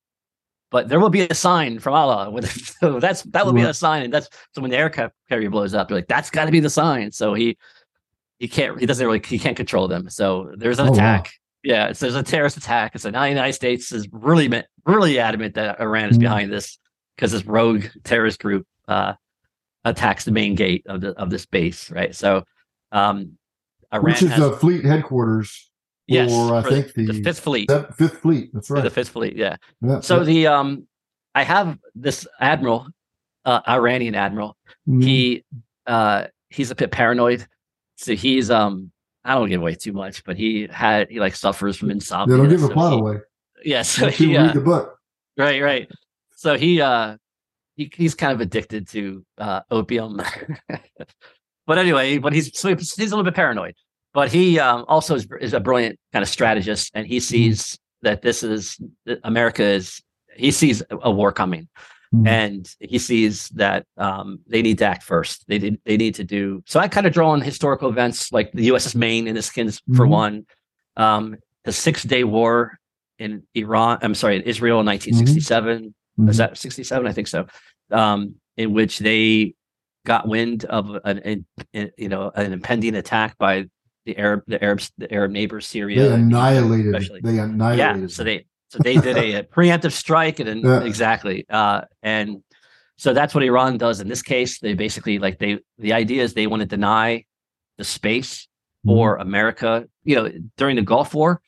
but 0.72 0.90
there 0.90 1.00
will 1.00 1.10
be 1.10 1.22
a 1.22 1.34
sign 1.34 1.80
from 1.80 1.94
Allah. 1.94 2.32
so 2.82 3.00
that's 3.00 3.24
that 3.24 3.46
will 3.46 3.54
be 3.54 3.62
a 3.62 3.74
sign, 3.74 4.04
and 4.04 4.14
that's 4.14 4.30
so 4.54 4.62
when 4.62 4.72
the 4.72 4.78
aircraft 4.78 5.14
carrier 5.30 5.50
blows 5.50 5.74
up, 5.74 5.88
they're 5.88 5.98
like, 5.98 6.08
that's 6.08 6.30
got 6.30 6.46
to 6.46 6.52
be 6.52 6.60
the 6.60 6.70
sign. 6.70 7.12
So 7.12 7.34
he 7.34 7.58
he 8.40 8.48
can't 8.48 8.80
he 8.80 8.86
doesn't 8.86 9.06
really 9.06 9.22
he 9.26 9.40
can't 9.40 9.58
control 9.58 9.88
them. 9.88 10.10
So 10.10 10.54
there's 10.58 10.80
an 10.80 10.90
oh, 10.90 10.94
attack. 10.94 11.26
Wow. 11.26 11.32
Yeah, 11.64 11.94
so 11.94 12.06
there's 12.06 12.16
a 12.16 12.24
terrorist 12.24 12.58
attack. 12.58 12.98
So 13.00 13.10
now 13.10 13.24
the 13.24 13.30
United 13.30 13.54
States 13.54 13.92
is 13.92 14.08
really 14.12 14.64
really 14.86 15.20
adamant 15.20 15.56
that 15.56 15.80
Iran 15.80 16.10
is 16.10 16.14
mm-hmm. 16.14 16.22
behind 16.22 16.52
this 16.52 16.78
because 17.16 17.32
this 17.32 17.46
rogue 17.46 17.86
terrorist 18.04 18.40
group 18.40 18.68
uh, 18.88 19.14
attacks 19.84 20.26
the 20.26 20.32
main 20.32 20.56
gate 20.56 20.86
of 20.88 21.02
the 21.02 21.12
of 21.12 21.30
this 21.30 21.46
base, 21.46 21.90
right? 21.90 22.14
So 22.14 22.44
um, 22.92 23.38
Iran 23.92 24.06
which 24.06 24.22
is 24.22 24.32
has, 24.32 24.40
the 24.40 24.52
fleet 24.58 24.86
headquarters 24.86 25.72
Yes, 26.08 26.32
I 26.32 26.62
think 26.62 26.94
the, 26.94 27.06
the, 27.08 27.24
Fifth 27.24 27.40
Fleet. 27.40 27.72
Fifth 27.98 28.20
Fleet. 28.20 28.52
That's 28.54 28.70
right. 28.70 28.84
The 28.84 28.90
Fifth 28.90 29.10
Fleet. 29.10 29.36
Yeah. 29.36 29.56
yeah 29.82 30.02
so 30.02 30.20
yeah. 30.20 30.24
the 30.24 30.48
um, 30.48 30.88
I 31.34 31.44
have 31.44 31.80
this 31.96 32.28
admiral, 32.40 32.88
uh, 33.44 33.62
Iranian 33.68 34.14
admiral. 34.14 34.56
Mm-hmm. 34.88 35.02
He 35.02 35.46
uh, 35.88 36.26
he's 36.50 36.72
a 36.72 36.76
bit 36.76 36.92
paranoid. 36.92 37.48
So 37.96 38.16
he's 38.16 38.50
um, 38.52 38.92
I 39.24 39.36
don't 39.36 39.50
give 39.50 39.62
away 39.62 39.76
too 39.76 39.94
much, 39.94 40.24
but 40.24 40.38
he 40.38 40.68
had 40.72 41.10
he 41.10 41.20
like 41.20 41.36
suffers 41.36 41.78
from 41.78 41.92
insomnia. 41.92 42.36
Yeah, 42.36 42.44
don't 42.44 42.50
give 42.50 42.62
so 42.62 42.68
a 42.68 42.74
plot 42.74 42.94
he, 42.94 43.00
away. 43.00 43.18
Yeah. 43.64 43.82
So 43.82 44.10
he 44.10 44.38
uh, 44.38 44.48
read 44.48 44.56
the 44.56 44.62
book. 44.62 44.98
Right. 45.38 45.62
Right. 45.62 45.90
So 46.36 46.58
he 46.58 46.82
uh, 46.82 47.18
he 47.76 47.92
he's 47.96 48.16
kind 48.16 48.34
of 48.34 48.42
addicted 48.42 48.88
to 48.90 49.26
uh 49.38 49.62
opium. 49.72 50.22
but 51.68 51.78
anyway, 51.78 52.18
but 52.18 52.34
he's 52.34 52.58
so 52.58 52.76
he's 52.76 52.98
a 52.98 53.04
little 53.04 53.24
bit 53.24 53.36
paranoid 53.36 53.76
but 54.16 54.32
he 54.32 54.58
um, 54.60 54.86
also 54.88 55.14
is, 55.14 55.28
is, 55.42 55.54
a 55.54 55.60
brilliant 55.60 56.00
kind 56.14 56.24
of 56.24 56.30
strategist, 56.30 56.90
and 56.96 57.06
he 57.06 57.18
mm-hmm. 57.18 57.22
sees 57.22 57.78
that 58.02 58.22
this 58.22 58.44
is 58.44 58.80
America 59.24 59.62
is 59.62 60.02
he 60.38 60.52
sees 60.52 60.82
a 60.90 61.12
war 61.12 61.34
coming, 61.34 61.68
mm-hmm. 62.14 62.28
and 62.28 62.76
he 62.80 63.00
sees 63.00 63.50
that 63.50 63.86
um, 63.98 64.40
they 64.48 64.62
need 64.62 64.78
to 64.80 64.86
act 64.86 65.04
first. 65.04 65.46
They 65.48 65.58
did, 65.58 65.80
they 65.86 65.98
need 65.98 66.16
to 66.16 66.24
do 66.24 66.64
so. 66.66 66.80
I 66.80 66.88
kind 66.88 67.08
of 67.08 67.14
draw 67.14 67.32
on 67.32 67.42
historical 67.42 67.90
events 67.90 68.32
like 68.32 68.52
the 68.52 68.70
USS 68.70 68.96
Maine 68.96 69.28
in 69.28 69.36
this 69.36 69.48
skins 69.48 69.80
mm-hmm. 69.82 69.96
for 69.96 70.08
one, 70.08 70.46
um, 70.98 71.38
the 71.64 71.72
Six 71.72 72.04
Day 72.04 72.24
War 72.24 72.80
in 73.20 73.44
Iran. 73.54 74.00
I'm 74.02 74.16
sorry, 74.16 74.38
in 74.38 74.42
Israel 74.44 74.80
in 74.80 74.86
1967. 74.86 75.78
Mm-hmm. 75.78 76.22
mm-hmm. 76.22 76.30
Is 76.30 76.38
that 76.38 76.58
67? 76.58 77.08
I 77.08 77.12
think 77.12 77.28
so. 77.28 77.48
Um, 77.92 78.36
in 78.58 78.74
which 78.74 79.00
they 79.00 79.54
got 80.06 80.28
wind 80.28 80.66
of 80.66 80.98
an, 81.04 81.46
an, 81.74 81.92
you 81.98 82.10
know 82.10 82.32
an 82.36 82.54
impending 82.54 82.96
attack 82.96 83.38
by 83.38 83.66
the 84.06 84.18
Arab, 84.18 84.44
the 84.48 84.64
Arabs, 84.64 84.92
the 84.98 85.12
Arab 85.12 85.32
neighbors, 85.32 85.66
Syria. 85.66 86.10
They 86.10 86.14
annihilated. 86.14 86.96
Especially. 86.96 87.22
They 87.22 87.40
annihilated. 87.40 88.02
Yeah. 88.02 88.08
So 88.08 88.24
they 88.24 88.46
so 88.76 88.84
they 88.84 88.98
did 88.98 89.18
a, 89.18 89.34
a 89.36 89.44
preemptive 89.44 89.94
strike, 89.94 90.40
and, 90.40 90.64
yeah. 90.64 90.84
exactly, 90.84 91.46
uh, 91.50 91.82
and 92.04 92.44
so 92.98 93.14
that's 93.14 93.34
what 93.34 93.44
Iran 93.44 93.78
does 93.78 94.02
in 94.02 94.08
this 94.10 94.22
case. 94.22 94.60
They 94.60 94.74
basically 94.74 95.18
like 95.20 95.40
they 95.40 95.60
the 95.78 95.94
idea 95.94 96.24
is 96.24 96.34
they 96.34 96.48
want 96.48 96.62
to 96.62 96.66
deny 96.66 97.24
the 97.78 97.86
space 97.86 98.48
for 98.86 99.14
mm-hmm. 99.14 99.28
America. 99.28 99.86
You 100.04 100.16
know, 100.16 100.32
during 100.58 100.76
the 100.76 100.82
Gulf 100.82 101.14
War, 101.14 101.42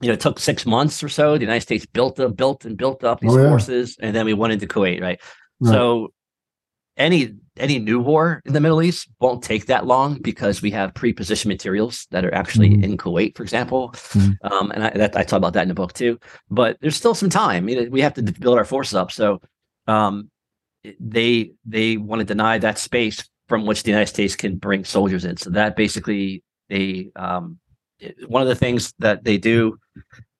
you 0.00 0.08
know, 0.08 0.14
it 0.14 0.20
took 0.20 0.38
six 0.38 0.66
months 0.66 1.02
or 1.02 1.08
so. 1.08 1.34
The 1.34 1.44
United 1.44 1.62
States 1.62 1.86
built 1.86 2.20
up, 2.20 2.36
built 2.36 2.64
and 2.64 2.76
built 2.76 3.02
up 3.02 3.20
these 3.20 3.34
oh, 3.34 3.42
yeah. 3.42 3.48
forces, 3.48 3.96
and 4.00 4.14
then 4.14 4.26
we 4.26 4.34
went 4.34 4.52
into 4.52 4.66
Kuwait, 4.66 5.00
right? 5.00 5.20
right? 5.60 5.72
So 5.72 6.12
any 6.96 7.34
any 7.58 7.78
new 7.78 8.00
war 8.00 8.42
in 8.44 8.52
the 8.52 8.60
Middle 8.60 8.82
East 8.82 9.08
won't 9.20 9.42
take 9.42 9.66
that 9.66 9.86
long 9.86 10.20
because 10.20 10.60
we 10.60 10.70
have 10.72 10.94
pre-positioned 10.94 11.48
materials 11.48 12.06
that 12.10 12.24
are 12.24 12.34
actually 12.34 12.70
mm-hmm. 12.70 12.84
in 12.84 12.96
Kuwait, 12.96 13.36
for 13.36 13.42
example. 13.42 13.90
Mm-hmm. 13.92 14.52
Um, 14.52 14.70
and 14.72 14.84
I, 14.84 14.90
that, 14.90 15.16
I 15.16 15.22
talk 15.22 15.38
about 15.38 15.54
that 15.54 15.62
in 15.62 15.68
the 15.68 15.74
book 15.74 15.94
too. 15.94 16.18
But 16.50 16.76
there's 16.80 16.96
still 16.96 17.14
some 17.14 17.30
time. 17.30 17.68
You 17.68 17.84
know, 17.84 17.90
we 17.90 18.02
have 18.02 18.14
to 18.14 18.22
build 18.22 18.58
our 18.58 18.64
forces 18.64 18.94
up. 18.94 19.10
So 19.10 19.40
um, 19.86 20.30
they 21.00 21.52
they 21.64 21.96
want 21.96 22.20
to 22.20 22.24
deny 22.24 22.58
that 22.58 22.78
space 22.78 23.28
from 23.48 23.66
which 23.66 23.82
the 23.82 23.90
United 23.90 24.08
States 24.08 24.36
can 24.36 24.56
bring 24.56 24.84
soldiers 24.84 25.24
in. 25.24 25.36
So 25.36 25.50
that 25.50 25.76
basically 25.76 26.42
they 26.68 27.10
um, 27.16 27.58
one 28.26 28.42
of 28.42 28.48
the 28.48 28.54
things 28.54 28.92
that 28.98 29.24
they 29.24 29.38
do. 29.38 29.78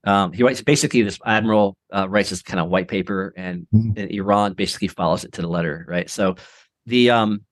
Um, 0.07 0.33
he 0.33 0.43
writes 0.43 0.63
basically 0.63 1.03
this 1.03 1.19
admiral 1.27 1.77
uh, 1.93 2.09
writes 2.09 2.31
this 2.31 2.43
kind 2.43 2.61
of 2.61 2.69
white 2.69 2.89
paper, 2.89 3.35
and, 3.37 3.67
mm-hmm. 3.75 3.99
and 3.99 4.11
Iran 4.11 4.55
basically 4.55 4.89
follows 4.89 5.25
it 5.25 5.33
to 5.33 5.43
the 5.43 5.49
letter, 5.49 5.85
right? 5.89 6.09
So 6.09 6.37
the 6.87 7.11
um 7.11 7.43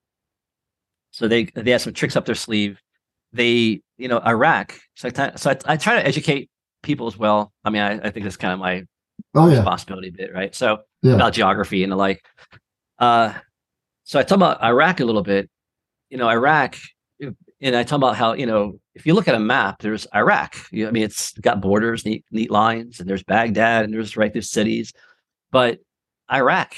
so 1.10 1.28
they 1.28 1.44
they 1.44 1.70
have 1.72 1.82
some 1.82 1.92
tricks 1.92 2.16
up 2.16 2.24
their 2.24 2.34
sleeve 2.34 2.80
they 3.32 3.80
you 3.98 4.08
know 4.08 4.20
iraq 4.20 4.78
so 4.94 5.10
i, 5.14 5.32
so 5.36 5.50
I, 5.50 5.58
I 5.66 5.76
try 5.76 5.96
to 5.96 6.06
educate 6.06 6.50
people 6.82 7.06
as 7.06 7.16
well 7.16 7.52
i 7.64 7.70
mean 7.70 7.82
i, 7.82 7.92
I 7.94 8.10
think 8.10 8.24
that's 8.24 8.36
kind 8.36 8.52
of 8.52 8.58
my 8.58 8.84
oh, 9.34 9.48
yeah. 9.48 9.56
responsibility 9.56 10.10
bit 10.10 10.32
right 10.32 10.54
so 10.54 10.78
yeah. 11.02 11.14
about 11.14 11.34
geography 11.34 11.82
and 11.82 11.92
the 11.92 11.96
like 11.96 12.24
uh 12.98 13.32
so 14.04 14.18
i 14.18 14.22
talk 14.22 14.36
about 14.36 14.62
iraq 14.62 15.00
a 15.00 15.04
little 15.04 15.22
bit 15.22 15.50
you 16.10 16.16
know 16.16 16.28
iraq 16.28 16.76
and 17.60 17.76
i 17.76 17.82
talk 17.82 17.96
about 17.96 18.16
how 18.16 18.32
you 18.32 18.46
know 18.46 18.78
if 18.94 19.06
you 19.06 19.14
look 19.14 19.28
at 19.28 19.34
a 19.34 19.40
map 19.40 19.80
there's 19.80 20.06
iraq 20.14 20.56
you 20.70 20.84
know, 20.84 20.88
i 20.88 20.92
mean 20.92 21.02
it's 21.02 21.32
got 21.38 21.60
borders 21.60 22.04
neat 22.04 22.24
neat 22.30 22.50
lines 22.50 23.00
and 23.00 23.08
there's 23.08 23.22
baghdad 23.22 23.84
and 23.84 23.92
there's 23.92 24.16
right 24.16 24.32
there's 24.32 24.50
cities 24.50 24.92
but 25.50 25.78
iraq 26.32 26.74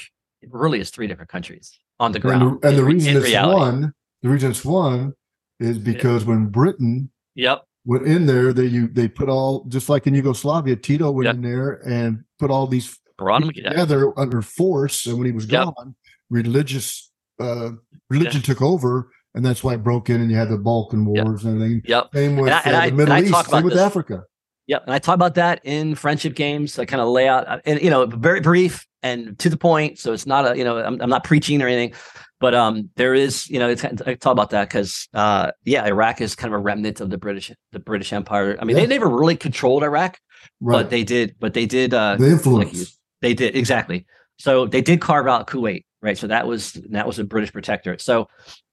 really 0.49 0.79
is 0.79 0.89
three 0.89 1.07
different 1.07 1.29
countries 1.29 1.77
on 1.99 2.11
the 2.11 2.19
ground. 2.19 2.43
And 2.43 2.61
the, 2.61 2.67
and 2.67 2.77
the 2.77 2.83
reason 2.83 3.17
it's 3.17 3.25
reality. 3.25 3.59
one, 3.59 3.93
the 4.21 4.29
reason 4.29 4.51
it's 4.51 4.65
one 4.65 5.13
is 5.59 5.77
because 5.77 6.23
yeah. 6.23 6.29
when 6.29 6.47
Britain 6.47 7.09
yep 7.35 7.63
went 7.85 8.05
in 8.05 8.25
there, 8.25 8.53
they 8.53 8.65
you 8.65 8.87
they 8.87 9.07
put 9.07 9.29
all 9.29 9.65
just 9.65 9.89
like 9.89 10.07
in 10.07 10.13
Yugoslavia, 10.13 10.75
Tito 10.75 11.11
went 11.11 11.25
yep. 11.25 11.35
in 11.35 11.41
there 11.41 11.81
and 11.87 12.23
put 12.39 12.51
all 12.51 12.67
these 12.67 12.97
together 13.19 14.17
under 14.19 14.41
force. 14.41 15.05
And 15.05 15.17
when 15.17 15.25
he 15.25 15.31
was 15.31 15.45
yep. 15.47 15.65
gone, 15.65 15.95
religious 16.29 17.11
uh 17.39 17.71
religion 18.09 18.41
took 18.41 18.61
over. 18.61 19.11
And 19.37 19.45
that's 19.45 19.63
why 19.63 19.75
it 19.75 19.83
broke 19.83 20.09
in, 20.09 20.19
and 20.19 20.29
you 20.31 20.35
had 20.35 20.49
the 20.49 20.57
Balkan 20.57 21.05
Wars 21.05 21.45
and 21.45 21.61
everything. 21.61 21.83
Yep. 21.85 22.09
Same 22.13 22.35
with 22.35 22.51
and 22.51 22.75
I, 22.75 22.87
uh, 22.87 22.89
the 22.89 22.95
Middle 22.95 23.17
East. 23.17 23.49
Same 23.49 23.63
with 23.63 23.73
this. 23.73 23.81
Africa. 23.81 24.23
Yep. 24.65 24.83
And 24.85 24.93
I 24.93 24.99
talk 24.99 25.15
about 25.15 25.35
that 25.35 25.61
in 25.63 25.95
friendship 25.95 26.35
games. 26.35 26.77
I 26.79 26.85
kind 26.85 27.01
of 27.01 27.07
lay 27.07 27.27
out, 27.27 27.61
and 27.63 27.79
you 27.81 27.89
know, 27.89 28.05
very 28.07 28.41
brief 28.41 28.85
and 29.03 29.37
to 29.39 29.49
the 29.49 29.57
point. 29.57 29.99
So 29.99 30.11
it's 30.11 30.25
not 30.25 30.51
a, 30.51 30.57
you 30.57 30.63
know, 30.63 30.79
I'm, 30.79 30.99
I'm 31.01 31.09
not 31.09 31.23
preaching 31.23 31.61
or 31.61 31.67
anything, 31.67 31.93
but 32.39 32.55
um, 32.55 32.89
there 32.95 33.13
is, 33.13 33.49
you 33.49 33.59
know, 33.59 33.69
it's, 33.69 33.83
I 33.85 34.15
talk 34.15 34.31
about 34.31 34.49
that 34.49 34.67
because, 34.67 35.07
uh, 35.13 35.51
yeah, 35.63 35.85
Iraq 35.85 36.19
is 36.19 36.35
kind 36.35 36.53
of 36.53 36.59
a 36.59 36.63
remnant 36.63 36.99
of 36.99 37.09
the 37.09 37.17
British, 37.17 37.51
the 37.71 37.79
British 37.79 38.11
Empire. 38.11 38.57
I 38.59 38.65
mean, 38.65 38.75
yeah. 38.75 38.83
they 38.83 38.87
never 38.87 39.07
really 39.07 39.35
controlled 39.35 39.83
Iraq, 39.83 40.17
right. 40.59 40.73
but 40.73 40.89
they 40.89 41.03
did, 41.03 41.35
but 41.39 41.53
they 41.53 41.65
did, 41.65 41.93
uh, 41.93 42.15
the 42.17 42.31
influence. 42.31 42.79
Like 42.79 42.87
they 43.21 43.33
did 43.33 43.55
exactly. 43.55 44.05
So 44.39 44.65
they 44.65 44.81
did 44.81 44.99
carve 44.99 45.27
out 45.27 45.47
Kuwait, 45.47 45.85
right? 46.01 46.17
So 46.17 46.27
that 46.27 46.47
was 46.47 46.73
that 46.89 47.07
was 47.07 47.19
a 47.19 47.23
British 47.23 47.53
protectorate. 47.53 48.01
So, 48.01 48.27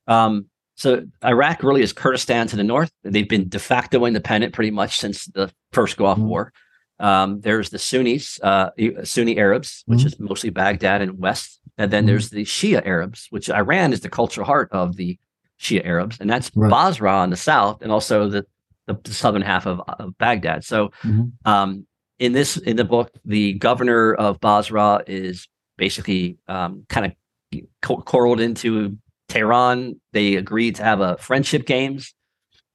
um, 0.06 0.46
so 0.74 1.06
Iraq 1.24 1.62
really 1.62 1.82
is 1.82 1.92
Kurdistan 1.92 2.46
to 2.48 2.56
the 2.56 2.64
north. 2.64 2.90
They've 3.04 3.28
been 3.28 3.48
de 3.48 3.58
facto 3.58 4.04
independent 4.06 4.52
pretty 4.52 4.70
much 4.70 4.98
since 4.98 5.26
the 5.26 5.52
first 5.72 5.96
Gulf 5.96 6.18
mm-hmm. 6.18 6.28
War. 6.28 6.52
Um, 7.00 7.40
there's 7.40 7.70
the 7.70 7.78
Sunnis, 7.78 8.40
uh, 8.42 8.70
Sunni 9.02 9.36
Arabs, 9.36 9.82
which 9.86 10.00
mm-hmm. 10.00 10.06
is 10.06 10.20
mostly 10.20 10.50
Baghdad 10.50 11.02
and 11.02 11.18
West, 11.18 11.60
and 11.76 11.90
then 11.90 12.02
mm-hmm. 12.02 12.08
there's 12.08 12.30
the 12.30 12.44
Shia 12.44 12.84
Arabs, 12.86 13.26
which 13.30 13.50
Iran 13.50 13.92
is 13.92 14.00
the 14.00 14.08
cultural 14.08 14.46
heart 14.46 14.68
of 14.72 14.96
the 14.96 15.18
Shia 15.60 15.84
Arabs, 15.84 16.18
and 16.20 16.30
that's 16.30 16.50
right. 16.54 16.70
Basra 16.70 17.22
in 17.24 17.30
the 17.30 17.36
south, 17.36 17.82
and 17.82 17.90
also 17.90 18.28
the, 18.28 18.46
the, 18.86 18.98
the 19.02 19.14
southern 19.14 19.42
half 19.42 19.66
of, 19.66 19.80
of 19.88 20.16
Baghdad. 20.18 20.64
So, 20.64 20.88
mm-hmm. 21.02 21.26
um, 21.50 21.86
in 22.18 22.32
this 22.32 22.56
in 22.56 22.76
the 22.76 22.84
book, 22.84 23.10
the 23.24 23.54
governor 23.54 24.14
of 24.14 24.40
Basra 24.40 25.02
is 25.06 25.48
basically 25.76 26.38
um, 26.46 26.86
kind 26.88 27.06
of 27.06 27.60
co- 27.82 28.02
corralled 28.02 28.40
into 28.40 28.96
Tehran. 29.28 30.00
They 30.12 30.36
agreed 30.36 30.76
to 30.76 30.84
have 30.84 31.00
a 31.00 31.16
friendship 31.18 31.66
games. 31.66 32.14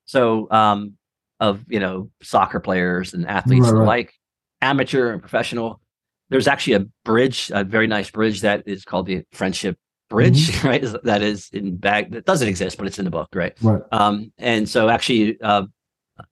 So 0.05 0.49
um, 0.51 0.97
of 1.39 1.63
you 1.69 1.79
know 1.79 2.09
soccer 2.21 2.59
players 2.59 3.13
and 3.13 3.27
athletes 3.27 3.67
right, 3.67 3.73
right. 3.73 3.83
alike, 3.83 4.13
amateur 4.61 5.11
and 5.11 5.21
professional. 5.21 5.81
There's 6.29 6.47
actually 6.47 6.73
a 6.73 6.85
bridge, 7.05 7.51
a 7.53 7.63
very 7.63 7.87
nice 7.87 8.11
bridge 8.11 8.41
that 8.41 8.63
is 8.67 8.85
called 8.85 9.07
the 9.07 9.23
Friendship 9.31 9.77
Bridge, 10.09 10.49
mm-hmm. 10.49 10.67
right? 10.67 10.85
That 11.03 11.21
is 11.21 11.49
in 11.51 11.77
bag 11.77 12.11
that 12.11 12.25
doesn't 12.25 12.47
exist, 12.47 12.77
but 12.77 12.85
it's 12.87 12.99
in 12.99 13.05
the 13.05 13.11
book, 13.11 13.29
right? 13.33 13.55
Right. 13.61 13.81
Um, 13.91 14.31
and 14.37 14.69
so 14.69 14.89
actually, 14.89 15.39
uh, 15.41 15.63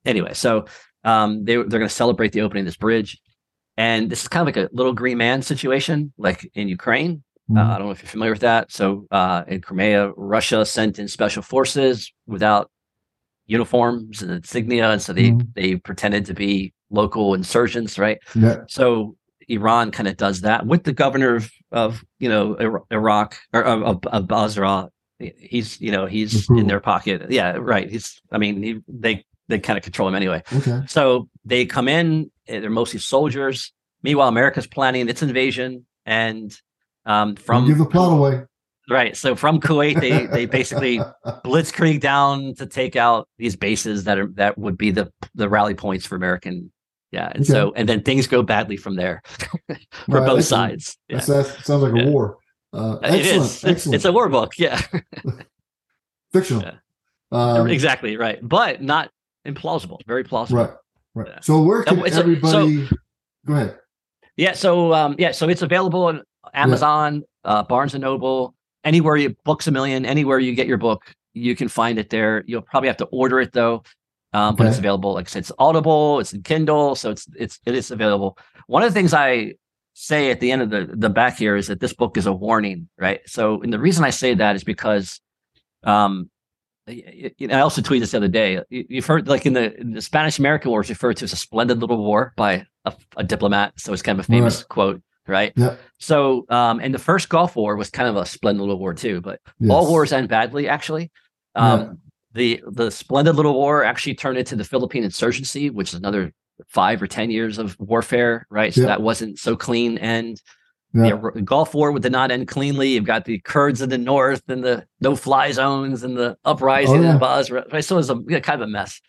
anyway, 0.04 0.34
so 0.34 0.66
um, 1.04 1.44
they 1.44 1.54
they're 1.54 1.64
going 1.64 1.82
to 1.82 1.88
celebrate 1.88 2.32
the 2.32 2.42
opening 2.42 2.62
of 2.62 2.66
this 2.66 2.76
bridge, 2.76 3.18
and 3.76 4.10
this 4.10 4.22
is 4.22 4.28
kind 4.28 4.48
of 4.48 4.54
like 4.54 4.70
a 4.70 4.74
little 4.74 4.92
green 4.92 5.18
man 5.18 5.42
situation, 5.42 6.12
like 6.18 6.48
in 6.54 6.68
Ukraine. 6.68 7.22
Uh, 7.50 7.54
mm-hmm. 7.54 7.58
Uh, 7.58 7.74
I 7.74 7.78
don't 7.78 7.86
know 7.86 7.92
if 7.92 8.02
you're 8.02 8.10
familiar 8.10 8.32
with 8.32 8.42
that. 8.42 8.70
So 8.70 9.06
uh, 9.10 9.44
in 9.48 9.60
Crimea, 9.60 10.12
Russia 10.16 10.66
sent 10.66 10.98
in 10.98 11.08
special 11.08 11.42
forces 11.42 12.12
without 12.26 12.70
uniforms 13.46 14.22
and 14.22 14.30
insignia, 14.30 14.90
and 14.90 15.02
so 15.02 15.12
they 15.12 15.30
mm-hmm. 15.30 15.48
they 15.54 15.76
pretended 15.76 16.26
to 16.26 16.34
be 16.34 16.72
local 16.90 17.34
insurgents, 17.34 17.98
right? 17.98 18.18
Yeah. 18.34 18.58
So 18.68 19.16
Iran 19.48 19.90
kind 19.90 20.08
of 20.08 20.16
does 20.16 20.42
that 20.42 20.66
with 20.66 20.84
the 20.84 20.92
governor 20.92 21.36
of, 21.36 21.50
of 21.72 22.04
you 22.18 22.28
know 22.28 22.82
Iraq 22.90 23.36
or 23.52 23.64
of, 23.64 24.04
of 24.06 24.28
Basra. 24.28 24.90
He's 25.18 25.80
you 25.80 25.90
know 25.90 26.06
he's 26.06 26.48
in 26.50 26.68
their 26.68 26.80
pocket. 26.80 27.30
Yeah, 27.30 27.56
right. 27.58 27.90
He's 27.90 28.20
I 28.30 28.38
mean 28.38 28.62
he, 28.62 28.80
they 28.86 29.24
they 29.48 29.58
kind 29.58 29.76
of 29.76 29.82
control 29.82 30.08
him 30.08 30.14
anyway. 30.14 30.42
Okay. 30.52 30.82
So 30.86 31.28
they 31.44 31.66
come 31.66 31.88
in. 31.88 32.30
They're 32.46 32.70
mostly 32.70 33.00
soldiers. 33.00 33.72
Meanwhile, 34.02 34.28
America's 34.28 34.66
planning 34.66 35.08
its 35.08 35.22
invasion, 35.22 35.86
and 36.06 36.56
um, 37.06 37.36
from 37.36 37.62
Don't 37.62 37.68
give 37.68 37.78
the 37.78 37.86
plot 37.86 38.12
away. 38.12 38.42
Right. 38.90 39.16
So 39.16 39.36
from 39.36 39.60
Kuwait, 39.60 40.00
they 40.00 40.26
they 40.26 40.46
basically 40.46 40.98
blitzkrieg 41.44 42.00
down 42.00 42.54
to 42.54 42.66
take 42.66 42.96
out 42.96 43.28
these 43.36 43.54
bases 43.54 44.04
that 44.04 44.18
are 44.18 44.28
that 44.34 44.56
would 44.56 44.78
be 44.78 44.90
the 44.90 45.12
the 45.34 45.48
rally 45.48 45.74
points 45.74 46.06
for 46.06 46.16
American. 46.16 46.72
Yeah. 47.10 47.26
And 47.26 47.42
okay. 47.42 47.52
so 47.52 47.72
and 47.76 47.88
then 47.88 48.02
things 48.02 48.26
go 48.26 48.42
badly 48.42 48.76
from 48.76 48.96
there 48.96 49.22
for 50.06 50.20
right, 50.20 50.26
both 50.26 50.44
sides. 50.44 50.96
Yeah. 51.08 51.18
That 51.18 51.46
sounds 51.64 51.82
like 51.82 51.92
a 51.92 51.98
yeah. 51.98 52.06
war. 52.06 52.38
Uh, 52.72 52.98
excellent, 53.02 53.14
it 53.14 53.26
is. 53.26 53.64
Excellent. 53.64 53.94
It's 53.94 54.04
a 54.04 54.12
war 54.12 54.28
book. 54.28 54.52
Yeah. 54.58 54.80
Fictional. 56.32 56.62
Yeah. 56.62 56.74
Um, 57.30 57.68
exactly 57.68 58.16
right, 58.16 58.38
but 58.42 58.82
not 58.82 59.10
implausible. 59.46 59.98
Very 60.06 60.24
plausible. 60.24 60.64
Right. 60.64 60.74
Right. 61.14 61.44
So 61.44 61.60
where 61.62 61.82
can 61.82 61.98
so, 61.98 62.20
everybody? 62.20 62.86
So, 62.86 62.96
go 63.46 63.54
ahead. 63.54 63.78
Yeah. 64.36 64.52
So 64.52 64.94
um, 64.94 65.14
yeah. 65.18 65.32
So 65.32 65.48
it's 65.48 65.62
available 65.62 66.04
on 66.04 66.22
Amazon, 66.54 67.22
uh, 67.44 67.62
Barnes 67.62 67.94
and 67.94 68.02
Noble, 68.02 68.54
anywhere 68.84 69.16
you 69.16 69.36
books 69.44 69.66
a 69.66 69.70
million, 69.70 70.04
anywhere 70.04 70.38
you 70.38 70.54
get 70.54 70.66
your 70.66 70.78
book, 70.78 71.14
you 71.34 71.54
can 71.56 71.68
find 71.68 71.98
it 71.98 72.10
there. 72.10 72.44
You'll 72.46 72.62
probably 72.62 72.88
have 72.88 72.96
to 72.98 73.06
order 73.06 73.40
it 73.40 73.52
though. 73.52 73.82
Um, 74.34 74.56
but 74.56 74.66
it's 74.66 74.78
available. 74.78 75.14
Like 75.14 75.26
I 75.26 75.30
said, 75.30 75.38
it's 75.40 75.52
Audible, 75.58 76.20
it's 76.20 76.34
in 76.34 76.42
Kindle, 76.42 76.94
so 76.94 77.10
it's 77.10 77.26
it's 77.34 77.60
it 77.64 77.74
is 77.74 77.90
available. 77.90 78.36
One 78.66 78.82
of 78.82 78.90
the 78.90 78.94
things 78.94 79.14
I 79.14 79.54
say 79.94 80.30
at 80.30 80.40
the 80.40 80.52
end 80.52 80.60
of 80.60 80.70
the 80.70 80.90
the 80.94 81.08
back 81.08 81.38
here 81.38 81.56
is 81.56 81.68
that 81.68 81.80
this 81.80 81.94
book 81.94 82.18
is 82.18 82.26
a 82.26 82.32
warning, 82.32 82.90
right? 82.98 83.20
So, 83.26 83.62
and 83.62 83.72
the 83.72 83.78
reason 83.78 84.04
I 84.04 84.10
say 84.10 84.34
that 84.34 84.54
is 84.54 84.64
because, 84.64 85.20
um, 85.82 86.28
I 86.86 87.60
also 87.60 87.80
tweeted 87.80 88.00
this 88.00 88.10
the 88.10 88.18
other 88.18 88.28
day. 88.28 88.60
You've 88.68 89.06
heard 89.06 89.28
like 89.28 89.46
in 89.46 89.54
the, 89.54 89.78
in 89.80 89.92
the 89.92 90.02
Spanish 90.02 90.38
American 90.38 90.70
War 90.70 90.82
is 90.82 90.90
referred 90.90 91.16
to 91.18 91.24
as 91.24 91.32
a 91.32 91.36
splendid 91.36 91.80
little 91.80 91.96
war 91.96 92.32
by 92.36 92.66
a, 92.84 92.94
a 93.16 93.24
diplomat. 93.24 93.80
So 93.80 93.92
it's 93.92 94.02
kind 94.02 94.18
of 94.18 94.26
a 94.26 94.30
famous 94.30 94.58
right. 94.58 94.68
quote 94.68 95.02
right? 95.28 95.52
Yeah. 95.56 95.76
So, 95.98 96.46
um, 96.48 96.80
and 96.80 96.92
the 96.92 96.98
first 96.98 97.28
Gulf 97.28 97.54
War 97.54 97.76
was 97.76 97.90
kind 97.90 98.08
of 98.08 98.16
a 98.16 98.26
splendid 98.26 98.60
little 98.60 98.78
war 98.78 98.94
too, 98.94 99.20
but 99.20 99.40
yes. 99.60 99.70
all 99.70 99.86
wars 99.86 100.12
end 100.12 100.28
badly, 100.28 100.68
actually. 100.68 101.10
Um, 101.54 101.80
yeah. 101.80 101.92
The 102.34 102.62
the 102.70 102.90
splendid 102.90 103.36
little 103.36 103.54
war 103.54 103.84
actually 103.84 104.14
turned 104.14 104.38
into 104.38 104.56
the 104.56 104.64
Philippine 104.64 105.04
insurgency, 105.04 105.70
which 105.70 105.90
is 105.90 105.94
another 105.98 106.32
five 106.68 107.02
or 107.02 107.06
ten 107.06 107.30
years 107.30 107.58
of 107.58 107.76
warfare, 107.78 108.46
right? 108.50 108.72
So 108.72 108.82
yeah. 108.82 108.88
that 108.88 109.02
wasn't 109.02 109.38
so 109.38 109.56
clean. 109.56 109.98
And 109.98 110.40
yeah. 110.94 111.18
the 111.34 111.42
Gulf 111.42 111.74
War 111.74 111.98
did 111.98 112.12
not 112.12 112.30
end 112.30 112.48
cleanly. 112.48 112.90
You've 112.90 113.04
got 113.04 113.24
the 113.24 113.38
Kurds 113.40 113.82
in 113.82 113.90
the 113.90 113.98
north 113.98 114.42
and 114.48 114.62
the 114.62 114.86
no 115.00 115.16
fly 115.16 115.52
zones 115.52 116.02
and 116.02 116.16
the 116.16 116.36
uprising 116.44 117.00
oh, 117.00 117.02
yeah. 117.02 117.12
in 117.12 117.18
Basra. 117.18 117.64
Right? 117.72 117.84
So 117.84 117.96
it 117.96 117.98
was 117.98 118.10
a 118.10 118.40
kind 118.40 118.62
of 118.62 118.68
a 118.68 118.70
mess. 118.70 119.00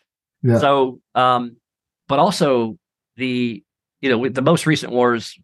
Yeah. 0.42 0.60
So, 0.60 1.02
um, 1.16 1.58
but 2.08 2.20
also 2.20 2.78
the 3.18 3.64
you 4.02 4.10
know 4.10 4.30
the 4.30 4.42
most 4.42 4.66
recent 4.66 4.92
wars 4.92 5.38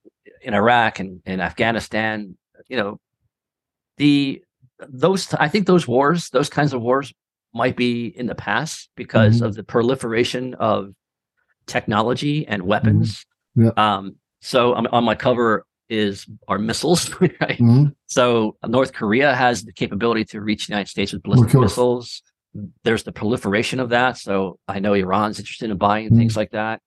in 0.45 0.53
Iraq 0.53 0.99
and, 0.99 1.21
and 1.25 1.41
Afghanistan, 1.41 2.37
you 2.69 2.77
know, 2.77 2.99
the 3.97 4.41
those 4.87 5.33
I 5.33 5.49
think 5.49 5.65
those 5.65 5.87
wars, 5.87 6.29
those 6.29 6.49
kinds 6.49 6.73
of 6.73 6.81
wars 6.81 7.13
might 7.53 7.75
be 7.75 8.07
in 8.07 8.27
the 8.27 8.35
past 8.35 8.89
because 8.95 9.37
mm-hmm. 9.37 9.45
of 9.45 9.55
the 9.55 9.63
proliferation 9.63 10.53
of 10.55 10.93
technology 11.65 12.45
and 12.47 12.63
weapons. 12.63 13.25
Mm-hmm. 13.57 13.65
Yeah. 13.65 13.71
Um, 13.95 14.15
so 14.41 14.75
on, 14.75 14.87
on 14.87 15.03
my 15.03 15.15
cover 15.15 15.65
is 15.89 16.27
our 16.47 16.59
missiles, 16.59 17.09
right? 17.21 17.31
Mm-hmm. 17.57 17.85
So 18.05 18.57
North 18.67 18.93
Korea 18.93 19.33
has 19.33 19.63
the 19.63 19.73
capability 19.73 20.25
to 20.25 20.41
reach 20.41 20.67
the 20.67 20.73
United 20.73 20.89
States 20.89 21.11
with 21.13 21.23
ballistic 21.23 21.59
missiles. 21.59 22.21
There's 22.83 23.03
the 23.03 23.11
proliferation 23.11 23.79
of 23.79 23.89
that. 23.89 24.17
So 24.17 24.59
I 24.67 24.79
know 24.79 24.93
Iran's 24.93 25.39
interested 25.39 25.71
in 25.71 25.77
buying 25.77 26.15
things 26.15 26.33
mm-hmm. 26.33 26.39
like 26.39 26.51
that. 26.51 26.81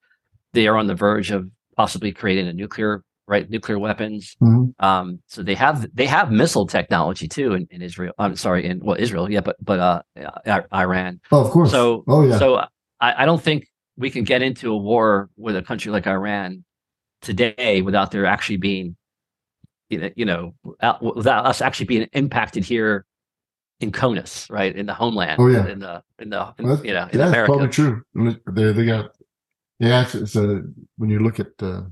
They 0.53 0.69
are 0.69 0.77
on 0.77 0.87
the 0.87 0.95
verge 0.95 1.31
of 1.31 1.51
possibly 1.77 2.13
creating 2.13 2.49
a 2.49 2.53
nuclear 2.53 3.03
right? 3.29 3.49
Nuclear 3.49 3.79
weapons. 3.79 4.37
Mm-hmm. 4.43 4.85
Um, 4.85 5.21
so 5.27 5.43
they 5.43 5.55
have 5.55 5.87
they 5.95 6.07
have 6.07 6.33
missile 6.33 6.67
technology 6.67 7.29
too 7.29 7.53
in, 7.53 7.69
in 7.71 7.83
Israel. 7.83 8.15
I'm 8.19 8.35
sorry, 8.35 8.67
in 8.67 8.81
well 8.81 8.97
Israel, 8.99 9.31
yeah, 9.31 9.41
but 9.41 9.57
but 9.63 9.79
uh, 9.79 10.63
Iran. 10.75 11.21
Oh, 11.31 11.45
of 11.45 11.51
course. 11.51 11.71
So 11.71 12.05
oh 12.09 12.27
yeah. 12.27 12.39
So 12.39 12.57
I, 13.01 13.23
I 13.23 13.27
don't 13.27 13.41
think 13.41 13.69
we 13.97 14.11
can 14.11 14.25
get 14.25 14.43
into 14.43 14.73
a 14.73 14.77
war 14.77 15.29
with 15.37 15.57
a 15.57 15.63
country 15.63 15.93
like 15.93 16.07
Iran 16.07 16.65
today 17.21 17.83
without 17.83 18.11
there 18.11 18.25
actually 18.27 18.57
being, 18.57 18.97
you 19.91 20.25
know, 20.25 20.55
without 21.01 21.47
us 21.47 21.61
actually 21.61 21.87
being 21.87 22.09
impacted 22.15 22.65
here 22.65 23.05
in 23.81 23.93
CONUS, 23.93 24.51
right, 24.51 24.75
in 24.75 24.87
the 24.87 24.95
homeland. 24.95 25.39
Oh 25.39 25.49
yeah. 25.49 25.67
In 25.69 25.79
the 25.81 26.03
in 26.19 26.31
the 26.31 26.55
in, 26.59 26.67
well, 26.67 26.85
you 26.85 26.95
know 26.95 27.09
in 27.13 27.19
yeah, 27.19 27.29
America. 27.29 27.53
probably 27.53 27.69
true. 27.69 28.03
They 28.15 28.73
they 28.73 28.87
got 28.87 29.11
yeah. 29.79 30.03
It's, 30.03 30.15
it's 30.15 30.35
a 30.35 30.63
when 30.97 31.11
you 31.11 31.21
look 31.21 31.39
at. 31.39 31.49
Uh, 31.61 31.83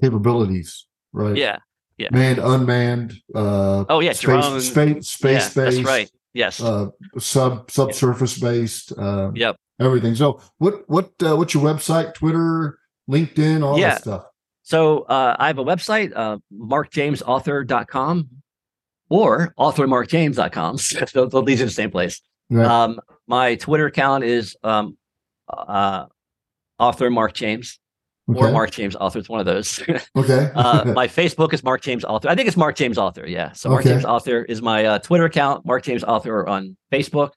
capabilities, 0.00 0.86
right? 1.12 1.36
Yeah. 1.36 1.58
Yeah. 1.98 2.08
Manned, 2.10 2.38
unmanned. 2.38 3.14
Uh, 3.34 3.84
oh 3.88 4.00
yeah, 4.00 4.12
space, 4.12 4.22
drones. 4.22 4.68
Space, 4.68 5.08
space 5.08 5.56
yeah, 5.56 5.64
based. 5.64 5.76
That's 5.76 5.78
right. 5.80 6.10
Yes. 6.34 6.60
Uh, 6.60 6.88
sub 7.18 7.70
subsurface 7.70 8.38
based. 8.38 8.92
Uh, 8.98 9.30
yep. 9.34 9.56
Everything. 9.80 10.14
So, 10.14 10.40
what 10.58 10.88
what 10.88 11.10
uh, 11.22 11.36
what's 11.36 11.54
your 11.54 11.62
website? 11.62 12.12
Twitter, 12.12 12.78
LinkedIn, 13.10 13.64
all 13.64 13.78
yeah. 13.78 13.90
that 13.90 14.02
stuff. 14.02 14.26
So 14.66 15.02
uh, 15.02 15.36
I 15.38 15.46
have 15.46 15.58
a 15.58 15.64
website, 15.64 16.12
uh, 16.16 16.38
markjamesauthor.com 16.52 18.28
or 19.08 19.54
authormarkjames.com. 19.56 20.78
so 20.78 21.26
these 21.42 21.62
are 21.62 21.66
the 21.66 21.70
same 21.70 21.92
place. 21.92 22.20
Right. 22.50 22.66
Um, 22.66 22.98
my 23.28 23.54
Twitter 23.54 23.86
account 23.86 24.24
is 24.24 24.56
um, 24.64 24.96
uh, 25.48 26.06
author 26.80 27.10
Mark 27.10 27.34
James 27.34 27.78
okay. 28.30 28.40
or 28.40 28.50
Mark 28.50 28.70
James 28.70 28.96
Author. 28.96 29.18
It's 29.18 29.28
one 29.28 29.40
of 29.40 29.46
those. 29.46 29.82
okay. 30.16 30.50
uh, 30.54 30.84
my 30.94 31.06
Facebook 31.06 31.52
is 31.52 31.62
Mark 31.62 31.82
James 31.82 32.04
Author. 32.04 32.28
I 32.28 32.34
think 32.34 32.48
it's 32.48 32.56
Mark 32.56 32.76
James 32.76 32.98
Author. 32.98 33.26
Yeah. 33.26 33.52
So 33.52 33.70
Mark 33.70 33.80
okay. 33.80 33.90
James 33.90 34.04
Author 34.04 34.42
is 34.42 34.62
my 34.62 34.84
uh, 34.84 34.98
Twitter 34.98 35.24
account. 35.24 35.64
Mark 35.64 35.84
James 35.84 36.04
Author 36.04 36.48
on 36.48 36.76
Facebook. 36.92 37.30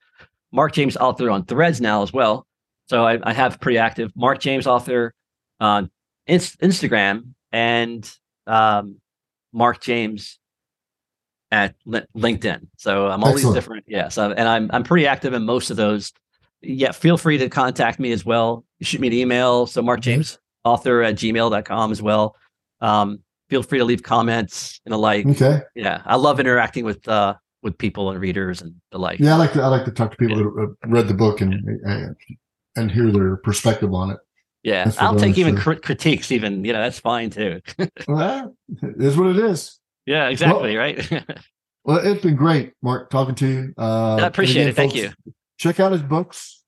Mark 0.51 0.73
James 0.73 0.97
Author 0.97 1.29
on 1.29 1.45
Threads 1.45 1.79
now 1.79 2.01
as 2.01 2.11
well. 2.11 2.45
So 2.87 3.05
I, 3.05 3.19
I 3.23 3.33
have 3.33 3.59
pretty 3.59 3.77
active 3.77 4.11
Mark 4.15 4.39
James 4.39 4.65
Author 4.65 5.13
on 5.59 5.91
Instagram 6.27 7.33
and 7.51 8.09
um, 8.47 8.95
Mark 9.53 9.81
James 9.81 10.39
at 11.51 11.75
LinkedIn. 11.85 12.67
So 12.77 13.07
I'm 13.07 13.23
all 13.23 13.33
these 13.33 13.51
different. 13.51 13.85
Yeah. 13.87 14.09
So 14.09 14.31
and 14.31 14.47
I'm 14.47 14.69
I'm 14.71 14.83
pretty 14.83 15.05
active 15.05 15.33
in 15.33 15.43
most 15.43 15.69
of 15.69 15.77
those. 15.77 16.13
Yeah. 16.61 16.91
Feel 16.91 17.17
free 17.17 17.37
to 17.37 17.49
contact 17.49 17.99
me 17.99 18.11
as 18.11 18.25
well. 18.25 18.65
Shoot 18.81 19.01
me 19.01 19.07
an 19.07 19.13
email. 19.13 19.67
So 19.67 19.81
Mark. 19.81 20.01
James 20.01 20.39
author 20.63 21.01
at 21.03 21.15
gmail.com 21.15 21.91
as 21.91 22.01
well. 22.01 22.35
Um, 22.81 23.19
feel 23.49 23.63
free 23.63 23.79
to 23.79 23.85
leave 23.85 24.03
comments 24.03 24.79
and 24.85 24.93
the 24.93 24.97
like. 24.97 25.25
Okay. 25.25 25.61
Yeah. 25.75 26.01
I 26.05 26.15
love 26.15 26.39
interacting 26.39 26.85
with, 26.85 27.07
uh, 27.07 27.35
with 27.61 27.77
people 27.77 28.11
and 28.11 28.19
readers 28.19 28.61
and 28.61 28.75
the 28.91 28.99
like. 28.99 29.19
Yeah. 29.19 29.33
I 29.33 29.37
like 29.37 29.53
to, 29.53 29.61
I 29.61 29.67
like 29.67 29.85
to 29.85 29.91
talk 29.91 30.11
to 30.11 30.17
people 30.17 30.37
yeah. 30.37 30.65
that 30.81 30.89
read 30.89 31.07
the 31.07 31.13
book 31.13 31.41
and, 31.41 31.53
and, 31.53 32.15
and 32.75 32.91
hear 32.91 33.11
their 33.11 33.37
perspective 33.37 33.93
on 33.93 34.11
it. 34.11 34.17
Yeah. 34.63 34.91
I'll 34.99 35.15
take 35.15 35.37
even 35.37 35.55
cr- 35.55 35.73
critiques, 35.73 36.31
even, 36.31 36.65
you 36.65 36.73
know, 36.73 36.81
that's 36.81 36.99
fine 36.99 37.29
too. 37.29 37.61
well, 38.07 38.55
it 38.81 39.01
is 39.01 39.17
what 39.17 39.27
it 39.27 39.37
is. 39.37 39.79
Yeah, 40.05 40.27
exactly. 40.27 40.75
Well, 40.75 40.81
right. 40.81 41.11
well, 41.85 41.97
it's 41.97 42.21
been 42.21 42.35
great, 42.35 42.73
Mark, 42.81 43.09
talking 43.09 43.35
to 43.35 43.47
you. 43.47 43.73
Uh, 43.77 44.15
I 44.15 44.27
appreciate 44.27 44.63
again, 44.63 44.69
it. 44.69 44.75
Thank 44.75 44.95
you. 44.95 45.11
Check 45.57 45.79
out 45.79 45.91
his 45.91 46.01
books, 46.01 46.63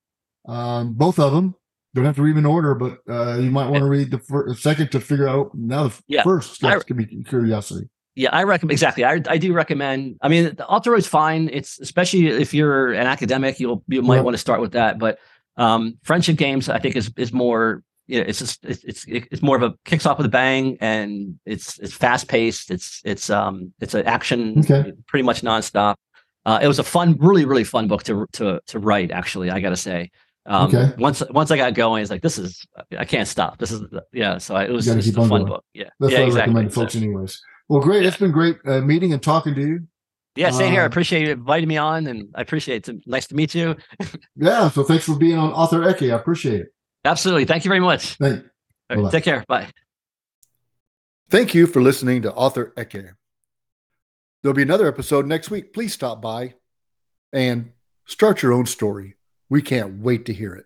um, 0.46 0.92
both 0.94 1.18
of 1.18 1.32
them 1.32 1.54
don't 1.94 2.04
have 2.04 2.16
to 2.16 2.22
read 2.22 2.36
in 2.36 2.46
order, 2.46 2.74
but 2.74 2.98
uh, 3.08 3.38
you 3.38 3.50
might 3.50 3.68
want 3.68 3.82
to 3.82 3.88
read 3.88 4.10
the 4.10 4.18
first, 4.18 4.62
second 4.62 4.90
to 4.92 5.00
figure 5.00 5.28
out 5.28 5.50
now 5.54 5.88
the 5.88 6.02
yeah. 6.08 6.22
first 6.22 6.54
steps 6.54 6.84
can 6.84 6.96
be 6.96 7.24
curiosity. 7.24 7.88
Yeah, 8.14 8.30
I 8.32 8.44
recommend 8.44 8.72
exactly. 8.72 9.04
I, 9.04 9.22
I 9.26 9.38
do 9.38 9.52
recommend. 9.52 10.16
I 10.20 10.28
mean, 10.28 10.54
the 10.54 10.66
author 10.66 10.94
is 10.94 11.06
fine. 11.06 11.48
It's 11.50 11.78
especially 11.80 12.26
if 12.26 12.52
you're 12.52 12.92
an 12.92 13.06
academic, 13.06 13.58
you'll 13.58 13.82
you 13.88 14.02
might 14.02 14.20
want 14.20 14.34
to 14.34 14.38
start 14.38 14.60
with 14.60 14.72
that. 14.72 14.98
But 14.98 15.18
um, 15.56 15.98
friendship 16.02 16.36
games, 16.36 16.68
I 16.68 16.78
think, 16.78 16.96
is 16.96 17.10
is 17.16 17.32
more. 17.32 17.82
You 18.06 18.20
know, 18.20 18.26
it's 18.28 18.40
just 18.40 18.64
it's 18.64 18.84
it's 18.84 19.04
it's 19.06 19.42
more 19.42 19.56
of 19.56 19.62
a 19.62 19.74
kicks 19.86 20.04
off 20.04 20.18
with 20.18 20.26
a 20.26 20.30
bang, 20.30 20.76
and 20.80 21.38
it's 21.46 21.78
it's 21.78 21.94
fast 21.94 22.28
paced. 22.28 22.70
It's 22.70 23.00
it's 23.04 23.30
um 23.30 23.72
it's 23.80 23.94
an 23.94 24.04
action, 24.06 24.58
okay. 24.58 24.92
pretty 25.06 25.22
much 25.22 25.40
nonstop. 25.40 25.94
Uh, 26.44 26.58
it 26.60 26.68
was 26.68 26.78
a 26.78 26.84
fun, 26.84 27.16
really 27.18 27.46
really 27.46 27.64
fun 27.64 27.88
book 27.88 28.02
to 28.04 28.26
to 28.32 28.60
to 28.66 28.78
write. 28.78 29.10
Actually, 29.10 29.50
I 29.50 29.60
got 29.60 29.70
to 29.70 29.76
say. 29.76 30.10
Um, 30.44 30.68
okay. 30.68 30.92
Once 30.98 31.22
once 31.30 31.50
I 31.50 31.56
got 31.56 31.74
going, 31.74 32.02
it's 32.02 32.10
like 32.10 32.22
this 32.22 32.38
is 32.38 32.66
I 32.96 33.04
can't 33.04 33.28
stop. 33.28 33.58
This 33.58 33.70
is 33.70 33.82
yeah. 34.12 34.38
So 34.38 34.56
I, 34.56 34.64
it 34.64 34.72
was 34.72 34.86
just 34.86 35.08
a 35.08 35.12
fun 35.12 35.28
going. 35.28 35.46
book. 35.46 35.64
Yeah, 35.72 35.90
that's 36.00 36.12
yeah, 36.12 36.20
what 36.20 36.28
exactly. 36.28 36.40
I 36.40 36.54
recommend 36.54 36.74
folks, 36.74 36.96
anyways. 36.96 37.40
Well, 37.68 37.80
great. 37.80 38.02
Yeah. 38.02 38.08
It's 38.08 38.16
been 38.16 38.32
great 38.32 38.58
uh, 38.66 38.80
meeting 38.80 39.12
and 39.12 39.22
talking 39.22 39.54
to 39.54 39.60
you. 39.60 39.86
Yeah, 40.34 40.50
same 40.50 40.68
uh, 40.68 40.70
here. 40.70 40.80
I 40.80 40.84
uh, 40.84 40.88
appreciate 40.88 41.26
you 41.26 41.32
inviting 41.32 41.68
me 41.68 41.76
on, 41.76 42.06
and 42.06 42.28
I 42.34 42.40
appreciate 42.40 42.88
it. 42.88 43.06
Nice 43.06 43.28
to 43.28 43.36
meet 43.36 43.54
you. 43.54 43.76
yeah. 44.36 44.68
So 44.70 44.82
thanks 44.82 45.04
for 45.04 45.16
being 45.16 45.38
on 45.38 45.52
Author 45.52 45.80
Ecke. 45.80 46.12
I 46.12 46.16
appreciate 46.16 46.62
it. 46.62 46.74
Absolutely. 47.04 47.44
Thank 47.44 47.64
you 47.64 47.68
very 47.68 47.80
much. 47.80 48.16
Thank. 48.16 48.44
Right, 48.90 49.10
take 49.12 49.24
care. 49.24 49.44
Bye. 49.46 49.68
Thank 51.30 51.54
you 51.54 51.66
for 51.66 51.80
listening 51.80 52.22
to 52.22 52.32
Author 52.32 52.72
Ecke. 52.76 53.12
There'll 54.42 54.54
be 54.54 54.62
another 54.62 54.88
episode 54.88 55.26
next 55.26 55.50
week. 55.50 55.72
Please 55.72 55.92
stop 55.92 56.20
by 56.20 56.54
and 57.32 57.72
start 58.06 58.42
your 58.42 58.52
own 58.52 58.66
story 58.66 59.16
We 59.52 59.60
can't 59.60 60.00
wait 60.00 60.24
to 60.24 60.32
hear 60.32 60.54
it. 60.54 60.64